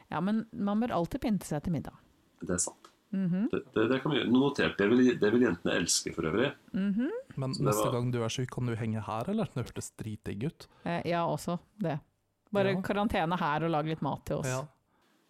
Ja, 0.10 0.22
men 0.24 0.46
man 0.56 0.80
bør 0.82 0.96
alltid 0.96 1.22
pynte 1.22 1.46
seg 1.46 1.62
til 1.68 1.76
middag. 1.76 1.94
Det 2.42 2.56
er 2.56 2.64
sant. 2.64 2.90
Mhm. 3.12 3.48
det, 3.52 3.62
det, 3.74 3.84
det 3.90 4.02
kan 4.04 4.12
vi 4.12 4.18
gjøre. 4.18 4.30
Nå 4.32 4.40
noterte 4.42 4.84
jeg. 4.84 4.90
Det 4.90 4.90
vil, 4.92 5.20
det 5.20 5.30
vil 5.34 5.42
jentene 5.46 5.76
elske 5.80 6.14
for 6.16 6.28
øvrig. 6.28 6.52
Mhm. 6.74 7.10
men 7.38 7.50
neste 7.52 7.86
var- 7.86 7.92
gang 7.94 8.12
du 8.12 8.22
er 8.24 8.30
syk, 8.30 8.50
kan 8.52 8.66
du 8.66 8.76
henge 8.76 9.02
her, 9.02 9.30
eller? 9.30 9.46
Det 9.54 9.66
hørtes 9.66 9.92
dritdigg 9.98 10.44
ut. 10.44 10.68
Eh, 10.86 11.02
ja, 11.06 11.26
også 11.26 11.60
det. 11.80 12.00
Bare 12.52 12.74
Ja. 12.74 12.82
karantene 12.82 13.38
her 13.38 13.64
og 13.64 13.72
lag 13.72 13.86
litt 13.86 14.02
mat 14.02 14.26
til 14.26 14.38
oss. 14.38 14.48
Ja. 14.48 14.66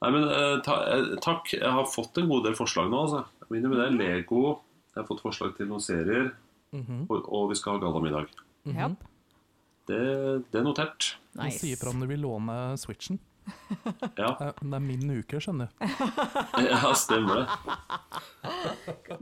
Nei, 0.01 0.11
men 0.11 0.23
eh, 0.29 0.61
ta, 0.61 0.75
eh, 0.93 1.15
Takk. 1.21 1.53
Jeg 1.53 1.71
har 1.71 1.85
fått 1.85 2.17
en 2.17 2.29
god 2.29 2.43
del 2.43 2.53
forslag 2.53 2.89
nå. 2.89 3.01
altså. 3.01 3.25
Jeg 3.49 3.61
med 3.63 3.77
det. 3.77 3.91
Lego. 3.97 4.59
Jeg 4.95 5.03
har 5.03 5.07
fått 5.07 5.21
forslag 5.21 5.55
til 5.57 5.67
noen 5.67 5.81
serier. 5.81 6.31
Mhm. 6.73 7.05
Og, 7.09 7.25
og 7.31 7.49
vi 7.49 7.55
skal 7.55 7.73
ha 7.73 7.79
gallamiddag. 7.79 8.27
Mm 8.65 8.75
-hmm. 8.75 8.95
Det, 9.87 10.51
det 10.51 10.59
er 10.59 10.63
notert. 10.63 11.17
Og 11.37 11.45
Nice. 11.45 11.59
Si 11.59 11.71
ifra 11.71 11.89
om 11.89 11.99
du 11.99 12.07
vil 12.07 12.19
låne 12.19 12.77
switchen. 12.77 13.19
Ja, 14.17 14.29
Eh, 14.41 14.51
Det 14.61 14.73
er 14.77 14.79
min 14.83 15.09
uke, 15.19 15.39
skjønner 15.43 15.67
du. 15.71 15.73
ja 16.69 16.93
stemmer 16.97 17.43
det. 17.43 17.47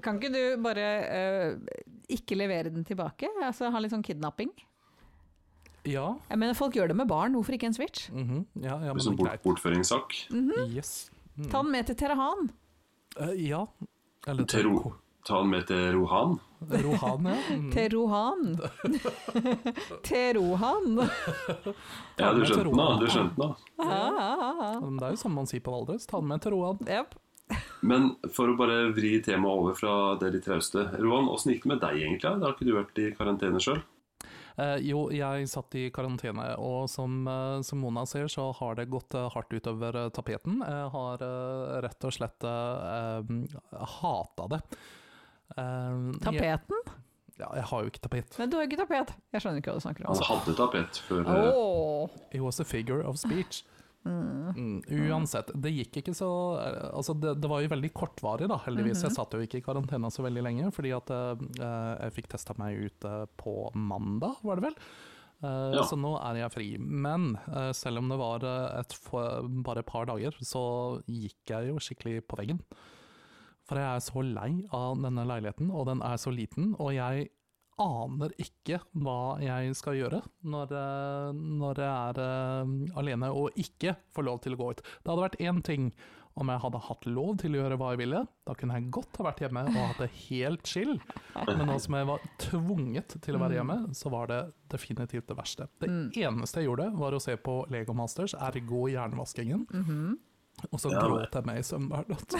Kan 0.05 0.19
ikke 0.19 0.31
du 0.33 0.61
bare 0.63 0.85
uh, 1.05 1.81
ikke 2.11 2.37
levere 2.37 2.69
den 2.73 2.85
tilbake? 2.87 3.29
Altså 3.43 3.69
Ha 3.73 3.79
litt 3.83 3.93
sånn 3.93 4.03
kidnapping? 4.05 4.51
Ja. 5.85 6.15
Jeg 6.31 6.39
mener, 6.41 6.55
folk 6.57 6.73
gjør 6.73 6.87
det 6.89 6.95
med 6.97 7.07
barn, 7.11 7.35
hvorfor 7.37 7.53
ikke 7.53 7.67
en 7.69 7.75
switch? 7.77 8.07
mhm, 8.11 8.45
ja, 8.63 8.79
ja 8.81 8.93
men 8.93 8.97
Liksom 8.97 9.17
bort, 9.19 9.29
Mm 9.29 9.43
bortføringssak. 9.45 10.15
Yes. 10.73 11.11
Mm. 11.37 11.49
Ta 11.51 11.61
den 11.61 11.71
med 11.71 11.85
til 11.91 11.95
Terahan. 11.99 12.47
Uh, 13.19 13.33
ja. 13.37 13.65
Eller 14.27 14.45
Til 14.49 14.65
Ro- 14.65 14.95
Ta 15.25 15.39
den 15.41 15.49
med 15.49 15.65
til 15.65 15.95
Rohan. 15.95 16.35
Rohan, 16.69 17.25
ja. 17.25 17.35
Mm. 17.55 17.71
Til 17.73 17.89
Rohan. 17.95 18.43
til 20.07 20.37
Rohan. 20.37 20.99
Ja, 22.19 22.31
du 22.33 22.45
skjønte 22.45 22.69
den, 22.69 22.77
da. 22.77 22.87
Du 23.01 23.07
skjønte 23.09 23.35
den, 23.35 23.41
da. 23.41 23.49
Ja. 23.81 24.73
Det 24.85 25.07
er 25.07 25.15
jo 25.15 25.21
sånn 25.23 25.33
man 25.35 25.49
sier 25.49 25.63
på 25.65 25.73
Valdres. 25.73 26.05
Ta 26.09 26.21
den 26.21 26.29
med 26.29 26.43
til 26.45 26.53
Rohan. 26.55 26.79
Yep. 26.85 27.17
Men 27.85 28.07
for 28.33 28.49
å 28.49 28.55
bare 28.57 28.77
vri 28.95 29.17
temaet 29.25 29.61
over 29.61 29.75
fra 29.77 29.95
det 30.21 30.31
litt 30.33 30.45
trauste. 30.47 30.87
Rohan, 31.01 31.29
åssen 31.29 31.53
gikk 31.53 31.65
det 31.65 31.73
med 31.75 31.83
deg 31.83 31.99
egentlig? 32.01 32.31
Da 32.39 32.47
har 32.47 32.55
ikke 32.55 32.69
du 32.69 32.73
vært 32.77 33.01
i 33.03 33.11
karantene 33.17 33.61
sjøl? 33.61 33.81
Eh, 34.55 34.77
jo, 34.87 35.07
jeg 35.11 35.49
satt 35.51 35.75
i 35.75 35.89
karantene, 35.93 36.45
og 36.63 36.85
som, 36.89 37.17
eh, 37.27 37.59
som 37.67 37.81
Mona 37.83 38.05
ser, 38.07 38.29
så 38.31 38.47
har 38.55 38.77
det 38.79 38.87
gått 38.93 39.13
eh, 39.17 39.27
hardt 39.33 39.51
utover 39.51 39.97
eh, 40.05 40.11
tapeten. 40.15 40.61
Jeg 40.63 40.91
har 40.93 41.25
eh, 41.27 41.73
rett 41.83 42.07
og 42.07 42.15
slett 42.15 42.47
eh, 42.47 43.33
hata 43.99 44.47
det. 44.55 44.61
Eh, 45.53 45.61
Jeg, 45.61 46.19
Tapeten? 46.25 46.81
ja, 47.37 47.49
jeg 47.59 47.63
har 47.69 47.85
jo 47.85 47.91
ikke 47.91 48.03
tapet. 48.07 48.35
Men 48.39 48.49
du 48.49 48.57
har 48.57 48.67
ikke 48.67 48.81
tapet. 48.81 49.13
Jeg 49.35 49.43
skjønner 49.43 49.61
ikke 49.61 49.73
hva 49.73 49.79
du 49.79 49.85
snakker 49.85 50.07
om. 50.07 50.15
Han 50.15 50.29
hadde 50.31 50.57
tapet 50.57 50.99
før 51.07 51.25
oh. 51.29 51.47
Åh. 52.09 52.19
It 52.31 52.41
was 52.41 52.59
a 52.63 52.65
figure 52.67 53.03
of 53.05 53.19
speech. 53.21 53.63
Mm, 54.05 54.83
uansett, 55.09 55.49
det 55.57 55.71
gikk 55.73 55.95
ikke 56.03 56.13
så 56.13 56.27
eh, 56.61 56.91
Altså, 56.93 57.15
det, 57.17 57.31
det 57.41 57.49
var 57.49 57.63
jo 57.63 57.71
veldig 57.71 57.89
kortvarig, 57.97 58.45
da, 58.51 58.59
heldigvis. 58.61 59.01
Jeg 59.01 59.15
satt 59.15 59.33
jo 59.33 59.41
ikke 59.41 59.57
i 59.57 59.65
karantene 59.65 60.11
så 60.13 60.21
veldig 60.27 60.43
lenge, 60.45 60.69
fordi 60.75 60.91
at 60.93 61.09
uh, 61.09 61.33
jeg 62.03 62.13
fikk 62.19 62.29
testa 62.35 62.53
meg 62.61 62.77
ut 62.85 63.07
eh, 63.09 63.23
på 63.41 63.55
mandag, 63.73 64.37
var 64.45 64.61
det 64.61 64.67
vel. 64.69 64.77
Uh, 65.43 65.73
Ja. 65.75 65.83
Så 65.89 65.97
nå 65.99 66.13
er 66.21 66.37
jeg 66.43 66.53
fri. 66.53 66.67
Men 66.79 67.33
uh, 67.49 67.71
selv 67.75 67.99
om 68.03 68.09
det 68.13 68.19
var 68.21 68.45
eh, 68.45 68.79
et, 68.83 68.93
bare 69.65 69.81
et 69.81 69.89
par 69.89 70.05
dager, 70.09 70.37
så 70.41 70.63
gikk 71.09 71.55
jeg 71.55 71.73
jo 71.73 71.81
skikkelig 71.81 72.21
på 72.29 72.37
veggen. 72.39 72.61
For 73.65 73.81
jeg 73.81 73.87
er 73.97 74.03
så 74.05 74.21
lei 74.21 74.51
av 74.75 74.99
denne 75.01 75.25
leiligheten, 75.25 75.71
og 75.73 75.87
den 75.89 76.03
er 76.05 76.19
så 76.21 76.33
liten, 76.33 76.73
og 76.77 76.93
jeg 76.93 77.29
aner 77.81 78.31
ikke 78.39 78.77
hva 79.03 79.35
jeg 79.43 79.73
skal 79.75 79.97
gjøre 79.99 80.21
når, 80.47 80.69
eh, 80.79 81.31
når 81.35 81.81
jeg 81.83 81.89
er 81.91 82.19
eh, 82.23 82.75
alene 83.01 83.31
og 83.35 83.57
ikke 83.59 83.97
får 84.15 84.27
lov 84.29 84.37
til 84.45 84.55
å 84.55 84.59
gå 84.61 84.69
ut. 84.71 84.85
Det 84.85 85.11
hadde 85.11 85.25
vært 85.25 85.41
én 85.43 85.59
ting 85.65 85.89
om 86.35 86.49
jeg 86.51 86.59
hadde 86.65 86.79
hatt 86.83 87.05
lov 87.07 87.37
til 87.39 87.55
å 87.55 87.59
gjøre 87.61 87.77
hva 87.79 87.89
jeg 87.93 88.01
ville. 88.01 88.21
Da 88.47 88.55
kunne 88.59 88.75
jeg 88.75 88.89
godt 88.95 89.19
ha 89.19 89.25
vært 89.29 89.41
hjemme 89.45 89.61
og 89.71 89.77
hatt 89.79 90.01
det 90.03 90.09
helt 90.25 90.67
chill. 90.67 90.97
Men 91.47 91.63
nå 91.69 91.77
som 91.79 91.95
jeg 91.95 92.09
var 92.09 92.25
tvunget 92.43 93.15
til 93.23 93.37
å 93.37 93.41
være 93.43 93.55
hjemme, 93.59 93.77
så 93.95 94.11
var 94.11 94.27
det 94.31 94.41
definitivt 94.71 95.29
det 95.31 95.37
verste. 95.39 95.69
Det 95.79 95.87
eneste 96.27 96.59
jeg 96.59 96.67
gjorde, 96.67 96.89
var 96.99 97.15
å 97.15 97.21
se 97.23 97.37
på 97.39 97.61
Lego 97.71 97.95
Masters, 97.95 98.35
ergo 98.35 98.83
hjernevaskingen. 98.91 99.63
Og 100.71 100.79
så 100.79 100.91
Ja, 100.91 100.99
gråt 101.03 101.31
jeg 101.35 101.45
meg 101.45 101.57
i 101.59 101.65
søvn 101.67 101.89
hver 101.91 102.05
natt. 102.09 102.31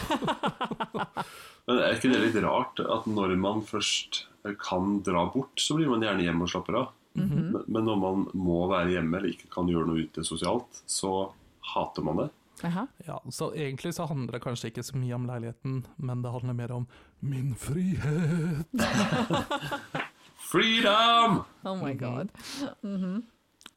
Men 1.68 1.80
er 1.82 1.96
ikke 1.98 2.12
det 2.14 2.22
litt 2.24 2.38
rart 2.44 2.80
at 2.80 3.06
når 3.10 3.36
man 3.38 3.62
først 3.66 4.24
kan 4.62 5.02
dra 5.06 5.26
bort, 5.34 5.56
så 5.60 5.76
blir 5.78 5.90
man 5.90 6.02
gjerne 6.06 6.24
hjemme 6.26 6.44
og 6.46 6.50
slapper 6.54 6.76
av? 6.84 6.88
Mm 7.18 7.30
Men- 7.52 7.64
Men 7.68 7.86
når 7.86 7.98
man 8.02 8.26
må 8.36 8.68
være 8.70 8.92
hjemme 8.96 9.18
eller 9.18 9.30
ikke 9.32 9.50
kan 9.54 9.68
gjøre 9.68 9.88
noe 9.88 10.04
ute 10.04 10.24
sosialt, 10.24 10.82
så 10.88 11.32
hater 11.74 12.04
man 12.04 12.18
det. 12.18 12.30
Aha. 12.64 12.88
Ja, 13.08 13.20
så 13.30 13.52
egentlig 13.54 13.94
så 13.94 14.06
handler 14.08 14.32
det 14.38 14.42
kanskje 14.44 14.70
ikke 14.72 14.84
så 14.84 14.96
mye 14.96 15.14
om 15.16 15.26
leiligheten, 15.28 15.86
men 15.98 16.22
det 16.22 16.32
handler 16.32 16.54
mer 16.56 16.72
om 16.72 16.88
min 17.22 17.54
frihet. 17.56 18.66
Freedom! 20.38 21.44
Oh 21.66 21.76
my 21.76 21.94
god. 21.94 22.30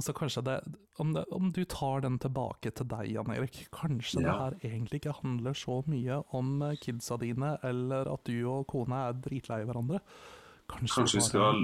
Så 0.01 0.13
kanskje 0.15 0.45
det 0.47 0.57
om, 1.03 1.13
det 1.13 1.25
om 1.35 1.51
du 1.51 1.65
tar 1.65 2.01
den 2.05 2.19
tilbake 2.23 2.71
til 2.71 2.87
deg, 2.87 3.09
Jan 3.11 3.33
Erik, 3.35 3.65
kanskje 3.75 4.21
det 4.23 4.31
her 4.31 4.55
egentlig 4.63 5.01
ikke 5.01 5.17
handler 5.23 5.57
så 5.59 5.81
mye 5.91 6.21
om 6.39 6.63
eh, 6.63 6.77
kidsa 6.79 7.19
dine, 7.19 7.57
eller 7.67 8.07
at 8.13 8.23
du 8.29 8.37
og 8.47 8.67
kona 8.71 9.09
er 9.09 9.19
dritlei 9.25 9.65
hverandre. 9.67 9.99
Kanskje, 10.71 11.01
Kanskje 11.01 11.19
vi 11.19 11.25
skal 11.27 11.63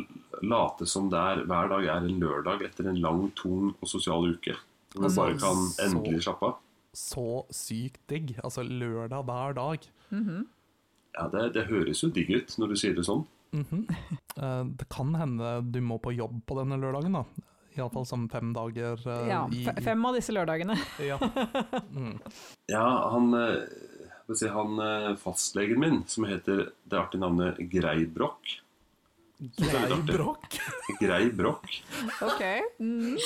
late 0.50 0.86
som 0.88 1.10
det 1.12 1.20
er 1.20 1.44
hver 1.46 1.70
dag 1.70 1.86
er 1.92 2.08
en 2.08 2.18
lørdag 2.22 2.64
etter 2.66 2.88
en 2.90 2.98
lang, 3.04 3.22
tung 3.38 3.70
og 3.76 3.86
sosial 3.90 4.26
uke. 4.32 4.56
Hvor 4.94 5.02
vi 5.02 5.06
Altså, 5.06 5.20
bare 5.22 5.38
kan 5.38 5.62
så- 5.70 5.86
endelig 5.86 6.22
slappe 6.26 6.46
av. 6.50 6.58
Så 6.94 7.44
sykt 7.50 8.00
digg. 8.08 8.36
Altså 8.42 8.62
lørdag 8.62 9.24
hver 9.26 9.54
dag. 9.54 9.78
Ja, 11.14 11.28
det, 11.30 11.52
det 11.54 11.66
høres 11.66 12.02
jo 12.02 12.08
digg 12.10 12.30
ut 12.34 12.54
når 12.58 12.68
du 12.68 12.76
sier 12.76 12.94
det 12.94 13.04
sånn. 13.06 13.26
Mm 13.52 13.64
-hmm. 13.70 14.76
Det 14.76 14.88
kan 14.88 15.14
hende 15.14 15.72
du 15.72 15.80
må 15.80 15.98
på 15.98 16.12
jobb 16.14 16.40
på 16.46 16.58
denne 16.58 16.80
lørdagen, 16.80 17.12
da. 17.12 17.24
Iallfall 17.76 18.06
som 18.06 18.28
fem 18.30 18.52
dager 18.54 19.00
eh, 19.08 19.28
Ja, 19.28 19.42
i 19.50 19.64
fem 19.82 20.04
av 20.06 20.14
disse 20.18 20.32
lørdagene. 20.36 20.76
Ja. 21.10 21.18
Mm. 21.90 22.18
Ja, 22.70 22.86
han, 23.12 23.32
eh, 23.34 24.34
si, 24.34 24.48
han 24.48 24.78
eh, 24.78 25.14
fastlegen 25.20 25.80
min, 25.82 26.02
som 26.06 26.24
heter 26.30 26.68
det 26.84 26.98
artige 27.00 27.20
navnet 27.24 27.58
Greibrokk 27.72 28.60
Greibrokk? 29.58 30.54
Greibrokk. 31.00 31.66
Ok. 32.22 32.42
Mm. 32.80 33.16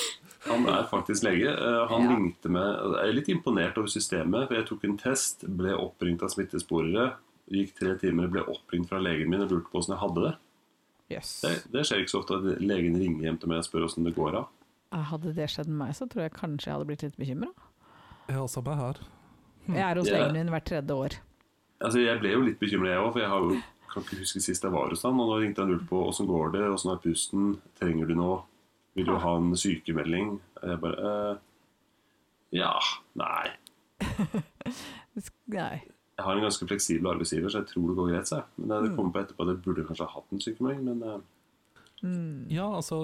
Han 0.49 0.65
er 0.67 0.87
faktisk 0.89 1.23
lege. 1.23 1.51
Eh, 1.53 1.83
Han 1.91 2.03
Ja. 2.03 2.15
ringte 2.15 2.49
meg 2.51 2.65
Jeg 2.97 3.09
er 3.09 3.13
litt 3.13 3.29
imponert 3.29 3.77
over 3.77 3.87
systemet. 3.87 4.47
For 4.49 4.55
jeg 4.57 4.65
tok 4.67 4.83
en 4.89 4.97
test, 4.97 5.45
ble 5.47 5.75
oppringt 5.77 6.23
av 6.25 6.33
smittesporere. 6.33 7.11
Gikk 7.53 7.75
tre 7.77 7.95
timer, 8.01 8.27
ble 8.27 8.41
oppringt 8.41 8.89
fra 8.89 8.99
legen 8.99 9.29
min 9.29 9.41
og 9.45 9.51
lurte 9.53 9.69
på 9.71 9.79
åssen 9.79 9.95
jeg 9.95 10.01
hadde 10.03 10.25
det. 10.27 10.33
Jøss. 11.09 11.31
det. 11.41 11.53
Det 11.73 11.85
skjer 11.87 12.03
ikke 12.03 12.11
så 12.13 12.19
ofte 12.21 12.37
at 12.37 12.61
legen 12.61 12.97
ringer 13.01 13.25
hjem 13.25 13.39
til 13.41 13.49
meg 13.49 13.61
og 13.63 13.65
spør 13.67 13.87
åssen 13.87 14.05
det 14.05 14.13
går 14.17 14.37
av. 14.43 14.49
Hadde 15.09 15.33
det 15.37 15.47
skjedd 15.53 15.67
med 15.69 15.79
meg, 15.83 15.95
så 15.97 16.07
tror 16.09 16.23
jeg 16.25 16.33
kanskje 16.37 16.69
jeg 16.69 16.75
hadde 16.75 16.87
blitt 16.89 17.03
litt 17.05 17.17
bekymra. 17.17 17.49
Ja, 18.29 18.45
samme 18.49 18.75
her. 18.77 19.01
Jeg 19.69 19.83
er 19.85 19.99
hos 20.01 20.09
legen 20.09 20.33
min 20.37 20.49
hvert 20.53 20.65
tredje 20.69 20.95
år. 20.95 21.17
Altså, 21.79 21.99
Jeg 22.01 22.19
ble 22.21 22.31
jo 22.33 22.41
litt 22.45 22.59
bekymra, 22.61 22.89
jeg 22.93 23.03
òg, 23.03 23.11
for 23.13 23.21
jeg 23.23 23.29
har 23.29 23.45
jo, 23.45 23.59
kan 23.93 24.03
ikke 24.05 24.19
huske 24.21 24.41
sist 24.43 24.65
jeg 24.65 24.73
var 24.73 24.89
hos 24.93 25.03
han. 25.05 25.19
Og 25.21 25.29
nå 25.29 25.37
ringte 25.41 25.61
han 25.63 25.71
lurt 25.73 25.85
på 25.89 26.01
åssen 26.09 26.27
går 26.29 26.51
det, 26.57 26.63
åssen 26.73 26.91
er 26.93 27.01
pusten, 27.03 27.51
trenger 27.79 28.09
du 28.09 28.15
noe, 28.17 28.39
vil 28.97 29.05
du 29.09 29.15
ha 29.21 29.35
en 29.37 29.53
sykemelding? 29.57 30.35
Og 30.61 30.73
jeg 30.73 30.81
bare 30.83 31.13
eh, 31.13 31.37
Ja, 32.59 32.73
nei. 33.17 33.49
Nei. 35.53 35.81
Jeg 36.19 36.25
har 36.27 36.35
en 36.35 36.43
ganske 36.43 36.67
fleksibel 36.67 37.07
arbeidsgiver, 37.13 37.47
så 37.53 37.61
jeg 37.63 37.69
tror 37.71 37.87
det 37.93 37.97
går 38.01 38.09
greit. 38.11 38.27
seg. 38.27 38.47
Men 38.59 38.73
det 38.83 38.95
kommer 38.97 39.13
på 39.15 39.21
etterpå 39.23 39.45
at 39.45 39.53
jeg 39.53 39.61
burde 39.63 39.85
kanskje 39.87 40.07
ha 40.09 40.13
hatt 40.19 40.33
en 40.35 40.41
sykemelding, 40.43 40.83
men 40.91 41.03
eh, 41.15 41.19
Mm. 41.99 42.45
Ja, 42.47 42.63
altså 42.77 42.95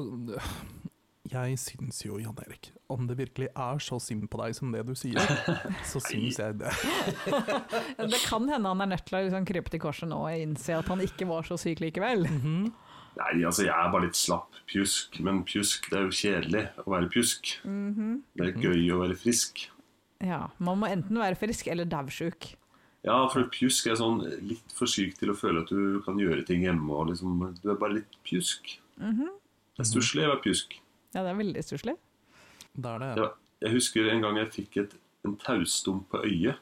Jeg 1.32 1.58
syns 1.60 1.98
jo, 2.06 2.16
Jan 2.22 2.38
Erik, 2.46 2.70
om 2.88 3.08
det 3.10 3.18
virkelig 3.18 3.50
er 3.52 3.80
så 3.84 3.98
synd 4.00 4.30
på 4.32 4.40
deg 4.40 4.54
som 4.56 4.72
det 4.72 4.86
du 4.88 4.94
sier, 4.96 5.20
så 5.92 6.00
syns 6.00 6.38
jeg 6.40 6.60
det. 6.62 6.72
Det 8.14 8.22
kan 8.28 8.48
hende 8.48 8.70
han 8.72 8.84
er 8.86 8.92
nødt 8.94 9.04
til 9.10 9.18
å 9.18 9.22
liksom 9.26 9.48
krype 9.50 9.74
til 9.74 9.82
korset 9.84 10.08
nå 10.08 10.20
og 10.28 10.38
innse 10.46 10.78
at 10.78 10.88
han 10.92 11.02
ikke 11.04 11.28
var 11.28 11.44
så 11.44 11.58
syk 11.60 11.82
likevel. 11.84 12.24
Mhm. 12.30 12.72
Nei, 13.16 13.32
altså 13.48 13.64
jeg 13.64 13.72
er 13.76 13.92
bare 13.94 14.10
litt 14.10 14.18
slapp 14.20 14.58
pjusk. 14.68 15.20
Men 15.24 15.44
pjusk, 15.48 15.86
det 15.92 15.98
er 16.00 16.08
jo 16.08 16.16
kjedelig 16.16 16.64
å 16.84 16.90
være 16.92 17.08
pjusk. 17.14 17.54
Det 17.64 18.48
er 18.50 18.58
gøy 18.60 18.90
å 18.92 18.98
være 19.06 19.16
frisk. 19.16 19.70
Ja, 20.24 20.42
Man 20.60 20.80
må 20.82 20.88
enten 20.92 21.20
være 21.20 21.36
frisk 21.40 21.68
eller 21.72 21.88
daudsjuk. 21.88 22.54
Ja, 23.06 23.20
for 23.30 23.46
pjusk 23.54 23.92
er 23.92 24.00
sånn 24.00 24.24
litt 24.50 24.74
for 24.74 24.90
syk 24.90 25.20
til 25.20 25.30
å 25.30 25.38
føle 25.38 25.62
at 25.62 25.70
du 25.70 26.00
kan 26.06 26.18
gjøre 26.18 26.46
ting 26.48 26.64
hjemme. 26.66 26.90
Og 26.90 27.12
liksom, 27.12 27.38
du 27.62 27.70
er 27.70 27.78
bare 27.78 28.00
litt 28.00 28.18
pjusk. 28.26 28.80
Det 28.98 29.84
er 29.84 29.90
stusslig 29.92 30.26
å 30.26 30.32
være 30.34 30.44
pjusk. 30.48 30.78
Ja, 31.14 31.22
det 31.22 31.30
er 31.30 31.38
veldig 31.38 31.64
stusslig. 31.68 31.96
Det 32.74 32.92
er 32.92 33.04
det. 33.04 33.12
Ja, 33.22 33.28
jeg 33.68 33.76
husker 33.78 34.10
en 34.12 34.26
gang 34.26 34.40
jeg 34.42 34.52
fikk 34.56 34.80
et, 34.82 34.98
en 35.28 35.38
taustump 35.40 36.10
på 36.12 36.24
øyet. 36.26 36.60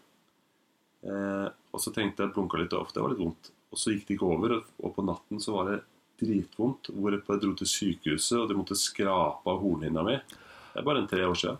Eh, 1.04 1.48
og 1.74 1.82
så 1.82 1.91
tenkte 1.96 2.26
jeg 2.26 2.36
blunka 2.36 2.60
litt, 2.60 2.76
og 2.76 2.91
det 2.94 3.02
var 3.04 3.16
litt 3.16 3.24
vondt. 3.24 3.50
Og 3.74 3.80
så 3.80 3.94
gikk 3.94 4.06
det 4.08 4.18
ikke 4.18 4.30
over, 4.36 4.60
og 4.62 4.96
på 4.96 5.08
natten 5.08 5.41
så 5.41 5.56
var 5.56 5.72
det 5.72 5.80
dritvondt. 6.22 6.91
Hvorpå 6.94 7.34
jeg 7.34 7.44
dro 7.44 7.56
til 7.58 7.70
sykehuset, 7.72 8.38
og 8.41 8.52
de 8.52 8.58
måtte 8.60 8.78
skrape 8.78 9.50
av 9.50 9.64
hornhinna 9.64 10.06
mi. 10.06 10.20
Det 10.74 10.82
er 10.82 10.88
bare 10.88 11.04
en 11.04 11.10
tre 11.10 11.26
år 11.26 11.39
siden. 11.39 11.60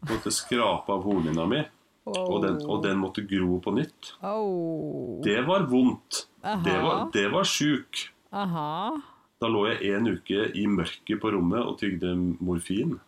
De 0.00 0.12
måtte 0.14 0.32
skrape 0.32 0.94
av 0.94 1.04
hornhinna 1.04 1.46
mi, 1.50 1.64
og 2.08 2.38
den, 2.44 2.56
og 2.66 2.82
den 2.84 2.98
måtte 3.02 3.24
gro 3.28 3.58
på 3.62 3.74
nytt. 3.76 4.14
Oh. 4.24 5.20
Det 5.24 5.40
var 5.46 5.66
vondt. 5.70 6.24
Aha. 6.42 6.62
Det 6.64 6.78
var, 6.82 7.02
det 7.14 7.26
var 7.34 7.44
sjuk. 7.48 8.06
Aha. 8.32 8.96
Da 9.40 9.48
lå 9.48 9.66
jeg 9.70 9.94
en 9.96 10.08
uke 10.16 10.48
i 10.56 10.66
mørket 10.68 11.20
på 11.22 11.30
rommet 11.34 11.60
og 11.64 11.78
tygde 11.80 12.14
morfin. 12.40 12.98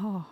Oh. 0.00 0.22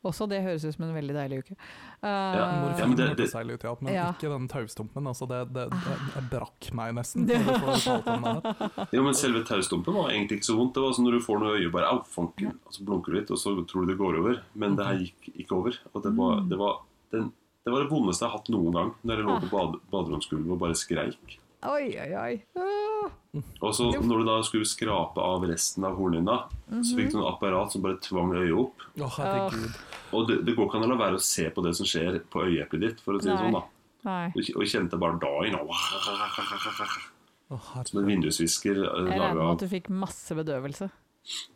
Også 0.00 0.24
det 0.30 0.38
høres 0.40 0.62
ut 0.64 0.72
som 0.72 0.86
en 0.86 0.94
veldig 0.96 1.12
deilig 1.12 1.38
uke. 1.42 1.54
Uh, 2.00 2.08
Ja, 2.08 2.44
Morfin 2.62 2.94
ja, 2.96 3.08
hørtes 3.10 3.34
deilig 3.36 3.58
ut, 3.58 3.64
ja, 3.66 3.72
men 3.84 3.92
Ja. 3.92 4.06
ikke 4.14 4.30
den 4.32 4.46
taustumpen. 4.48 5.06
Altså 5.10 5.26
det, 5.28 5.40
det, 5.52 5.66
det, 5.74 5.96
det 6.14 6.22
brakk 6.32 6.70
meg 6.72 6.94
nesten. 6.96 7.26
Jo, 8.96 9.02
men 9.04 9.12
selve 9.18 9.42
taustumpen 9.44 9.92
var 9.92 10.08
egentlig 10.14 10.40
ikke 10.40 10.48
så 10.48 10.56
vondt. 10.56 10.72
Det 10.78 10.84
var 10.86 10.96
sånn 10.96 11.04
når 11.10 11.18
du 11.18 11.24
får 11.26 11.42
noe 11.42 11.52
i 11.52 11.60
øyet, 11.66 11.72
bare 11.74 11.90
au, 11.92 12.00
fanken. 12.08 12.56
Og 12.64 12.78
så 12.78 12.86
blunker 12.88 13.12
du 13.12 13.18
litt, 13.20 13.34
og 13.34 13.42
så 13.42 13.52
tror 13.68 13.84
du 13.84 13.92
det 13.92 13.98
går 14.00 14.20
over. 14.22 14.40
Men 14.56 14.78
det 14.80 14.88
her 14.88 15.02
gikk 15.04 15.28
ikke 15.34 15.58
over. 15.58 15.76
Og 15.92 16.06
det 16.06 16.14
var 16.16 16.40
det, 16.48 16.60
var, 16.64 16.80
den, 17.14 17.30
det, 17.64 17.72
var 17.72 17.84
det 17.84 17.90
vondeste 17.90 18.24
jeg 18.24 18.32
har 18.32 18.38
hatt 18.38 18.50
noen 18.52 18.76
gang. 18.76 18.90
Når 19.02 19.20
jeg 19.20 19.28
lå 19.28 19.38
på 19.44 19.52
bad, 19.52 19.78
baderomsgulvet 19.92 20.56
og 20.56 20.60
bare 20.62 20.78
skreik. 20.78 21.38
Oi, 21.68 21.86
oi, 22.00 22.10
oi. 22.16 22.34
Åh. 22.56 23.10
Og 23.60 23.74
så 23.76 23.90
når 23.92 24.22
du 24.22 24.26
da 24.26 24.36
skulle 24.42 24.66
skrape 24.66 25.22
av 25.22 25.44
resten 25.46 25.84
av 25.86 25.98
hornhinna, 26.00 26.38
så 26.80 26.96
fikk 26.96 27.12
du 27.12 27.20
en 27.20 27.28
apparat 27.28 27.74
som 27.74 27.84
bare 27.84 28.00
tvang 28.02 28.32
øyet 28.34 28.56
opp. 28.58 28.86
Oh. 28.98 29.58
Og 30.16 30.24
det, 30.26 30.40
det 30.48 30.56
går 30.56 30.66
ikke 30.66 30.80
an 30.80 30.88
å 30.88 30.90
la 30.90 30.98
være 30.98 31.20
å 31.20 31.22
se 31.22 31.44
på 31.54 31.62
det 31.62 31.76
som 31.78 31.86
skjer 31.86 32.18
på 32.32 32.42
øyeeplet 32.48 32.82
ditt, 32.86 33.04
for 33.04 33.14
å 33.14 33.22
si 33.22 33.30
det 33.30 33.36
sånn, 33.38 33.54
da. 33.54 33.62
Nei. 34.08 34.32
Og 34.56 34.64
kjente 34.64 34.96
bare 34.96 35.20
da 35.20 35.30
inn 35.44 35.58
oh, 35.60 35.80
Som 37.84 37.98
en 38.00 38.06
vindusvisker 38.08 38.78
Jeg 38.80 39.02
regner 39.10 39.34
med 39.36 39.42
at 39.44 39.60
du 39.60 39.68
fikk 39.68 39.90
masse 39.92 40.32
bedøvelse. 40.38 40.88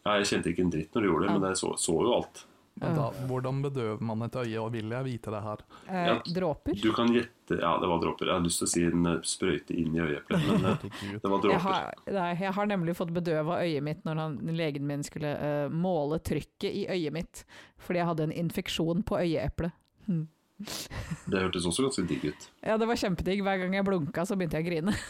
Nei, 0.05 0.19
Jeg 0.21 0.29
kjente 0.29 0.53
ikke 0.53 0.67
en 0.67 0.75
dritt 0.75 0.93
når 0.93 1.07
du 1.07 1.09
gjorde 1.09 1.27
det, 1.27 1.37
men 1.39 1.49
jeg 1.49 1.63
så, 1.63 1.73
så 1.81 1.97
jo 2.05 2.19
alt. 2.19 2.45
Men 2.81 2.97
da, 2.99 3.05
hvordan 3.29 3.61
bedøver 3.63 4.01
man 4.03 4.23
et 4.27 4.35
øye, 4.35 4.59
og 4.59 4.73
vil 4.75 4.91
jeg 4.91 5.05
vite 5.07 5.31
det 5.31 5.43
her? 5.45 5.61
Eh, 5.87 6.07
Ja. 6.09 6.15
dråper. 6.27 6.75
Du 6.83 6.93
kan 6.93 7.07
gjette 7.15 7.61
Ja, 7.61 7.75
det 7.79 7.87
var 7.89 8.01
dråper. 8.03 8.27
Jeg 8.27 8.35
har 8.35 8.41
lyst 8.43 8.59
til 8.59 8.67
å 8.67 8.73
si 8.73 8.83
en 8.89 9.07
eh, 9.07 9.21
sprøyte 9.23 9.77
inn 9.79 9.95
i 9.95 10.01
øyeeplet, 10.03 10.47
men 10.49 10.65
eh, 10.65 10.77
det 10.83 11.23
var 11.31 11.39
Jeg 11.39 11.43
dråper. 11.45 11.61
har, 11.69 11.95
nei, 12.11 12.35
jeg 12.41 12.53
har 12.57 12.67
nemlig 12.67 12.97
fått 12.99 13.13
bedøva 13.15 13.61
øyet 13.63 13.83
mitt 13.87 14.03
når 14.05 14.17
han, 14.25 14.39
legen 14.59 14.87
min 14.87 15.03
skulle 15.07 15.37
uh, 15.39 15.69
måle 15.71 16.19
trykket 16.19 16.71
i 16.73 16.87
øyet 16.91 17.13
mitt, 17.15 17.45
fordi 17.79 18.01
jeg 18.03 18.07
hadde 18.11 18.23
en 18.31 18.33
infeksjon 18.43 19.05
på 19.07 19.21
øyeeplet. 19.23 19.73
Hmm. 20.09 20.27
Det 21.31 21.41
hørtes 21.41 21.67
også 21.67 21.83
ganske 21.87 22.05
digg 22.09 22.25
ut. 22.31 22.49
Ja, 22.63 22.77
det 22.79 22.87
var 22.89 22.97
kjempedigg. 22.97 23.41
Hver 23.43 23.59
gang 23.63 23.75
jeg 23.75 23.85
blunka, 23.87 24.25
så 24.27 24.37
begynte 24.37 24.59
jeg 24.59 24.67
å 24.67 24.71
grine. 24.73 24.97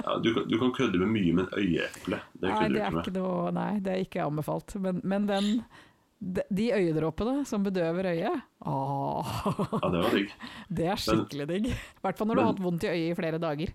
Ja, 0.00 0.16
du, 0.22 0.32
kan, 0.34 0.46
du 0.48 0.56
kan 0.58 0.70
kødde 0.72 0.98
med 0.98 1.10
mye, 1.12 1.32
men 1.34 1.46
øyeeple 1.52 2.18
det 2.40 2.48
Nei, 2.48 2.54
kødder 2.56 2.68
du 2.68 2.74
det 2.74 2.80
er 2.80 2.86
ikke 2.86 2.94
med. 2.94 3.04
ikke 3.04 3.12
noe 3.18 3.50
Nei, 3.52 3.72
det 3.84 3.92
er 3.92 4.00
ikke 4.04 4.24
anbefalt. 4.24 4.74
Men, 4.80 5.00
men 5.04 5.26
den 5.28 5.48
de, 6.20 6.66
øyedråpene 6.76 7.46
som 7.48 7.62
bedøver 7.64 8.10
øyet, 8.12 8.42
åh, 8.68 9.30
Ja, 9.82 9.88
det 9.90 10.02
var 10.04 10.10
digg. 10.14 10.32
det 10.76 10.86
er 10.92 10.96
skikkelig 11.00 11.46
digg. 11.48 11.66
I 11.72 12.02
hvert 12.04 12.18
fall 12.18 12.28
når 12.28 12.34
du 12.36 12.40
har 12.42 12.50
hatt 12.52 12.60
vondt 12.64 12.84
i 12.84 12.90
øyet 12.92 13.12
i 13.12 13.16
flere 13.16 13.38
dager. 13.40 13.72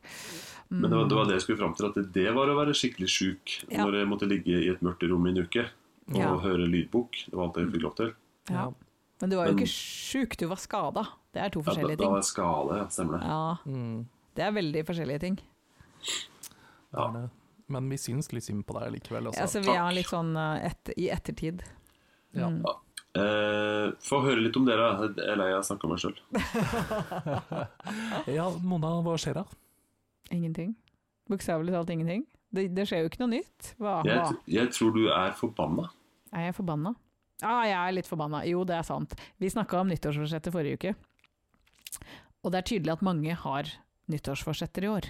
Men 0.69 0.89
det 0.89 0.97
var, 0.97 1.07
det 1.09 1.15
var 1.17 1.25
det 1.29 1.33
jeg 1.39 1.41
skulle 1.45 1.57
fram 1.61 1.73
til, 1.77 1.89
at 1.89 2.13
det 2.13 2.27
var 2.35 2.49
å 2.49 2.57
være 2.57 2.73
skikkelig 2.77 3.09
sjuk 3.09 3.55
Ja. 3.71 3.83
når 3.85 3.99
jeg 4.01 4.07
måtte 4.11 4.29
ligge 4.29 4.53
i 4.61 4.69
et 4.69 4.81
mørkt 4.85 5.03
rom 5.09 5.25
i 5.25 5.33
en 5.33 5.41
uke 5.45 5.65
og 6.13 6.17
Ja. 6.21 6.35
høre 6.37 6.67
lydbok. 6.69 7.11
Det 7.29 7.33
var 7.33 7.47
alt 7.47 7.57
jeg 7.57 7.71
fikk 7.73 7.81
lov 7.87 7.95
til. 7.97 8.13
Ja. 8.49 8.67
Men 9.21 9.29
du 9.29 9.35
var 9.37 9.45
jo 9.47 9.53
Men- 9.53 9.63
ikke 9.63 9.73
sjuk, 9.73 10.37
du 10.37 10.45
var 10.47 10.57
skada. 10.61 11.07
Det 11.33 11.41
er 11.41 11.49
to 11.49 11.59
Ja, 11.59 11.63
da, 11.65 11.71
forskjellige 11.71 11.97
da 11.97 12.09
var 12.09 12.17
jeg 12.21 12.29
skade, 12.29 12.77
ja. 12.77 12.85
Stemmer 12.93 13.17
det. 13.19 13.25
Ja, 13.25 13.57
Mm, 13.65 14.05
det 14.35 14.43
er 14.45 14.51
veldig 14.51 14.85
forskjellige 14.85 15.19
ting. 15.19 15.39
det 16.93 16.99
er. 17.01 17.29
Men 17.67 17.89
vi 17.89 17.97
syns 17.97 18.31
litt 18.31 18.43
synd 18.45 18.65
på 18.67 18.77
deg 18.79 18.93
likevel. 18.93 19.27
Altså, 19.31 19.41
Altså. 19.41 19.61
vi 19.65 19.73
har 19.75 19.91
litt 19.91 20.05
sånn 20.11 20.35
eh, 20.37 20.67
et, 20.69 20.91
i 20.97 21.09
ettertid. 21.09 21.63
Ja. 22.35 22.49
ja. 22.51 22.73
Eh, 23.15 23.93
Få 24.03 24.19
høre 24.25 24.43
litt 24.43 24.57
om 24.59 24.65
dere. 24.67 24.89
Jeg 25.05 25.23
er 25.23 25.37
lei 25.39 25.51
av 25.53 25.61
å 25.61 25.67
snakke 25.67 25.87
om 25.87 25.93
meg 25.95 26.01
sjøl. 26.03 26.17
ja, 28.37 28.49
Mona, 28.63 28.91
hva 29.05 29.15
skjer 29.21 29.39
da? 29.39 29.45
Ingenting. 30.35 30.73
Bokstavelig 31.31 31.73
talt 31.75 31.93
ingenting. 31.95 32.25
Det, 32.55 32.67
det 32.75 32.85
skjer 32.89 33.05
jo 33.05 33.11
ikke 33.11 33.23
noe 33.23 33.33
nytt. 33.37 33.71
Hva, 33.79 33.99
hva? 34.03 34.09
Jeg, 34.09 34.37
jeg 34.57 34.73
tror 34.75 34.93
du 34.95 35.05
er 35.09 35.33
forbanna. 35.37 35.87
Er 36.35 36.49
jeg 36.49 36.57
forbanna? 36.59 36.93
Ja, 37.43 37.55
jeg 37.67 37.75
er 37.79 37.95
litt 37.97 38.09
forbanna. 38.09 38.43
Jo, 38.47 38.63
det 38.67 38.77
er 38.77 38.85
sant. 38.87 39.15
Vi 39.41 39.49
snakka 39.51 39.81
om 39.81 39.91
nyttårsforsettet 39.91 40.53
forrige 40.55 40.79
uke. 40.79 40.93
Og 42.45 42.53
det 42.53 42.61
er 42.61 42.67
tydelig 42.69 42.93
at 42.95 43.03
mange 43.05 43.35
har 43.41 43.71
nyttårsforsetter 44.11 44.85
i 44.85 44.91
år. 44.91 45.09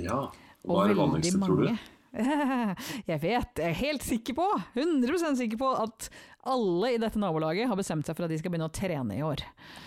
Ja. 0.00 0.20
Hva 0.62 0.84
er 0.84 0.92
det 0.92 0.98
vanligste, 1.00 1.40
tror 1.42 1.64
du? 1.64 1.72
Jeg 3.10 3.18
vet, 3.22 3.56
jeg 3.56 3.70
er 3.70 3.78
helt 3.78 4.04
sikker 4.04 4.36
på, 4.36 4.46
100% 4.76 5.38
sikker 5.40 5.60
på, 5.60 5.70
at 5.80 6.10
alle 6.52 6.94
i 6.94 7.00
dette 7.00 7.20
nabolaget 7.20 7.70
har 7.70 7.78
bestemt 7.78 8.04
seg 8.08 8.18
for 8.18 8.26
at 8.26 8.32
de 8.32 8.38
skal 8.40 8.52
begynne 8.52 8.68
å 8.68 8.74
trene 8.74 9.16
i 9.16 9.24
år. 9.24 9.44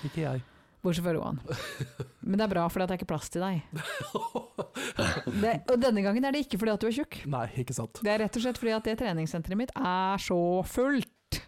Ikke 0.07 0.23
jeg. 0.23 0.41
Bortsett 0.85 1.05
fra 1.05 1.13
Roan. 1.17 1.39
Men 2.27 2.39
det 2.39 2.45
er 2.45 2.51
bra, 2.51 2.65
for 2.69 2.81
det 2.81 2.93
er 2.93 2.99
ikke 2.99 3.09
plass 3.09 3.31
til 3.33 3.45
deg. 3.45 3.61
Det, 5.25 5.51
og 5.71 5.79
denne 5.81 6.01
gangen 6.05 6.25
er 6.27 6.35
det 6.35 6.45
ikke 6.45 6.59
fordi 6.61 6.71
at 6.73 6.83
du 6.83 6.87
er 6.87 6.95
tjukk. 6.95 7.17
Nei, 7.31 7.45
ikke 7.59 7.75
sant. 7.75 7.99
Det 8.05 8.11
er 8.11 8.21
rett 8.21 8.37
og 8.37 8.43
slett 8.43 8.59
fordi 8.59 8.73
at 8.75 8.85
det 8.87 8.95
treningssenteret 8.99 9.59
mitt 9.59 9.71
er 9.75 10.21
så 10.21 10.37
fullt. 10.67 11.39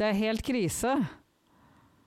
Det 0.00 0.06
er 0.08 0.16
helt 0.18 0.42
krise. 0.46 0.94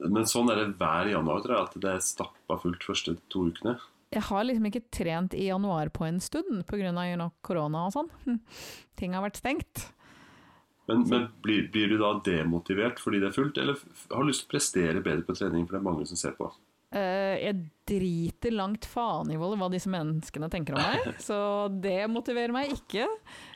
Men 0.03 0.27
sånn 0.27 0.49
er 0.51 0.59
det 0.59 0.67
hver 0.79 1.11
januar, 1.13 1.43
tror 1.43 1.55
jeg. 1.55 1.67
At 1.69 1.77
det 1.85 1.91
er 1.93 2.03
stappa 2.03 2.57
fullt 2.63 2.83
første 2.87 3.15
to 3.31 3.45
ukene. 3.51 3.77
Jeg 4.13 4.25
har 4.29 4.45
liksom 4.45 4.69
ikke 4.69 4.85
trent 4.93 5.33
i 5.33 5.47
januar 5.47 5.89
på 5.93 6.05
en 6.05 6.19
stund 6.21 6.63
pga. 6.69 7.29
Korona 7.41 7.87
og 7.87 7.95
sånn. 7.95 8.11
Ting 8.99 9.17
har 9.17 9.25
vært 9.25 9.41
stengt. 9.41 9.87
Men, 10.85 11.05
men 11.07 11.29
blir, 11.41 11.69
blir 11.71 11.93
du 11.93 11.97
da 12.01 12.11
demotivert 12.25 12.99
fordi 12.99 13.21
det 13.23 13.29
er 13.29 13.35
fullt, 13.37 13.57
eller 13.61 13.79
har 14.11 14.23
du 14.23 14.27
lyst 14.27 14.43
til 14.43 14.49
å 14.49 14.51
prestere 14.51 15.03
bedre 15.03 15.23
på 15.23 15.35
trening, 15.37 15.63
for 15.63 15.77
det 15.77 15.79
er 15.79 15.85
mange 15.85 16.07
som 16.09 16.19
ser 16.19 16.35
på? 16.35 16.49
Eh, 16.93 17.39
jeg 17.39 17.61
driter 17.89 18.53
langt 18.53 18.85
faen 18.85 19.31
i 19.33 19.37
hva 19.39 19.69
disse 19.71 19.89
menneskene 19.89 20.49
tenker 20.51 20.75
om 20.75 20.83
meg, 20.83 21.15
så 21.27 21.37
det 21.71 22.03
motiverer 22.11 22.53
meg 22.53 22.75
ikke. 22.75 23.07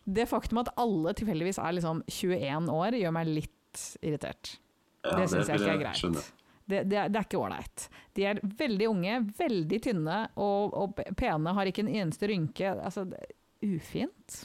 Det 0.07 0.25
faktum 0.31 0.63
at 0.63 0.71
alle 0.79 1.13
tilfeldigvis 1.19 1.59
er 1.61 1.75
liksom 1.77 2.01
21 2.07 2.71
år, 2.73 2.97
gjør 2.97 3.15
meg 3.19 3.33
litt 3.35 3.83
irritert. 3.99 4.55
Ja, 5.03 5.19
det 5.19 5.27
syns 5.31 5.51
jeg 5.51 5.61
ikke 5.61 5.75
er 5.75 5.83
greit. 5.83 5.99
skjønne. 5.99 6.23
Det, 6.67 6.83
det, 6.91 7.05
det 7.13 7.19
er 7.21 7.25
ikke 7.25 7.39
ålreit. 7.39 7.85
De 8.17 8.25
er 8.27 8.39
veldig 8.59 8.87
unge, 8.91 9.17
veldig 9.39 9.77
tynne 9.85 10.17
og, 10.35 10.73
og 10.75 10.99
pene, 11.17 11.53
har 11.55 11.69
ikke 11.69 11.85
en 11.85 11.93
eneste 12.03 12.27
rynke. 12.27 12.73
Altså, 12.83 13.05
ufint. 13.63 14.41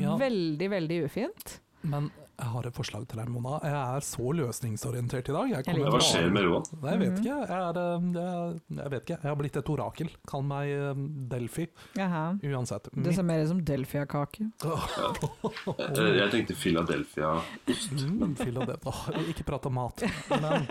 Ja, 0.00 0.14
Veldig, 0.16 0.70
veldig 0.72 1.02
ufint. 1.04 1.58
men 1.84 2.06
jeg 2.42 2.50
har 2.50 2.66
et 2.66 2.74
forslag 2.74 3.04
til 3.06 3.20
deg, 3.20 3.28
Mona. 3.30 3.58
Jeg 3.62 3.74
er 3.78 4.04
så 4.06 4.32
løsningsorientert 4.34 5.28
i 5.30 5.34
dag. 5.34 5.50
Jeg 5.52 5.66
Jeg 5.68 5.92
Hva 5.94 6.00
skjer 6.02 6.30
med 6.34 6.46
Roan? 6.48 6.64
Jeg 6.82 6.98
vet 7.02 7.20
ikke. 7.20 7.36
Jeg, 7.38 7.58
er, 7.58 7.78
eh, 7.78 8.06
jeg, 8.16 8.62
jeg 8.78 8.92
vet 8.94 9.04
ikke. 9.06 9.18
Jeg 9.22 9.30
har 9.30 9.36
blitt 9.38 9.58
et 9.60 9.70
orakel. 9.74 10.10
Kall 10.28 10.42
meg 10.48 10.72
eh, 10.74 11.02
Delphi. 11.30 11.66
Jaha. 11.98 12.24
Uansett. 12.50 12.88
Det 12.92 13.14
ser 13.14 13.26
mer 13.28 13.44
ut 13.44 13.50
som 13.52 13.60
Delfia-kake. 13.62 14.48
Jeg 16.02 16.30
tenkte 16.32 16.56
Philadelphia. 16.58 17.30
Mm, 17.68 18.34
Philadelphia. 18.38 19.22
Ikke 19.30 19.46
prat 19.46 19.68
om 19.70 19.76
mat. 19.78 20.02
Men 20.32 20.66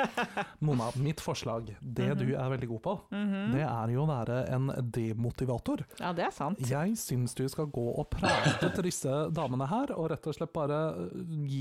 Mona, 0.59 0.89
mitt 0.99 1.23
forslag, 1.23 1.71
det 1.79 2.09
du 2.19 2.27
er 2.33 2.51
veldig 2.51 2.69
god 2.73 2.81
på, 2.83 2.95
det 3.53 3.63
er 3.63 3.93
jo 3.93 4.03
å 4.03 4.09
være 4.09 4.41
en 4.51 4.69
demotivator. 4.93 5.85
Ja, 6.01 6.11
det 6.17 6.27
er 6.27 6.35
sant. 6.35 6.59
Jeg 6.67 6.97
syns 6.99 7.35
du 7.37 7.45
skal 7.51 7.69
gå 7.71 7.87
og 7.95 8.09
prate 8.11 8.71
til 8.75 8.89
disse 8.89 9.21
damene 9.31 9.69
her, 9.71 9.95
og 9.95 10.11
rett 10.11 10.27
og 10.27 10.35
slett 10.35 10.53
bare 10.55 10.81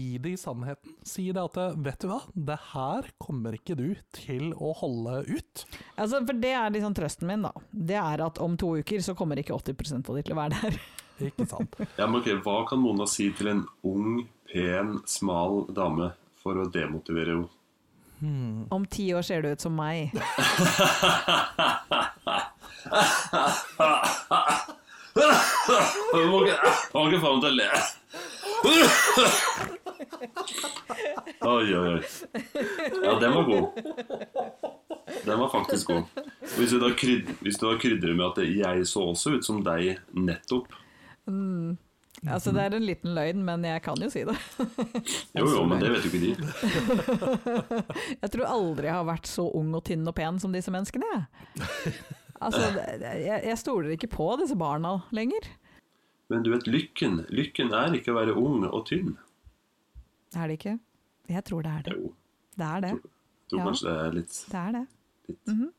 gi 0.01 0.18
dem 0.24 0.36
sannheten. 0.40 0.94
Si 1.07 1.26
det 1.32 1.42
at 1.42 1.59
vet 1.76 2.01
du 2.03 2.09
hva, 2.11 2.20
det 2.34 2.57
her 2.72 3.11
kommer 3.20 3.57
ikke 3.57 3.76
du 3.78 3.88
til 4.16 4.51
å 4.57 4.72
holde 4.80 5.20
ut. 5.28 5.64
Altså, 5.96 6.22
for 6.24 6.40
det 6.40 6.55
er 6.57 6.72
liksom 6.74 6.96
trøsten 6.96 7.28
min, 7.30 7.44
da. 7.46 7.53
Det 7.70 7.98
er 8.01 8.24
at 8.26 8.40
om 8.42 8.57
to 8.61 8.74
uker 8.80 9.05
så 9.05 9.14
kommer 9.18 9.40
ikke 9.40 9.57
80% 9.59 10.11
av 10.11 10.18
de 10.18 10.24
til 10.26 10.36
å 10.36 10.40
være 10.40 10.59
der. 10.59 10.80
Ikke 11.20 11.44
sant? 11.44 11.74
Ja, 11.98 12.07
men 12.09 12.22
ok, 12.22 12.30
Hva 12.40 12.62
kan 12.64 12.80
Mona 12.80 13.05
si 13.05 13.26
til 13.36 13.51
en 13.51 13.59
ung, 13.84 14.22
pen, 14.48 14.94
smal 15.05 15.66
dame 15.76 16.14
for 16.40 16.57
å 16.57 16.64
demotivere 16.72 17.34
henne? 17.34 17.51
Hmm. 18.20 18.64
Om 18.72 18.86
ti 18.88 19.11
år 19.16 19.24
ser 19.24 19.44
du 19.44 19.48
ut 19.53 19.61
som 19.61 19.76
meg. 19.76 20.12
Du 26.12 26.26
må 26.30 26.40
ikke 26.44 26.57
få 26.92 27.03
meg 27.05 27.42
til 27.42 27.51
å 27.51 27.55
le. 27.59 27.68
Oi, 31.40 31.74
oi, 31.74 31.94
oi. 31.96 32.01
Ja, 33.05 33.14
den 33.20 33.34
var 33.34 33.44
god. 33.48 33.66
Den 35.24 35.38
var 35.42 35.48
faktisk 35.53 35.90
god. 35.92 36.24
Hvis 36.57 36.72
du 36.72 36.78
da, 36.82 36.90
kryd, 36.96 37.30
hvis 37.44 37.59
du 37.61 37.66
da 37.68 37.76
krydrer 37.80 38.16
med 38.16 38.26
at 38.30 38.42
jeg 38.46 38.86
så 38.88 39.05
også 39.12 39.36
ut 39.38 39.46
som 39.46 39.62
deg 39.66 39.98
nettopp 40.16 40.72
Mm. 41.30 41.76
Altså, 42.26 42.51
det 42.53 42.62
er 42.64 42.74
en 42.74 42.84
liten 42.84 43.12
løgn, 43.14 43.42
men 43.46 43.62
jeg 43.64 43.80
kan 43.84 44.01
jo 44.03 44.09
si 44.12 44.24
det. 44.26 44.34
Jo, 45.38 45.44
jo, 45.46 45.61
men 45.68 45.78
det 45.80 45.92
vet 45.92 46.05
jo 46.05 46.11
ikke 46.11 46.24
de. 46.24 46.32
Jeg 48.24 48.32
tror 48.34 48.48
aldri 48.51 48.88
jeg 48.90 48.96
har 48.96 49.07
vært 49.09 49.28
så 49.30 49.46
ung 49.57 49.70
og 49.78 49.84
tynn 49.86 50.09
og 50.11 50.16
pen 50.18 50.40
som 50.42 50.53
disse 50.53 50.72
menneskene. 50.74 51.07
Jeg. 51.14 51.94
Altså, 52.40 52.66
jeg, 53.01 53.40
jeg 53.46 53.57
stoler 53.61 53.94
ikke 53.94 54.11
på 54.12 54.26
disse 54.40 54.57
barna 54.59 54.96
lenger. 55.16 55.48
Men 56.32 56.44
du 56.44 56.51
vet, 56.55 56.68
lykken 56.70 57.22
Lykken 57.32 57.72
er 57.76 57.96
ikke 57.96 58.12
å 58.14 58.18
være 58.18 58.36
ung 58.38 58.64
og 58.68 58.84
tynn. 58.90 59.14
Er 60.37 60.47
det 60.49 60.59
ikke? 60.61 60.78
Jeg 61.31 61.45
tror 61.45 61.62
det 61.66 61.70
er 61.78 61.83
det. 61.89 61.97
Jo, 61.97 62.14
Det 62.57 62.66
er 62.66 62.81
det. 62.81 62.91
jeg 62.91 63.03
tror 63.51 63.59
Ja. 63.59 63.64
kanskje 63.66 63.87
det 63.91 64.07
er 64.07 64.12
litt, 64.12 64.35
Det 64.51 64.61
er 64.61 64.72
det. 64.72 64.87
litt. 65.28 65.74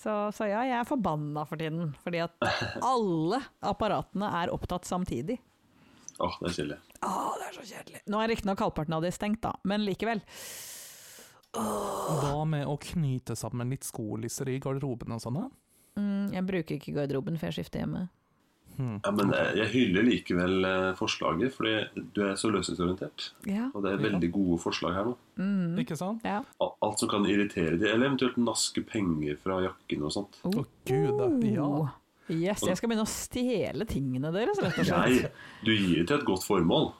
Så, 0.00 0.12
så 0.32 0.46
ja, 0.48 0.60
jeg 0.64 0.78
er 0.80 0.84
forbanna 0.88 1.42
for 1.46 1.56
tiden. 1.60 1.94
Fordi 2.02 2.22
at 2.24 2.32
alle 2.82 3.42
apparatene 3.62 4.30
er 4.42 4.48
opptatt 4.54 4.84
samtidig. 4.88 5.38
Åh, 6.20 6.36
det 6.40 6.48
er 6.50 6.54
kjedelig. 6.56 6.78
Å, 7.02 7.10
det 7.40 7.46
er 7.48 7.56
så 7.58 7.64
kjedelig. 7.68 8.00
Nå 8.12 8.20
er 8.22 8.28
riktignok 8.28 8.58
halvparten 8.64 8.94
av 8.96 9.02
det 9.02 9.12
stengt, 9.16 9.40
da, 9.44 9.52
men 9.64 9.84
likevel. 9.84 10.20
Hva 11.52 12.44
med 12.46 12.66
å 12.70 12.76
knyte 12.78 13.34
sammen 13.36 13.70
litt 13.72 13.84
skolisser 13.84 14.48
i 14.52 14.58
garderoben 14.62 15.12
og 15.16 15.20
sånn? 15.24 15.40
Mm, 15.98 16.30
jeg 16.36 16.46
bruker 16.46 16.76
ikke 16.78 16.94
garderoben 16.94 17.36
før 17.40 17.50
jeg 17.50 17.64
skifter 17.64 17.82
hjemme. 17.82 18.04
Hmm. 18.80 18.96
Ja, 19.04 19.10
men 19.12 19.32
eh, 19.36 19.50
jeg 19.58 19.68
hyller 19.74 20.06
likevel 20.06 20.64
eh, 20.64 20.90
forslaget, 20.96 21.52
fordi 21.52 22.04
du 22.16 22.20
er 22.24 22.36
så 22.40 22.48
løsningsorientert. 22.52 23.26
Ja. 23.48 23.66
Og 23.74 23.84
det 23.84 23.92
er 23.92 24.00
veldig 24.06 24.30
gode 24.32 24.56
forslag 24.62 24.94
her 24.96 25.10
nå. 25.10 25.16
Mm, 25.40 25.74
Ikke 25.82 25.98
sant? 26.00 26.24
ja. 26.24 26.38
Alt 26.64 27.02
som 27.02 27.10
kan 27.12 27.26
irritere 27.28 27.74
dem, 27.76 27.90
eller 27.90 28.08
eventuelt 28.08 28.38
naske 28.40 28.84
penger 28.88 29.36
fra 29.42 29.58
jakken 29.66 30.06
og 30.08 30.14
sånt. 30.16 30.40
Å 30.48 30.64
gud, 30.88 31.44
ja. 31.44 31.66
Oh. 31.66 31.90
Yes, 32.30 32.62
jeg 32.62 32.78
skal 32.78 32.92
begynne 32.92 33.04
å 33.04 33.10
stjele 33.10 33.86
tingene 33.90 34.30
deres, 34.32 34.60
rett 34.62 34.78
og 34.78 34.86
slett. 34.86 35.14
Nei, 35.26 35.30
du 35.66 35.72
gir 35.74 35.98
det 35.98 36.06
til 36.08 36.20
et 36.20 36.26
godt 36.28 36.46
formål. 36.46 36.92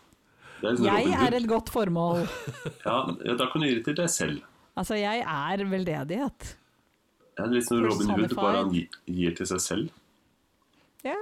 Det 0.61 0.67
er 0.69 0.75
liksom 0.77 0.89
Jeg 0.91 1.21
er 1.25 1.37
et 1.39 1.49
godt 1.49 1.71
formål. 1.73 2.25
Ja, 2.87 2.97
ja, 3.25 3.37
da 3.39 3.47
kan 3.53 3.63
du 3.63 3.69
gi 3.71 3.77
det 3.79 3.85
til 3.87 3.97
deg 4.03 4.11
selv. 4.13 4.43
Altså, 4.77 4.99
jeg 4.99 5.23
er 5.23 5.65
veldedighet. 5.71 6.51
Det 7.39 7.47
er 7.47 7.55
litt 7.55 7.69
som 7.69 7.81
Robin 7.85 8.11
Hood, 8.13 8.35
bare 8.37 8.65
han 8.65 8.75
gir 8.75 9.37
til 9.39 9.49
seg 9.49 9.63
selv. 9.65 9.95
Ja. 11.07 11.17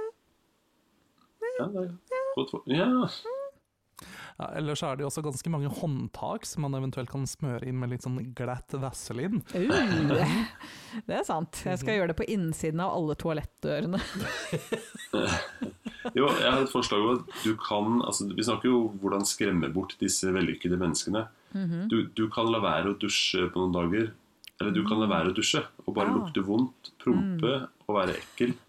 Ja. 1.59 3.09
Ja, 4.39 4.45
ellers 4.55 4.79
er 4.87 4.95
det 4.95 5.03
jo 5.03 5.09
også 5.09 5.19
ganske 5.25 5.51
mange 5.51 5.67
håndtak 5.67 6.45
som 6.47 6.63
man 6.63 6.77
eventuelt 6.77 7.09
kan 7.11 7.25
smøre 7.27 7.67
inn 7.67 7.75
med 7.81 7.91
litt 7.91 8.05
sånn 8.05 8.15
glatt 8.37 8.71
vaselin. 8.79 9.41
Uh, 9.51 10.21
det 11.09 11.17
er 11.17 11.25
sant. 11.27 11.59
Jeg 11.67 11.81
skal 11.81 11.97
gjøre 11.97 12.13
det 12.13 12.17
på 12.21 12.27
innsiden 12.31 12.79
av 12.85 12.93
alle 12.95 13.17
toalettdørene. 13.19 13.99
Jo, 16.15 16.29
jeg 16.31 16.47
har 16.47 16.61
et 16.63 16.71
forslag 16.71 17.01
om 17.03 17.17
at 17.19 17.33
du 17.43 17.51
kan 17.59 17.99
altså, 18.07 18.29
Vi 18.31 18.43
snakker 18.47 18.69
jo 18.69 18.77
om 18.87 18.93
hvordan 19.01 19.25
skremme 19.27 19.67
bort 19.73 19.97
disse 19.99 20.31
vellykkede 20.33 20.77
menneskene. 20.79 21.25
Mhm. 21.51 21.87
du, 21.91 21.97
du 22.15 22.23
kan 22.31 22.47
la 22.53 22.61
være 22.63 22.93
å 22.93 22.97
dusje 23.01 23.49
på 23.51 23.59
noen 23.59 23.75
dager. 23.75 24.11
Eller 24.61 24.71
du 24.75 24.79
kan 24.87 25.01
la 25.01 25.09
være 25.11 25.33
å 25.33 25.35
dusje 25.35 25.61
og 25.85 25.91
bare 25.97 26.09
Ah. 26.13 26.15
lukte 26.21 26.41
vondt, 26.47 26.93
prompe 27.03 27.51
og 27.89 27.97
være 27.99 28.17
ekkel. 28.21 28.55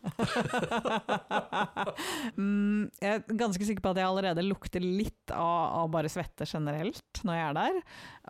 Mm, 2.41 2.89
jeg 3.03 3.11
er 3.19 3.37
ganske 3.39 3.65
sikker 3.67 3.83
på 3.85 3.91
at 3.93 3.99
jeg 4.01 4.07
allerede 4.09 4.43
lukter 4.47 4.83
litt 4.83 5.33
av, 5.35 5.83
av 5.83 5.89
bare 5.93 6.09
svette 6.13 6.47
generelt 6.49 7.21
når 7.27 7.37
jeg 7.37 7.45
er 7.49 7.57
der. 7.57 7.79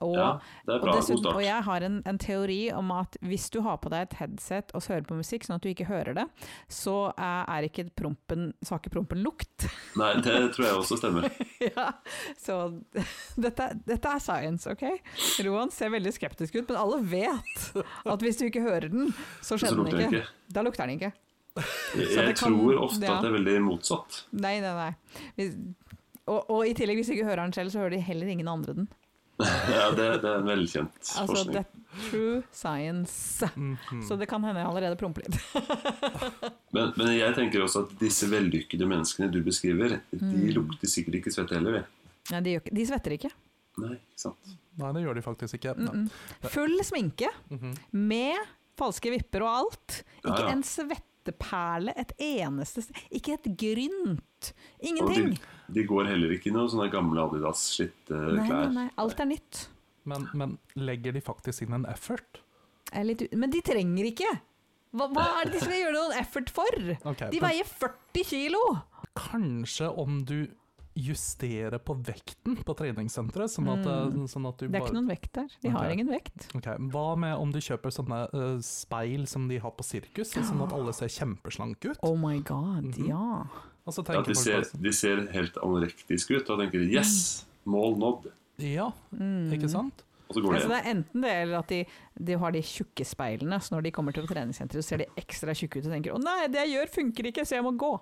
Og, 0.07 0.15
Ja, 0.17 0.29
det 0.67 0.75
er 0.75 0.83
bra. 0.83 0.93
og, 0.95 0.97
dessuten, 0.99 1.29
og 1.35 1.43
jeg 1.45 1.65
har 1.67 1.85
en, 1.87 1.99
en 2.09 2.19
teori 2.21 2.59
om 2.75 2.91
at 2.97 3.19
hvis 3.27 3.49
du 3.53 3.61
har 3.67 3.77
på 3.83 3.93
deg 3.93 4.07
et 4.09 4.17
headset 4.23 4.73
og 4.75 4.87
hører 4.89 5.05
på 5.09 5.19
musikk 5.19 5.47
sånn 5.47 5.59
at 5.59 5.67
du 5.67 5.71
ikke 5.73 5.87
hører 5.91 6.17
det, 6.17 6.27
så 6.73 6.97
er, 7.13 7.45
er 7.59 7.69
ikke 7.69 7.87
prompen, 7.99 8.51
ikke 8.65 8.93
prompen 8.95 9.23
lukt. 9.25 9.69
Nei, 10.01 10.13
det 10.25 10.39
tror 10.57 10.67
jeg 10.71 10.81
også 10.81 10.99
stemmer. 11.03 11.29
ja, 11.69 11.91
så 12.41 12.59
dette, 13.47 13.71
dette 13.87 14.17
er 14.17 14.25
science, 14.25 14.71
ok? 14.71 14.87
Roan 15.47 15.73
ser 15.75 15.93
veldig 15.95 16.15
skeptisk 16.17 16.57
ut, 16.61 16.67
men 16.73 16.81
alle 16.81 17.01
vet 17.05 17.71
at 17.85 18.25
hvis 18.27 18.41
du 18.41 18.47
ikke 18.49 18.65
hører 18.65 18.89
den, 18.93 19.13
så 19.45 19.61
skjer 19.61 19.77
den 19.77 19.91
det 19.91 19.97
ikke. 20.09 20.23
ikke. 20.25 20.37
Da 20.51 20.65
lukter 20.67 20.80
den 20.87 20.97
ikke. 20.99 21.13
Jeg, 21.57 22.27
det 22.29 22.37
kan- 22.39 22.55
tror 22.55 22.79
ofte 22.87 23.05
ja. 23.05 23.17
at 23.17 23.23
det 23.23 23.29
er 23.31 23.37
veldig 23.37 23.57
motsatt. 23.67 24.25
Nei, 24.33 24.61
nei, 24.61 24.73
nei. 24.75 24.93
Hvis, 25.37 25.55
og, 26.31 26.51
og 26.51 26.67
i 26.69 26.75
tillegg, 26.79 26.97
hvis 27.01 27.07
du 27.11 27.13
ikke 27.17 27.27
hører 27.27 27.43
den 27.43 27.53
selv, 27.53 27.71
så 27.75 27.79
hører 27.83 27.91
de 27.97 28.01
heller 28.07 28.27
ingen 28.31 28.49
andre 28.49 28.75
den. 28.75 28.89
Ja, 29.73 29.91
det, 29.97 30.21
det 30.23 30.29
er 30.31 30.39
en 30.43 30.47
velkjent 30.51 30.99
Altså, 31.21 31.27
forskning. 31.33 31.53
det 31.57 31.61
er 31.65 32.11
true 32.11 32.43
science. 32.53 33.49
Mhm. 33.57 34.03
Så 34.07 34.17
det 34.21 34.29
kan 34.29 34.45
hende 34.45 34.61
jeg 34.61 34.69
allerede 34.69 34.97
promper 35.01 35.25
litt. 35.25 35.39
Men, 36.77 36.93
men 36.95 37.09
jeg 37.17 37.35
tenker 37.35 37.65
også 37.65 37.81
at 37.87 37.95
disse 37.99 38.29
vellykkede 38.31 38.87
menneskene 38.87 39.27
du 39.33 39.41
beskriver, 39.43 39.97
de 40.13 40.19
Mm. 40.23 40.53
lukter 40.55 40.87
sikkert 40.87 41.17
ikke 41.19 41.33
svette 41.35 41.57
heller. 41.57 41.81
de. 41.81 42.13
Nei, 42.31 42.41
de, 42.47 42.51
gjør 42.55 42.69
de 42.79 42.85
svetter 42.87 43.15
ikke. 43.17 43.31
Nei, 43.83 43.97
sant. 44.15 44.53
Nei, 44.79 44.93
det 44.95 45.03
gjør 45.03 45.15
de 45.19 45.23
faktisk 45.25 45.55
ikke. 45.59 45.75
Mm 45.75 45.89
-mm. 45.89 46.49
Full 46.55 46.79
sminke, 46.85 47.29
-hmm. 47.51 47.75
med 47.91 48.37
falske 48.81 49.13
vipper 49.13 49.45
og 49.47 49.53
alt. 49.53 50.01
Ikke 50.25 50.45
ja. 50.47 50.51
en 50.55 50.65
svetteperle 50.67 51.95
et 52.01 52.15
eneste 52.25 52.87
sted. 52.87 53.01
Ikke 53.21 53.37
et 53.39 53.51
grynt. 53.61 54.53
Ingenting. 54.81 55.35
de, 55.37 55.75
de 55.77 55.87
går 55.89 56.11
heller 56.11 56.37
ikke 56.37 56.51
i 56.51 56.55
noen 56.57 56.71
sånne 56.73 56.89
gamle 56.93 57.27
Adidas 57.27 57.67
slitte 57.77 58.17
Nei, 58.17 58.47
nei, 58.49 58.67
nei. 58.77 58.89
Alt 59.01 59.21
er 59.21 59.29
nytt. 59.31 59.67
Men, 60.09 60.29
men 60.35 60.55
legger 60.81 61.13
de 61.15 61.23
faktisk 61.25 61.67
inn 61.67 61.77
en 61.77 61.89
effort? 61.91 62.41
Er 62.97 63.05
litt, 63.07 63.27
men 63.37 63.53
de 63.53 63.61
trenger 63.65 64.09
ikke! 64.09 64.31
Hva, 64.91 65.07
hva 65.15 65.27
er 65.39 65.47
det 65.47 65.59
de 65.59 65.61
skal 65.63 65.77
gjøre 65.77 65.95
noen 65.95 66.17
effort 66.19 66.49
for? 66.55 66.79
Okay, 67.13 67.29
De 67.31 67.43
veier 67.43 67.69
40 67.69 68.27
kilo! 68.33 68.63
Kanskje 69.19 69.91
om 70.01 70.23
du 70.27 70.49
justerer 70.97 71.79
på 71.79 71.95
vekten 72.05 72.57
på 72.65 72.75
treningssenteret, 72.77 73.51
sånn 73.53 73.69
at, 73.71 73.85
Mm. 73.87 74.23
eh, 74.23 74.27
sånn 74.27 74.49
at 74.49 74.59
du 74.59 74.69
Det 74.69 74.75
er 74.81 74.87
ikke 74.87 74.95
noen 74.99 75.09
vekt 75.09 75.33
der. 75.33 75.49
De 75.63 75.69
har 75.71 75.91
ingen 75.91 76.09
vekt. 76.09 76.49
Okay. 76.57 76.77
Hva 76.79 77.17
med 77.17 77.37
om 77.39 77.51
du 77.53 77.59
kjøper 77.59 77.91
sånne 77.95 78.29
uh, 78.35 78.59
speil 78.61 79.27
som 79.27 79.49
de 79.49 79.59
har 79.59 79.71
på 79.71 79.83
sirkus, 79.85 80.33
sånn 80.35 80.63
at 80.67 80.73
alle 80.73 80.93
ser 80.93 81.07
kjempeslanke 81.09 81.91
ut? 81.93 81.99
Oh 82.03 82.17
my 82.17 82.41
god, 82.41 82.85
Mhm. 82.97 83.09
ja. 83.09 83.45
Og 83.87 83.95
så 83.95 84.05
Ja, 84.13 84.21
de, 84.23 84.35
ser, 84.35 84.63
de 84.81 84.93
ser 84.93 85.27
helt 85.33 85.55
anorektiske 85.57 86.37
ut. 86.43 86.51
og 86.51 86.59
tenker 86.59 86.81
'yes, 86.81 87.45
mål 87.67 87.97
nådd'. 87.97 88.31
Ja, 88.59 88.93
Mm. 89.15 89.51
ikke 89.53 89.69
sant? 89.71 90.03
og 90.29 90.37
så 90.37 90.43
går 90.43 90.51
de 90.53 90.57
Altså, 90.61 90.69
det 90.69 90.85
er 90.87 90.95
enten 90.95 91.21
det, 91.23 91.31
eller 91.31 91.59
at 91.59 91.67
de, 91.69 91.87
de 92.23 92.33
har 92.39 92.51
de 92.53 92.61
tjukke 92.63 93.05
speilene, 93.07 93.59
så 93.61 93.71
når 93.73 93.83
de 93.83 93.91
kommer 93.91 94.13
til 94.13 94.27
treningssenteret, 94.27 94.79
så 94.79 94.85
ser 94.85 94.97
de 94.99 95.07
ekstra 95.17 95.51
tjukke 95.55 95.79
ut 95.79 95.87
og 95.87 95.93
tenker 95.93 96.13
'Å 96.15 96.23
nei, 96.23 96.47
det 96.49 96.69
jeg 96.69 96.77
gjør 96.77 96.89
funker 96.95 97.25
ikke, 97.33 97.43
så 97.47 97.57
jeg 97.57 97.65
må 97.65 97.77
gå'. 97.77 98.01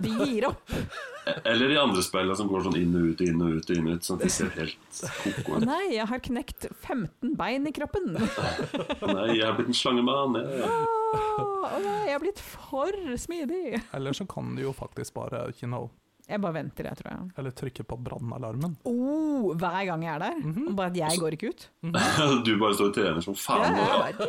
De 0.00 0.08
gir 0.24 0.44
opp. 0.46 0.70
Eller 1.44 1.68
de 1.68 1.76
andre 1.80 2.02
speilene 2.06 2.36
som 2.38 2.48
går 2.48 2.62
sånn 2.68 2.76
inn 2.78 2.94
og 2.96 3.08
ut, 3.10 3.20
inn 3.26 3.40
og 3.44 3.56
ut, 3.58 3.70
inn 3.74 3.88
og 3.90 3.98
ut, 3.98 4.06
sånn 4.06 4.16
at 4.20 4.24
de 4.24 4.30
ser 4.32 4.52
helt 4.54 5.00
koko 5.24 5.58
ut. 5.58 5.66
nei, 5.66 5.82
jeg 5.96 6.06
har 6.08 6.22
knekt 6.24 6.68
15 6.86 7.34
bein 7.36 7.66
i 7.68 7.72
kroppen. 7.76 8.14
Nei, 9.16 9.26
jeg 9.36 9.44
er 9.48 9.56
blitt 9.58 9.72
en 9.74 9.76
slangemann. 9.80 10.38
jeg- 10.38 10.70
Åh, 11.08 11.74
nei, 11.84 11.98
jeg 12.06 12.14
er 12.14 12.22
blitt 12.22 12.40
for 12.44 12.92
smidig. 13.20 13.80
Eller 13.96 14.12
så 14.16 14.26
kan 14.28 14.54
du 14.56 14.62
jo 14.62 14.72
faktisk 14.76 15.14
bare 15.18 15.46
you 15.62 15.68
know, 15.68 15.90
Jeg 16.28 16.42
bare 16.44 16.58
venter, 16.58 16.84
jeg, 16.84 16.96
tror 16.98 17.08
jeg. 17.08 17.28
eller 17.40 17.52
trykker 17.56 17.86
på 17.88 17.96
brannalarmen. 18.04 18.74
Oh, 18.88 19.54
hver 19.56 19.78
gang 19.88 20.02
jeg 20.04 20.10
er 20.12 20.24
der. 20.26 20.40
Mhm. 20.42 20.74
Bare 20.76 20.90
at 20.92 20.98
jeg 21.00 21.20
går 21.22 21.36
ikke 21.38 21.52
ut. 21.54 21.64
Du 22.44 22.50
bare 22.60 22.76
står 22.76 22.90
og 22.90 22.98
trener 22.98 23.24
som 23.24 23.38
faen. 23.38 23.78
Ja, 23.78 23.86
jeg 24.10 24.18
bare, 24.18 24.28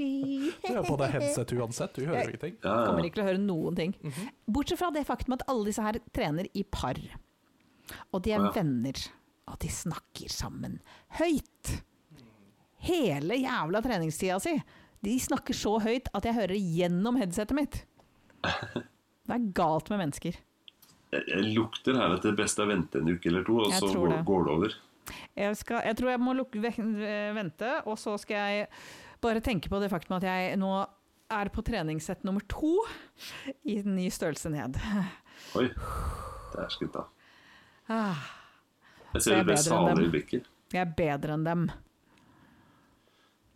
du, 0.00 0.74
har 0.74 0.88
på 0.88 0.96
deg 0.98 1.14
headset 1.14 1.54
uansett, 1.54 1.94
du 1.94 2.08
hører 2.08 2.26
ingenting. 2.26 2.58
Ja, 2.64 2.74
Kommer 2.88 3.06
ikke 3.06 3.20
til 3.20 3.24
å 3.24 3.28
høre 3.30 3.42
noen 3.44 3.78
ting. 3.78 3.94
Mhm. 4.02 4.34
Bortsett 4.50 4.82
fra 4.82 4.90
det 4.94 5.06
faktum 5.06 5.38
at 5.38 5.46
alle 5.46 5.70
disse 5.70 5.86
her 5.86 6.00
trener 6.10 6.50
i 6.58 6.66
par. 6.66 6.98
Og 8.10 8.26
de 8.26 8.34
er 8.34 8.42
ja. 8.42 8.50
venner. 8.58 9.06
Og 9.50 9.62
de 9.62 9.70
snakker 9.70 10.30
sammen. 10.30 10.80
Høyt. 11.20 11.76
Hele 12.82 13.38
jævla 13.38 13.82
treningstida 13.84 14.42
si. 14.42 14.58
De 15.06 15.16
snakker 15.22 15.56
så 15.56 15.78
høyt 15.80 16.10
at 16.16 16.26
jeg 16.26 16.36
hører 16.36 16.58
gjennom 16.58 17.18
headsetet 17.20 17.56
mitt. 17.56 17.82
Det 19.30 19.36
er 19.36 19.50
galt 19.54 19.90
med 19.92 20.00
mennesker. 20.02 20.34
Jeg, 21.10 21.42
lukter 21.56 21.96
her 21.98 22.12
at 22.14 22.22
det 22.22 22.36
beste 22.38 22.62
er 22.62 22.68
å 22.68 22.70
vente 22.70 23.00
en 23.00 23.08
uke 23.10 23.26
eller 23.32 23.42
to, 23.46 23.56
og 23.64 23.72
så 23.74 23.88
går, 23.90 24.12
går 24.28 24.44
det 24.46 24.52
over. 24.54 24.74
Jeg, 25.34 25.56
skal, 25.58 25.80
jeg 25.88 25.96
tror 25.98 26.10
jeg 26.12 26.20
må 26.22 26.34
lukke, 26.38 26.60
vente, 27.34 27.70
og 27.90 27.98
så 27.98 28.14
skal 28.22 28.36
jeg 28.54 28.68
bare 29.20 29.40
tenke 29.42 29.68
på 29.72 29.80
det 29.82 29.88
faktum 29.90 30.16
at 30.20 30.26
jeg 30.28 30.56
nå 30.60 30.70
er 31.30 31.50
på 31.54 31.62
treningssett 31.66 32.22
nummer 32.26 32.42
to 32.50 32.76
i 33.66 33.80
ny 33.86 34.06
størrelse 34.10 34.50
ned. 34.54 34.78
Oi, 35.58 35.66
det 35.70 36.62
er 36.64 36.70
skutt 36.74 36.94
da. 36.94 37.04
Ah, 37.90 38.22
Jeg 39.16 39.22
ser 39.26 39.40
det 39.40 39.46
best 39.50 39.66
ble 39.70 39.76
salig 39.82 40.06
i 40.06 40.12
blikket. 40.14 40.46
jeg 40.70 40.80
er 40.86 40.92
bedre 40.98 41.34
enn 41.34 41.44
dem. 41.46 41.64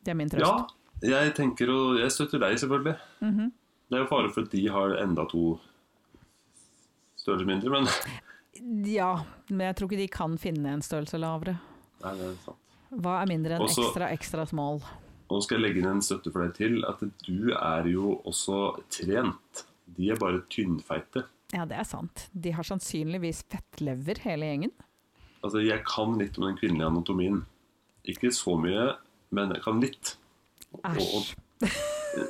Det 0.05 0.11
er 0.11 0.18
min 0.18 0.28
Ja, 0.34 0.38
trøst. 0.38 0.74
jeg 1.07 1.34
tenker 1.38 1.70
og 1.70 1.98
Jeg 2.02 2.11
støtter 2.11 2.38
deg, 2.42 2.59
selvfølgelig. 2.59 2.96
Mhm. 3.22 3.52
Det 3.90 3.98
er 3.98 4.02
jo 4.02 4.11
fare 4.11 4.30
for 4.32 4.42
at 4.42 4.50
de 4.50 4.66
har 4.68 4.96
enda 5.02 5.24
to 5.30 5.61
størrelser 7.25 7.49
mindre, 7.49 7.72
men 7.75 7.89
Ja, 8.87 9.09
men 9.51 9.64
jeg 9.66 9.77
tror 9.81 9.91
ikke 9.91 10.03
de 10.05 10.09
kan 10.14 10.37
finne 10.39 10.77
en 10.77 10.85
størrelse 10.85 11.18
lavere. 11.18 11.57
Nei, 12.05 12.12
det 12.20 12.29
er 12.29 12.37
sant. 12.45 12.61
Hva 12.95 13.16
er 13.22 13.27
mindre 13.33 13.57
enn 13.57 13.64
Også- 13.64 13.83
ekstra, 13.89 14.11
ekstra 14.14 14.45
small? 14.47 14.79
Nå 15.31 15.41
skal 15.43 15.57
jeg 15.59 15.64
legge 15.64 15.81
inn 15.83 15.89
en 15.91 16.03
støtte 16.05 16.31
for 16.31 16.45
deg 16.45 16.55
til, 16.55 16.85
at 16.87 17.01
du 17.27 17.51
er 17.57 17.89
jo 17.91 18.20
også 18.29 18.77
trent. 18.93 19.64
De 19.97 20.11
er 20.12 20.20
bare 20.20 20.43
tynnfeite. 20.53 21.25
Ja, 21.53 21.64
det 21.64 21.77
er 21.81 21.85
sant. 21.89 22.29
De 22.35 22.53
har 22.53 22.62
sannsynligvis 22.62 23.43
fettlever, 23.51 24.18
hele 24.22 24.47
gjengen. 24.47 24.72
Altså, 25.43 25.61
jeg 25.64 25.83
kan 25.85 26.16
litt 26.18 26.39
om 26.39 26.45
den 26.47 26.57
kvinnelige 26.57 26.87
anatomien. 26.93 27.43
Ikke 28.07 28.31
så 28.33 28.55
mye, 28.61 28.97
men 29.33 29.51
jeg 29.55 29.62
kan 29.64 29.81
litt. 29.81 30.16
Æsj. 30.85 31.35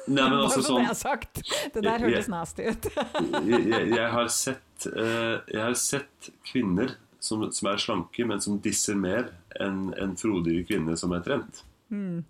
Nei, 0.09 0.25
men 0.29 0.39
altså 0.39 0.61
sånn 0.65 0.83
det 0.85 0.91
er 0.91 0.99
sagt. 0.99 1.41
Det 1.75 1.83
der 1.83 1.91
Jeg- 1.91 2.01
hørtes 2.05 2.29
nasty 2.33 2.63
ut. 2.69 2.87
jeg, 3.49 3.65
jeg, 3.69 3.89
jeg, 3.95 4.11
har 4.13 4.29
sett, 4.33 4.87
uh, 4.87 5.41
jeg 5.51 5.61
har 5.63 5.75
sett 5.81 6.31
kvinner 6.49 6.95
som, 7.21 7.45
som 7.53 7.69
er 7.73 7.81
slanke, 7.81 8.27
men 8.29 8.41
som 8.45 8.59
disser 8.65 8.97
mer 9.01 9.31
enn 9.61 9.93
en 10.01 10.15
frodige 10.21 10.67
kvinne 10.69 10.97
som 11.01 11.13
er 11.17 11.21
trent. 11.27 11.63
Mhm. 11.91 12.25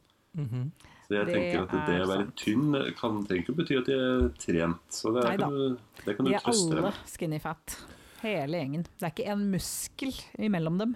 Så 1.05 1.13
jeg 1.19 1.27
Det 1.29 1.35
tenker 1.37 1.63
at 1.63 1.73
det 1.75 1.81
det 1.87 1.97
å 2.01 2.07
være 2.09 2.23
sant. 2.25 2.37
tynn 2.41 2.77
kan, 2.97 3.19
trenger 3.29 3.43
ikke 3.45 3.55
bety 3.59 3.75
at 3.77 3.89
de 3.91 3.97
er 4.01 4.23
trent. 4.41 4.85
Så 4.97 5.13
det, 5.13 5.25
er, 5.29 5.37
kan 5.43 5.53
du, 5.53 5.77
det 6.07 6.15
kan 6.17 6.25
du 6.25 6.31
De 6.31 6.35
er 6.39 6.41
trøste 6.47 6.71
deg 6.71 6.79
alle 6.79 6.87
med. 6.89 7.01
skinny 7.13 7.39
fat. 7.45 7.75
Hele 8.23 8.57
gjengen. 8.63 8.87
Det 8.99 9.05
er 9.05 9.13
ikke 9.13 9.27
en 9.35 9.43
muskel 9.53 10.15
imellom 10.41 10.79
dem. 10.81 10.95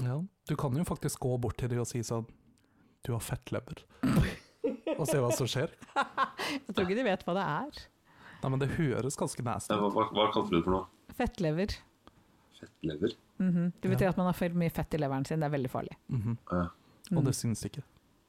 Ja, 0.00 0.16
du 0.48 0.54
kan 0.56 0.72
jo 0.80 0.86
faktisk 0.88 1.20
gå 1.20 1.34
bort 1.42 1.58
til 1.60 1.68
dem 1.68 1.82
og 1.82 1.86
si 1.90 2.00
sånn 2.06 2.24
Du 3.04 3.12
har 3.12 3.20
fettlever. 3.20 3.84
og 5.00 5.08
se 5.10 5.18
hva 5.22 5.30
som 5.36 5.48
skjer. 5.50 5.72
Jeg 6.66 6.74
tror 6.74 6.84
ikke 6.86 6.98
de 7.00 7.06
vet 7.08 7.24
hva 7.26 7.34
det 7.38 7.46
er. 7.46 7.80
Nei, 8.40 8.48
men 8.54 8.60
det 8.62 8.70
høres 8.78 9.16
ganske 9.20 9.44
nasty 9.44 9.72
Ja, 9.74 9.80
hva, 9.82 9.90
ut. 9.90 9.94
hva, 9.98 10.08
hva 10.16 10.28
kalte 10.32 10.50
du 10.52 10.58
det 10.58 10.64
for 10.64 10.76
noe? 10.78 10.86
Fettlever. 11.18 11.74
Fettlever? 12.60 13.14
Mhm. 13.40 13.72
Det 13.80 13.88
betyr 13.90 14.06
Ja. 14.08 14.10
at 14.14 14.16
man 14.20 14.26
har 14.30 14.36
for 14.36 14.48
mye 14.56 14.70
fett 14.72 14.94
i 14.94 14.98
leveren 15.00 15.24
sin. 15.26 15.40
Det 15.40 15.46
er 15.48 15.56
veldig 15.56 15.70
farlig. 15.72 15.96
Mhm. 16.08 16.36
Ja. 16.52 16.66
Og 17.16 17.24
det 17.24 17.34
syns 17.34 17.64
ikke. 17.66 17.82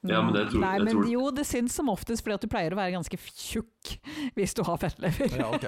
Ja, 0.04 0.20
men 0.20 0.32
det 0.34 0.48
tror- 0.50 0.60
Nei, 0.60 0.72
jeg 0.78 0.84
men 0.84 0.94
tror- 0.96 1.10
jo, 1.12 1.30
det 1.30 1.44
syns 1.46 1.70
som 1.78 1.86
oftest 1.88 2.24
fordi 2.24 2.34
at 2.34 2.40
du 2.40 2.48
pleier 2.48 2.72
å 2.74 2.76
være 2.76 2.90
ganske 2.90 3.16
tjukk 3.38 3.98
hvis 4.34 4.52
du 4.54 4.64
har 4.64 4.76
fettlever. 4.76 5.30
Ja, 5.38 5.46
ok, 5.54 5.62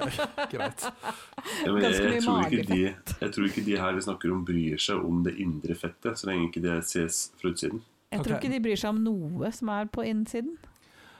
greit. 0.50 0.82
Ja, 0.82 1.76
jeg, 1.78 1.92
jeg, 1.92 2.10
mye 2.10 2.20
tror 2.20 2.50
ikke 2.50 2.66
de, 2.66 2.80
jeg 3.20 3.30
tror 3.32 3.46
ikke 3.46 3.64
de 3.64 3.76
her 3.78 3.92
vi 3.94 4.00
snakker 4.00 4.32
om, 4.32 4.44
bryr 4.44 4.76
seg 4.76 5.04
om 5.06 5.22
det 5.22 5.36
indre 5.38 5.76
fettet, 5.78 6.18
så 6.18 6.26
lenge 6.26 6.50
ikke 6.50 6.62
det 6.62 6.82
ses 6.84 7.30
fra 7.38 7.50
utsiden. 7.52 7.80
Jeg 8.10 8.24
tror 8.24 8.36
ikke 8.40 8.50
de 8.50 8.60
bryr 8.60 8.76
seg 8.76 8.88
om 8.90 9.04
noe 9.04 9.52
som 9.52 9.68
er 9.68 9.86
på 9.86 10.02
innsiden. 10.04 10.58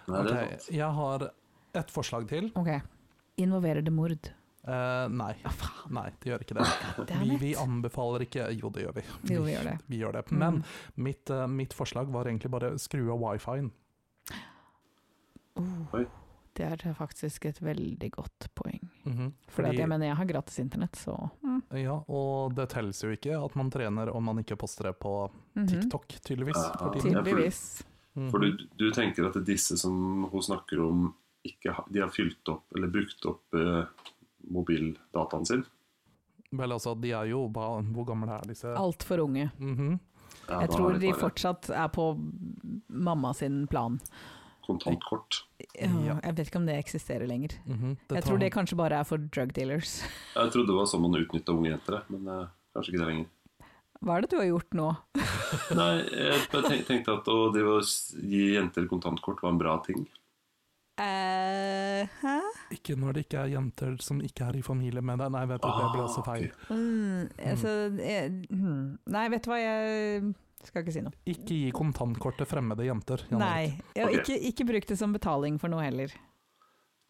Nei, 0.09 0.23
det 0.27 0.33
Ok, 0.33 0.61
sant. 0.61 0.71
jeg 0.77 0.91
har 1.01 1.29
et 1.75 1.91
forslag 1.91 2.29
til. 2.29 2.51
Ok. 2.61 2.71
Involverer 3.43 3.83
det 3.83 3.93
mord? 3.93 4.31
Uh, 4.65 5.09
nei. 5.13 5.35
Nei, 5.93 6.07
det 6.23 6.31
gjør 6.31 6.45
ikke 6.47 6.55
det. 6.57 7.17
Vi, 7.21 7.37
vi 7.37 7.51
anbefaler 7.61 8.23
ikke 8.25 8.47
Jo, 8.57 8.71
det 8.73 8.87
gjør 8.87 8.95
vi. 8.97 9.03
Jo, 9.35 9.43
vi 9.45 9.53
gjør 9.53 9.65
det. 9.69 9.75
Vi 9.93 9.99
gjør 10.01 10.13
det. 10.17 10.23
Mm. 10.33 10.39
Men 10.41 10.63
mitt, 11.09 11.31
uh, 11.35 11.47
mitt 11.51 11.75
forslag 11.77 12.09
var 12.15 12.31
egentlig 12.31 12.51
bare 12.55 12.71
skru 12.81 13.11
av 13.13 13.21
wifien. 13.27 13.73
Oh, 15.55 16.01
det 16.55 16.65
er 16.67 16.95
faktisk 16.95 17.45
et 17.51 17.61
veldig 17.63 18.09
godt 18.15 18.49
poeng. 18.55 18.81
Mhm. 19.05 19.33
Fordi 19.51 19.69
at 19.75 19.79
jeg 19.83 19.89
mener 19.91 20.07
jeg 20.09 20.17
har 20.19 20.27
gratis 20.31 20.59
internett, 20.63 20.97
så 20.99 21.15
mm. 21.43 21.61
Ja, 21.83 21.97
og 22.09 22.55
det 22.55 22.69
telles 22.75 23.03
jo 23.03 23.11
ikke 23.15 23.37
at 23.39 23.55
man 23.59 23.71
trener 23.75 24.11
om 24.15 24.25
man 24.31 24.39
ikke 24.43 24.57
poster 24.59 24.89
det 24.91 24.97
på 25.03 25.31
Mhm. 25.57 25.67
TikTok, 25.71 26.09
tydeligvis. 26.25 26.59
Tiden. 27.01 27.25
Tydeligvis. 27.25 27.61
Mhm. 28.15 28.31
For 28.31 28.39
du, 28.39 28.65
du 28.79 28.91
tenker 28.95 29.27
at 29.27 29.39
disse 29.47 29.77
som 29.81 30.25
hun 30.31 30.43
snakker 30.43 30.81
om, 30.85 31.09
ikke 31.45 31.73
har, 31.75 31.85
de 31.91 32.01
har 32.01 32.12
fylt 32.15 32.49
opp, 32.49 32.65
eller 32.77 32.89
brukt 32.89 33.27
opp 33.27 33.55
eh, 33.59 33.85
mobildataen 34.55 35.47
sin? 35.49 35.65
Vel, 36.55 36.73
altså, 36.77 36.95
de 37.01 37.11
er 37.11 37.27
jo 37.33 37.49
hva, 37.51 37.81
Hvor 37.91 38.07
gamle 38.07 38.37
er 38.39 38.47
disse? 38.47 38.71
Altfor 38.79 39.25
unge. 39.27 39.51
Mhm. 39.59 39.99
Ja, 40.49 40.61
Jeg 40.61 40.71
tror 40.75 40.99
de 41.01 41.12
fortsatt 41.17 41.71
er 41.73 41.89
på 41.89 42.05
mamma 42.89 43.33
sin 43.35 43.67
plan. 43.67 43.99
Kontantkort. 44.67 45.43
Ja. 45.77 46.19
Jeg 46.23 46.37
vet 46.37 46.47
ikke 46.49 46.61
om 46.61 46.67
det 46.67 46.77
eksisterer 46.79 47.27
lenger. 47.29 47.57
Mhm. 47.67 47.97
Jeg 48.11 48.25
tror 48.25 48.39
det 48.39 48.53
kanskje 48.53 48.77
bare 48.77 48.99
er 49.01 49.05
for 49.05 49.19
drug 49.19 49.53
dealers. 49.57 50.03
Jeg 50.35 50.53
trodde 50.53 50.69
det 50.69 50.77
var 50.77 50.87
sånn 50.87 51.03
man 51.05 51.17
utnytta 51.21 51.53
unge 51.53 51.71
jenter, 51.73 52.03
men 52.11 52.29
eh, 52.29 52.47
kanskje 52.75 52.93
ikke 52.93 53.03
det 53.05 53.09
lenger. 53.09 53.27
Hva 54.05 54.19
er 54.19 54.25
det 54.25 54.35
du 54.35 54.37
har 54.37 54.51
gjort 54.51 54.77
nå? 54.77 54.91
Nei, 55.79 55.93
jeg 56.13 56.85
tenkte 56.85 57.17
at 57.17 57.31
å 57.33 57.49
drive 57.55 57.79
og 57.79 58.21
gi 58.21 58.45
jenter 58.53 58.85
kontantkort 58.91 59.41
var 59.45 59.55
en 59.55 59.61
bra 59.63 59.79
ting. 59.87 60.05
Uh, 60.95 62.05
hæ? 62.21 62.35
Ikke 62.77 62.95
når 63.01 63.17
det 63.17 63.25
ikke 63.25 63.41
er 63.41 63.55
jenter 63.57 63.97
som 64.05 64.21
ikke 64.23 64.47
er 64.47 64.61
i 64.61 64.63
familie 64.63 65.03
med 65.03 65.25
deg. 65.25 65.33
Nei, 65.35 65.43
vet 65.51 65.65
du, 65.65 65.71
det 65.73 65.89
ble 65.95 66.05
Ah, 66.05 66.07
også 66.07 66.25
feil. 66.27 66.51
Mm, 66.69 67.33
altså, 67.49 67.73
jeg, 67.99 68.29
hmm. 68.53 68.85
Nei, 69.17 69.25
vet 69.33 69.47
du 69.47 69.51
hva, 69.51 69.59
jeg 69.63 70.35
skal 70.69 70.85
ikke 70.85 70.95
si 70.95 71.03
noe. 71.07 71.17
Ikke 71.33 71.59
gi 71.65 71.73
kontantkort 71.75 72.39
til 72.39 72.49
fremmede 72.49 72.87
jenter. 72.87 73.25
Jan 73.33 73.43
Nei, 73.43 73.73
ja, 73.97 74.07
ikke, 74.13 74.37
ikke 74.53 74.69
bruk 74.69 74.87
det 74.93 75.01
som 75.01 75.17
betaling 75.17 75.59
for 75.63 75.73
noe 75.73 75.83
heller. 75.87 76.13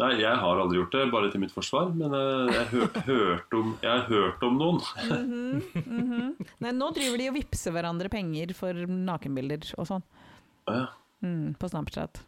Nei, 0.03 0.09
jeg 0.19 0.35
har 0.43 0.59
aldri 0.59 0.81
gjort 0.81 0.91
det, 0.97 1.03
bare 1.13 1.29
til 1.31 1.39
mitt 1.45 1.53
forsvar. 1.55 1.93
Men 1.95 2.15
eh, 2.19 2.49
jeg, 2.57 2.67
hør, 2.73 2.89
hørt 3.07 3.55
om, 3.55 3.69
jeg 3.85 3.91
har 3.93 4.09
hørt 4.09 4.43
om 4.49 4.57
noen. 4.59 4.81
Mhm, 5.07 5.63
mhm. 5.85 6.49
Nei, 6.65 6.73
nå 6.75 6.89
driver 6.97 7.21
de 7.23 7.29
og 7.31 7.37
vippser 7.39 7.75
hverandre 7.77 8.11
penger 8.11 8.55
for 8.59 8.75
nakenbilder 8.91 9.71
og 9.79 9.87
sånn. 9.93 10.03
Ja. 10.67 10.89
Mm, 11.23 11.55
på 11.61 11.71
Snapchat. 11.71 12.19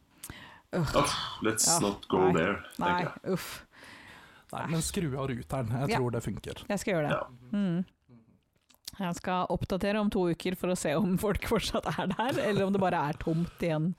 Uff, 0.77 1.12
let's 1.47 1.67
Ja, 1.67 1.79
not 1.83 2.07
go 2.11 2.21
nei. 2.29 2.33
there, 2.39 2.57
Nei, 2.79 2.87
tenker 2.87 3.11
jeg. 3.11 3.35
uff. 3.35 3.51
Nei, 4.53 4.62
men 4.71 4.83
skru 4.87 5.09
av 5.19 5.27
ruteren. 5.31 5.71
Jeg 5.81 5.91
Ja. 5.91 5.99
tror 5.99 6.11
det 6.14 6.23
funker. 6.23 6.62
Jeg 6.71 6.79
skal 6.83 6.95
gjøre 6.95 7.09
det. 7.09 7.19
Ja. 7.19 7.59
Mm. 7.59 7.85
Jeg 8.99 9.14
skal 9.19 9.47
oppdatere 9.53 10.01
om 10.01 10.09
to 10.11 10.23
uker 10.31 10.55
for 10.57 10.69
å 10.73 10.77
se 10.79 10.95
om 10.97 11.19
folk 11.19 11.43
fortsatt 11.51 11.85
er 11.99 12.07
der, 12.14 12.39
eller 12.47 12.64
om 12.67 12.73
det 12.73 12.81
bare 12.81 13.03
er 13.11 13.19
tomt 13.21 13.59
igjen. 13.61 13.91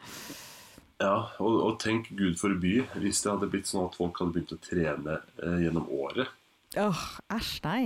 Ja, 1.02 1.30
og, 1.38 1.56
og 1.62 1.76
tenk 1.82 2.10
Gud 2.18 2.40
forby 2.42 2.80
hvis 2.98 3.22
det 3.22 3.30
hadde 3.30 3.50
blitt 3.54 3.70
sånn 3.70 3.86
at 3.86 3.98
folk 4.00 4.18
hadde 4.22 4.34
begynt 4.34 4.56
å 4.56 4.60
trene 4.62 5.20
eh, 5.44 5.60
gjennom 5.66 5.90
året. 5.94 6.32
Åh, 6.78 7.04
æsj, 7.36 7.52
nei. 7.68 7.84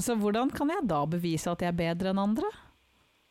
Så 0.00 0.14
hvordan 0.18 0.52
kan 0.54 0.70
jeg 0.70 0.86
da 0.88 1.02
bevise 1.10 1.50
at 1.50 1.62
jeg 1.62 1.72
er 1.72 1.76
bedre 1.76 2.14
enn 2.14 2.22
andre? 2.22 2.48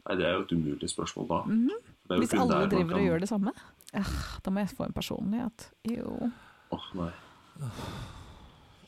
Nei, 0.04 0.18
Det 0.20 0.28
er 0.28 0.38
jo 0.38 0.46
et 0.46 0.56
umulig 0.56 0.92
spørsmål 0.92 1.30
da. 1.32 1.42
Mm 1.48 1.92
er 2.14 2.20
Hvis 2.20 2.34
alle 2.34 2.66
driver 2.70 2.90
kan... 2.90 2.98
og 3.00 3.06
gjør 3.06 3.20
det 3.24 3.30
samme? 3.30 3.52
Øh, 3.96 4.10
da 4.46 4.52
må 4.52 4.60
jeg 4.60 4.70
få 4.78 4.84
en 4.84 4.94
personlighet. 4.94 5.70
Jo. 5.88 6.30
Åh, 6.72 6.90
nei. 7.00 7.12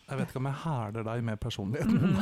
Jeg 0.09 0.17
vet 0.17 0.29
ikke 0.29 0.41
om 0.41 0.49
jeg 0.49 0.59
hæler 0.63 1.05
deg 1.07 1.23
med 1.23 1.37
personligheten. 1.41 2.17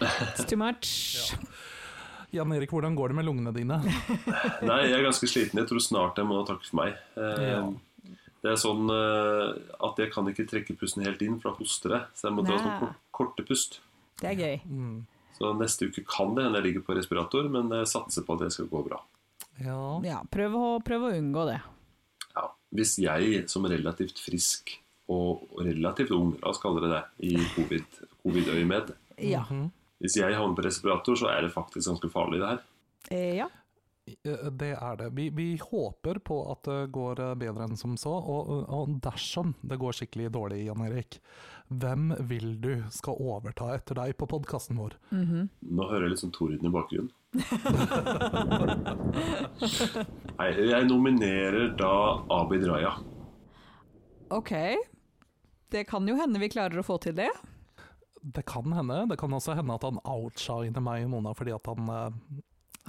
It's 0.00 0.46
too 0.48 0.58
much. 0.58 1.34
Jan 2.34 2.52
Erik, 2.52 2.70
hvordan 2.74 2.96
går 2.98 3.12
det 3.12 3.16
med 3.20 3.24
lungene 3.28 3.52
dine? 3.54 3.76
Nei, 4.70 4.80
jeg 4.88 4.96
er 4.98 5.04
ganske 5.06 5.28
sliten. 5.30 5.60
Jeg 5.62 5.68
tror 5.70 5.82
snart 5.84 6.18
jeg 6.20 6.26
må 6.28 6.40
takke 6.48 6.66
for 6.68 6.80
meg. 6.82 6.96
Eh, 7.16 7.44
Ja. 7.52 7.66
Det 8.44 8.52
er 8.52 8.58
sånn 8.60 8.86
eh, 8.92 9.54
at 9.82 9.96
jeg 9.98 10.10
kan 10.12 10.26
ikke 10.30 10.44
trekke 10.46 10.74
pusten 10.78 11.02
helt 11.02 11.22
inn, 11.24 11.38
for 11.42 11.50
da 11.50 11.56
hoster 11.58 11.94
jeg. 11.96 12.04
Så 12.14 12.28
jeg 12.28 12.34
må 12.36 12.44
dra 12.46 12.58
sånn 12.60 12.76
kort, 12.78 12.98
korte 13.16 13.44
pust. 13.48 13.78
Det 14.20 14.28
er 14.30 14.36
gøy. 14.38 14.60
Mm. 14.70 14.98
Så 15.38 15.50
neste 15.58 15.88
uke 15.88 16.04
kan 16.06 16.36
det 16.36 16.44
hende 16.46 16.60
jeg 16.60 16.66
ligger 16.68 16.84
på 16.86 16.94
respirator, 16.98 17.48
men 17.50 17.72
jeg 17.74 17.88
satser 17.90 18.22
på 18.28 18.36
at 18.36 18.44
det 18.44 18.52
skal 18.54 18.68
gå 18.70 18.84
bra. 18.86 19.00
Ja. 19.58 19.80
Ja, 20.06 20.20
prøv 20.30 20.54
å, 20.60 20.66
prøv 20.84 21.08
å 21.08 21.14
unngå 21.16 21.46
det. 21.48 21.56
Ja. 22.36 22.44
Hvis 22.76 22.94
jeg 23.02 23.42
som 23.50 23.66
relativt 23.66 24.20
frisk 24.22 24.76
og 25.10 25.48
relativt 25.66 26.12
ung, 26.14 26.36
la 26.42 26.52
oss 26.52 26.62
kalle 26.62 26.84
det 26.84 26.92
det, 26.92 27.02
i 27.32 27.34
covid- 27.56 28.00
covid-øyemed 28.22 28.94
Ja. 29.26 29.42
Hvis 30.06 30.16
jeg 30.22 30.36
havner 30.38 30.56
på 30.56 30.62
respirator, 30.68 31.14
så 31.18 31.26
er 31.34 31.40
det 31.46 31.52
faktisk 31.54 31.86
ganske 31.90 32.10
farlig, 32.12 32.38
det 32.42 32.48
her. 32.54 32.60
Eh, 33.10 33.34
ja. 33.42 33.48
Eh, 34.06 34.46
Det 34.54 34.68
er 34.78 34.94
det. 35.00 35.08
Vi, 35.18 35.24
vi 35.34 35.46
håper 35.58 36.20
på 36.22 36.36
at 36.52 36.60
det 36.68 36.76
går 36.94 37.14
eh, 37.24 37.32
bedre 37.42 37.66
enn 37.66 37.74
som 37.78 37.96
så, 37.98 38.12
og, 38.14 38.52
og 38.70 38.92
dersom 39.02 39.56
det 39.66 39.80
går 39.82 39.92
skikkelig 39.98 40.28
dårlig, 40.36 40.60
Jan 40.68 40.84
Erik, 40.86 41.18
hvem 41.66 42.12
vil 42.30 42.52
du 42.62 42.76
skal 42.94 43.18
overta 43.18 43.72
etter 43.74 43.98
deg 43.98 44.14
på 44.20 44.28
podkasten 44.30 44.78
vår? 44.78 44.94
Mhm. 45.10 45.48
Nå 45.74 45.82
hører 45.90 46.06
jeg 46.06 46.12
litt 46.14 46.22
sånn 46.22 46.36
Toriden 46.36 46.70
i 46.70 46.74
bakgrunnen. 46.76 47.10
Nei, 50.38 50.48
jeg 50.70 50.86
nominerer 50.88 51.72
da 51.78 51.90
Abid 52.38 52.62
Raja. 52.70 52.94
Ok. 54.34 54.52
Det 55.74 55.82
kan 55.90 56.06
jo 56.08 56.14
hende 56.18 56.38
vi 56.38 56.48
klarer 56.52 56.78
å 56.80 56.86
få 56.86 56.96
til 57.02 57.16
det. 57.18 57.32
Det 58.26 58.42
kan 58.48 58.72
hende. 58.74 59.04
Det 59.10 59.16
kan 59.20 59.30
også 59.36 59.54
hende 59.54 59.74
at 59.76 59.84
han 59.86 60.00
outshiner 60.02 60.82
meg 60.82 61.04
og 61.06 61.10
Mona 61.12 61.32
fordi 61.38 61.52
at 61.54 61.66
han 61.70 61.88
eh, 61.94 62.40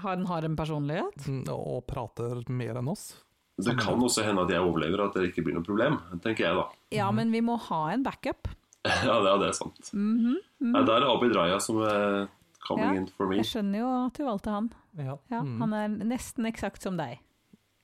Han 0.02 0.26
har 0.30 0.46
en 0.46 0.56
personlighet. 0.58 1.28
mm, 1.28 1.44
og 1.54 1.84
prater 1.90 2.42
mer 2.50 2.78
enn 2.82 2.90
oss. 2.90 3.24
Det 3.58 3.74
kan 3.80 3.98
også 4.02 4.24
hende 4.26 4.44
at 4.46 4.52
jeg 4.54 4.62
overlever, 4.62 5.02
at 5.08 5.16
det 5.18 5.32
ikke 5.32 5.44
blir 5.46 5.56
noe 5.58 5.66
problem. 5.66 5.96
tenker 6.22 6.46
jeg 6.46 6.56
da. 6.58 6.66
Ja, 6.94 7.12
men 7.12 7.32
vi 7.34 7.42
må 7.42 7.56
ha 7.70 7.92
en 7.94 8.04
backup. 8.06 8.48
Ja, 8.88 9.18
det, 9.20 9.32
det 9.42 9.48
er 9.50 9.56
sant. 9.58 9.90
Mhm. 9.94 10.36
Nei, 10.62 10.82
Der 10.86 11.02
er 11.02 11.10
Abid 11.12 11.34
Raja 11.36 11.58
som 11.60 11.82
er 11.84 12.28
coming 12.68 12.94
Ja, 12.94 13.02
in 13.02 13.08
for 13.18 13.28
me. 13.28 13.36
Jeg 13.42 13.46
skjønner 13.50 13.80
jo 13.82 13.88
at 14.06 14.14
du 14.18 14.24
valgte 14.26 14.54
han. 14.54 14.70
Ja. 14.98 15.18
Ja, 15.30 15.42
Mm. 15.44 15.58
Han 15.62 15.74
er 15.74 15.88
nesten 16.08 16.46
eksakt 16.50 16.82
som 16.86 16.96
deg. 16.98 17.20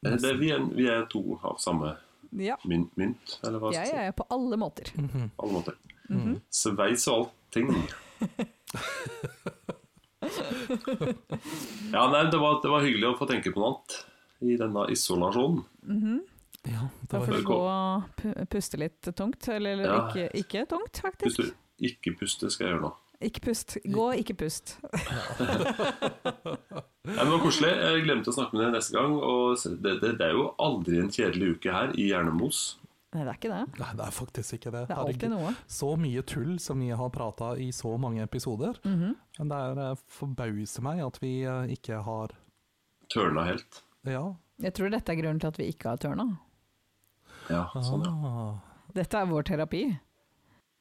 Eh, 0.06 0.16
Det, 0.18 0.32
vi, 0.39 0.51
er, 0.51 0.64
vi 0.74 0.88
er 0.88 1.06
to 1.12 1.39
av 1.43 1.58
samme 1.60 1.95
Ja, 2.34 2.56
mynt, 2.66 2.95
mynt 2.97 3.36
eller 3.43 3.60
hva 3.60 3.70
skal 3.74 3.84
jeg 3.86 3.91
jeg 3.93 3.99
Ja, 3.99 4.06
ja, 4.10 4.12
på 4.18 4.26
alle 4.30 4.58
måter. 4.58 4.89
Mm 4.97 5.10
-hmm. 5.10 5.30
alle 5.38 5.51
måter. 5.54 5.74
Mhm. 6.10 6.41
Sveis 6.49 7.08
og 7.08 7.32
allting. 7.54 7.88
ja, 11.93 12.10
nei, 12.12 12.24
det 12.32 12.38
var, 12.39 12.60
det 12.64 12.70
var 12.72 12.82
hyggelig 12.86 13.08
å 13.12 13.18
få 13.20 13.26
tenke 13.30 13.51
på 13.54 13.60
noe 13.62 13.70
annet 13.74 14.06
i 14.43 14.58
denne 14.60 14.82
isolasjonen. 14.91 15.62
Mhm. 15.88 16.18
ja, 16.72 16.84
Da 17.12 17.20
får 17.24 17.34
du 17.38 17.43
gå 17.47 17.60
og 17.60 18.04
puste 18.51 18.78
litt 18.82 19.01
tungt. 19.16 19.47
Eller, 19.51 19.72
eller 19.78 19.86
Ja. 19.86 19.89
ikke, 20.10 20.26
ikke 20.43 20.66
tungt, 20.70 20.93
Hvis 20.93 21.01
faktisk. 21.01 21.38
du 21.38 21.43
ikke 21.88 22.12
puster, 22.20 22.49
skal 22.49 22.66
jeg 22.68 22.74
gjøre 22.76 22.86
nå. 22.89 22.93
Ikke 23.24 23.39
pust. 23.45 23.78
Gå, 23.88 24.06
ikke 24.20 24.34
pust. 24.36 24.78
Det 24.84 24.89
var 27.32 27.39
koselig. 27.39 27.70
Jeg 27.72 28.04
glemte 28.04 28.30
å 28.32 28.34
snakke 28.36 28.54
med 28.58 28.64
deg 28.66 28.74
neste 28.76 28.93
gang. 28.97 29.14
Og 29.16 29.56
det, 29.64 29.93
det, 30.01 30.12
det 30.20 30.26
er 30.28 30.34
jo 30.36 30.49
aldri 30.60 30.99
en 30.99 31.12
kjedelig 31.14 31.54
uke 31.56 31.72
her 31.72 31.89
i 31.95 32.10
Hjernemos. 32.10 32.76
Nei, 33.14 33.24
det 33.24 33.30
er 33.30 33.38
ikke 33.38 33.51
det. 33.51 33.80
Nei, 33.80 33.89
det 33.99 34.05
er 34.05 34.14
faktisk 34.16 34.55
ikke 34.57 34.72
det. 34.74 34.86
Det 34.89 34.95
er 34.95 35.01
alltid 35.03 35.34
noe. 35.34 35.51
Så 35.70 35.91
mye 36.01 36.24
tull 36.26 36.55
som 36.61 36.80
vi 36.82 36.89
har 36.97 37.11
prata 37.14 37.51
i 37.61 37.70
så 37.76 37.91
mange 38.01 38.24
episoder. 38.26 38.80
Mhm. 38.84 39.16
Men 39.39 39.51
det 39.51 39.59
er 39.68 39.82
eh, 39.84 40.01
forbauser 40.18 40.86
meg 40.86 41.03
at 41.05 41.20
vi 41.22 41.34
eh, 41.49 41.76
ikke 41.78 42.01
har 42.05 42.34
Tørna 43.14 43.43
helt. 43.45 43.84
Ja. 44.07 44.24
Jeg 44.64 44.74
tror 44.78 44.89
dette 44.93 45.11
er 45.11 45.20
grunnen 45.20 45.41
til 45.41 45.51
at 45.51 45.59
vi 45.59 45.68
ikke 45.70 45.93
har 45.93 45.99
tørna. 46.01 46.26
Ja, 47.51 47.68
sånn, 47.84 48.05
ja. 48.07 48.14
Ah. 48.30 48.88
Dette 48.95 49.20
er 49.20 49.30
vår 49.30 49.45
terapi. 49.49 49.84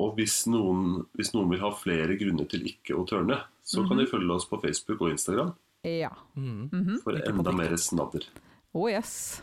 Og 0.03 0.17
hvis 0.19 0.43
noen, 0.51 1.03
hvis 1.19 1.33
noen 1.35 1.51
vil 1.53 1.63
ha 1.63 1.71
flere 1.75 2.17
grunner 2.21 2.49
til 2.51 2.65
ikke 2.69 2.97
å 2.99 3.05
tørne, 3.09 3.39
så 3.67 3.85
kan 3.87 4.01
de 4.01 4.09
følge 4.11 4.35
oss 4.35 4.49
på 4.51 4.59
Facebook 4.63 5.03
og 5.05 5.13
Instagram 5.15 5.53
Ja. 5.85 6.11
Mm. 6.37 6.71
-hmm. 6.71 7.03
for 7.03 7.13
enda 7.13 7.53
mer 7.53 7.77
snadder. 7.77 8.25
Oh 8.73 8.91
yes. 8.91 9.43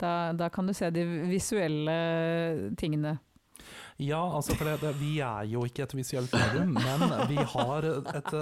Da, 0.00 0.32
da 0.36 0.48
kan 0.52 0.66
du 0.68 0.74
se 0.76 0.90
de 0.92 1.04
visuelle 1.30 2.72
tingene. 2.76 3.18
Ja, 3.96 4.18
altså 4.36 4.52
for 4.54 4.68
det, 4.68 4.74
det, 4.82 4.90
vi 5.00 5.14
er 5.24 5.46
jo 5.48 5.62
ikke 5.64 5.86
et 5.86 5.94
visuelt 5.96 6.32
medium, 6.36 6.74
men 6.76 7.04
vi 7.30 7.38
har 7.40 7.86
et, 7.88 8.34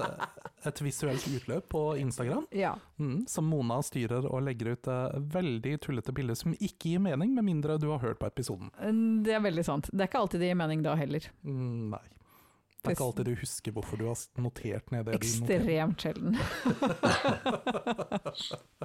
et 0.67 0.81
visuelt 0.83 1.29
utløp 1.31 1.69
på 1.71 1.83
Instagram, 2.03 2.49
Ja. 2.51 2.73
mm, 2.99 3.21
som 3.31 3.47
Mona 3.47 3.79
styrer 3.87 4.27
og 4.27 4.43
legger 4.49 4.73
ut 4.75 4.91
eh, 4.91 5.15
veldig 5.37 5.77
tullete 5.87 6.13
bilder 6.17 6.35
som 6.41 6.57
ikke 6.59 6.91
gir 6.97 7.05
mening, 7.07 7.37
med 7.39 7.47
mindre 7.47 7.79
du 7.79 7.87
har 7.93 8.03
hørt 8.03 8.19
på 8.19 8.27
episoden. 8.27 8.73
Det 9.23 9.37
er 9.39 9.45
veldig 9.47 9.65
sant. 9.65 9.93
Det 9.95 10.03
er 10.03 10.11
ikke 10.11 10.25
alltid 10.25 10.43
det 10.43 10.51
gir 10.51 10.59
mening 10.59 10.83
da 10.83 10.97
heller. 10.99 11.31
Mm, 11.47 11.95
nei. 11.95 12.03
Det 12.85 12.91
er 12.93 12.97
ikke 12.99 13.07
alltid 13.07 13.29
du 13.31 13.35
husker 13.41 13.73
hvorfor 13.73 13.97
du 13.97 14.05
har 14.11 14.19
notert 14.45 14.91
ned 14.93 15.07
det. 15.09 15.15
Ekstremt 15.17 16.05
sjelden. 16.05 16.37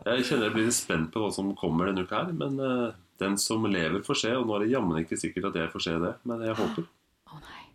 Jeg 0.05 0.23
kjenner 0.29 0.47
jeg 0.47 0.53
blir 0.55 0.67
litt 0.69 0.77
spent 0.77 1.09
på 1.11 1.19
hva 1.23 1.31
som 1.35 1.49
kommer 1.59 1.89
denne 1.89 2.05
uka 2.07 2.21
her, 2.23 2.31
men 2.31 2.55
uh, 2.63 2.95
den 3.19 3.35
som 3.41 3.65
lever 3.67 3.99
får 4.05 4.21
se, 4.21 4.31
og 4.37 4.47
nå 4.47 4.55
er 4.55 4.63
det 4.63 4.71
jammen 4.71 5.01
ikke 5.01 5.19
sikkert 5.19 5.49
at 5.51 5.59
jeg 5.59 5.71
får 5.73 5.83
se 5.83 5.95
det, 5.99 6.13
men 6.29 6.45
jeg 6.47 6.55
håper. 6.55 6.87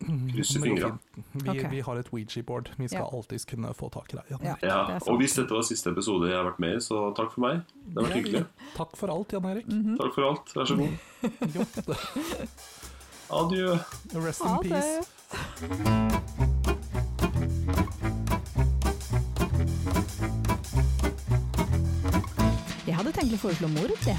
Mm, 0.01 0.31
Krysser 0.33 0.61
fingra. 0.61 0.97
Vi, 1.31 1.49
okay. 1.49 1.69
vi 1.71 1.79
har 1.85 1.95
et 2.01 2.09
Ouija-board. 2.11 2.69
Vi 2.75 2.87
skal 2.87 2.99
Ja. 3.05 3.09
alltids 3.13 3.45
kunne 3.45 3.73
få 3.73 3.89
tak 3.93 4.13
i 4.13 4.17
deg. 4.17 4.25
Jan 4.29 4.39
Ja. 4.43 4.55
Erik. 4.55 4.63
Er 5.07 5.11
og 5.11 5.17
hvis 5.21 5.35
dette 5.37 5.53
var 5.53 5.61
siste 5.63 5.89
episode 5.93 6.27
jeg 6.27 6.35
har 6.35 6.43
vært 6.43 6.59
med 6.59 6.75
i, 6.75 6.79
så 6.83 7.15
takk 7.15 7.31
for 7.31 7.41
meg. 7.41 7.61
Det 7.85 7.95
har 7.95 8.09
vært 8.09 8.17
hyggelig. 8.19 8.45
Takk 8.75 8.97
for 8.97 9.07
alt, 9.13 9.31
Jan 9.31 9.45
Erik. 9.45 9.67
Mhm. 9.67 9.97
Takk 9.97 10.13
for 10.13 10.23
alt. 10.31 10.55
Vær 10.55 10.65
så 10.65 10.75
god. 10.75 10.97
Adjø. 13.39 13.79
Rest 14.13 14.41
in 14.41 14.69
peace. 14.69 15.14
Jeg 22.85 22.95
hadde 22.95 23.11
tenkt 23.11 23.33
å 23.33 23.37
foreslå 23.41 23.67
mord, 23.73 23.91
jeg. 24.05 24.17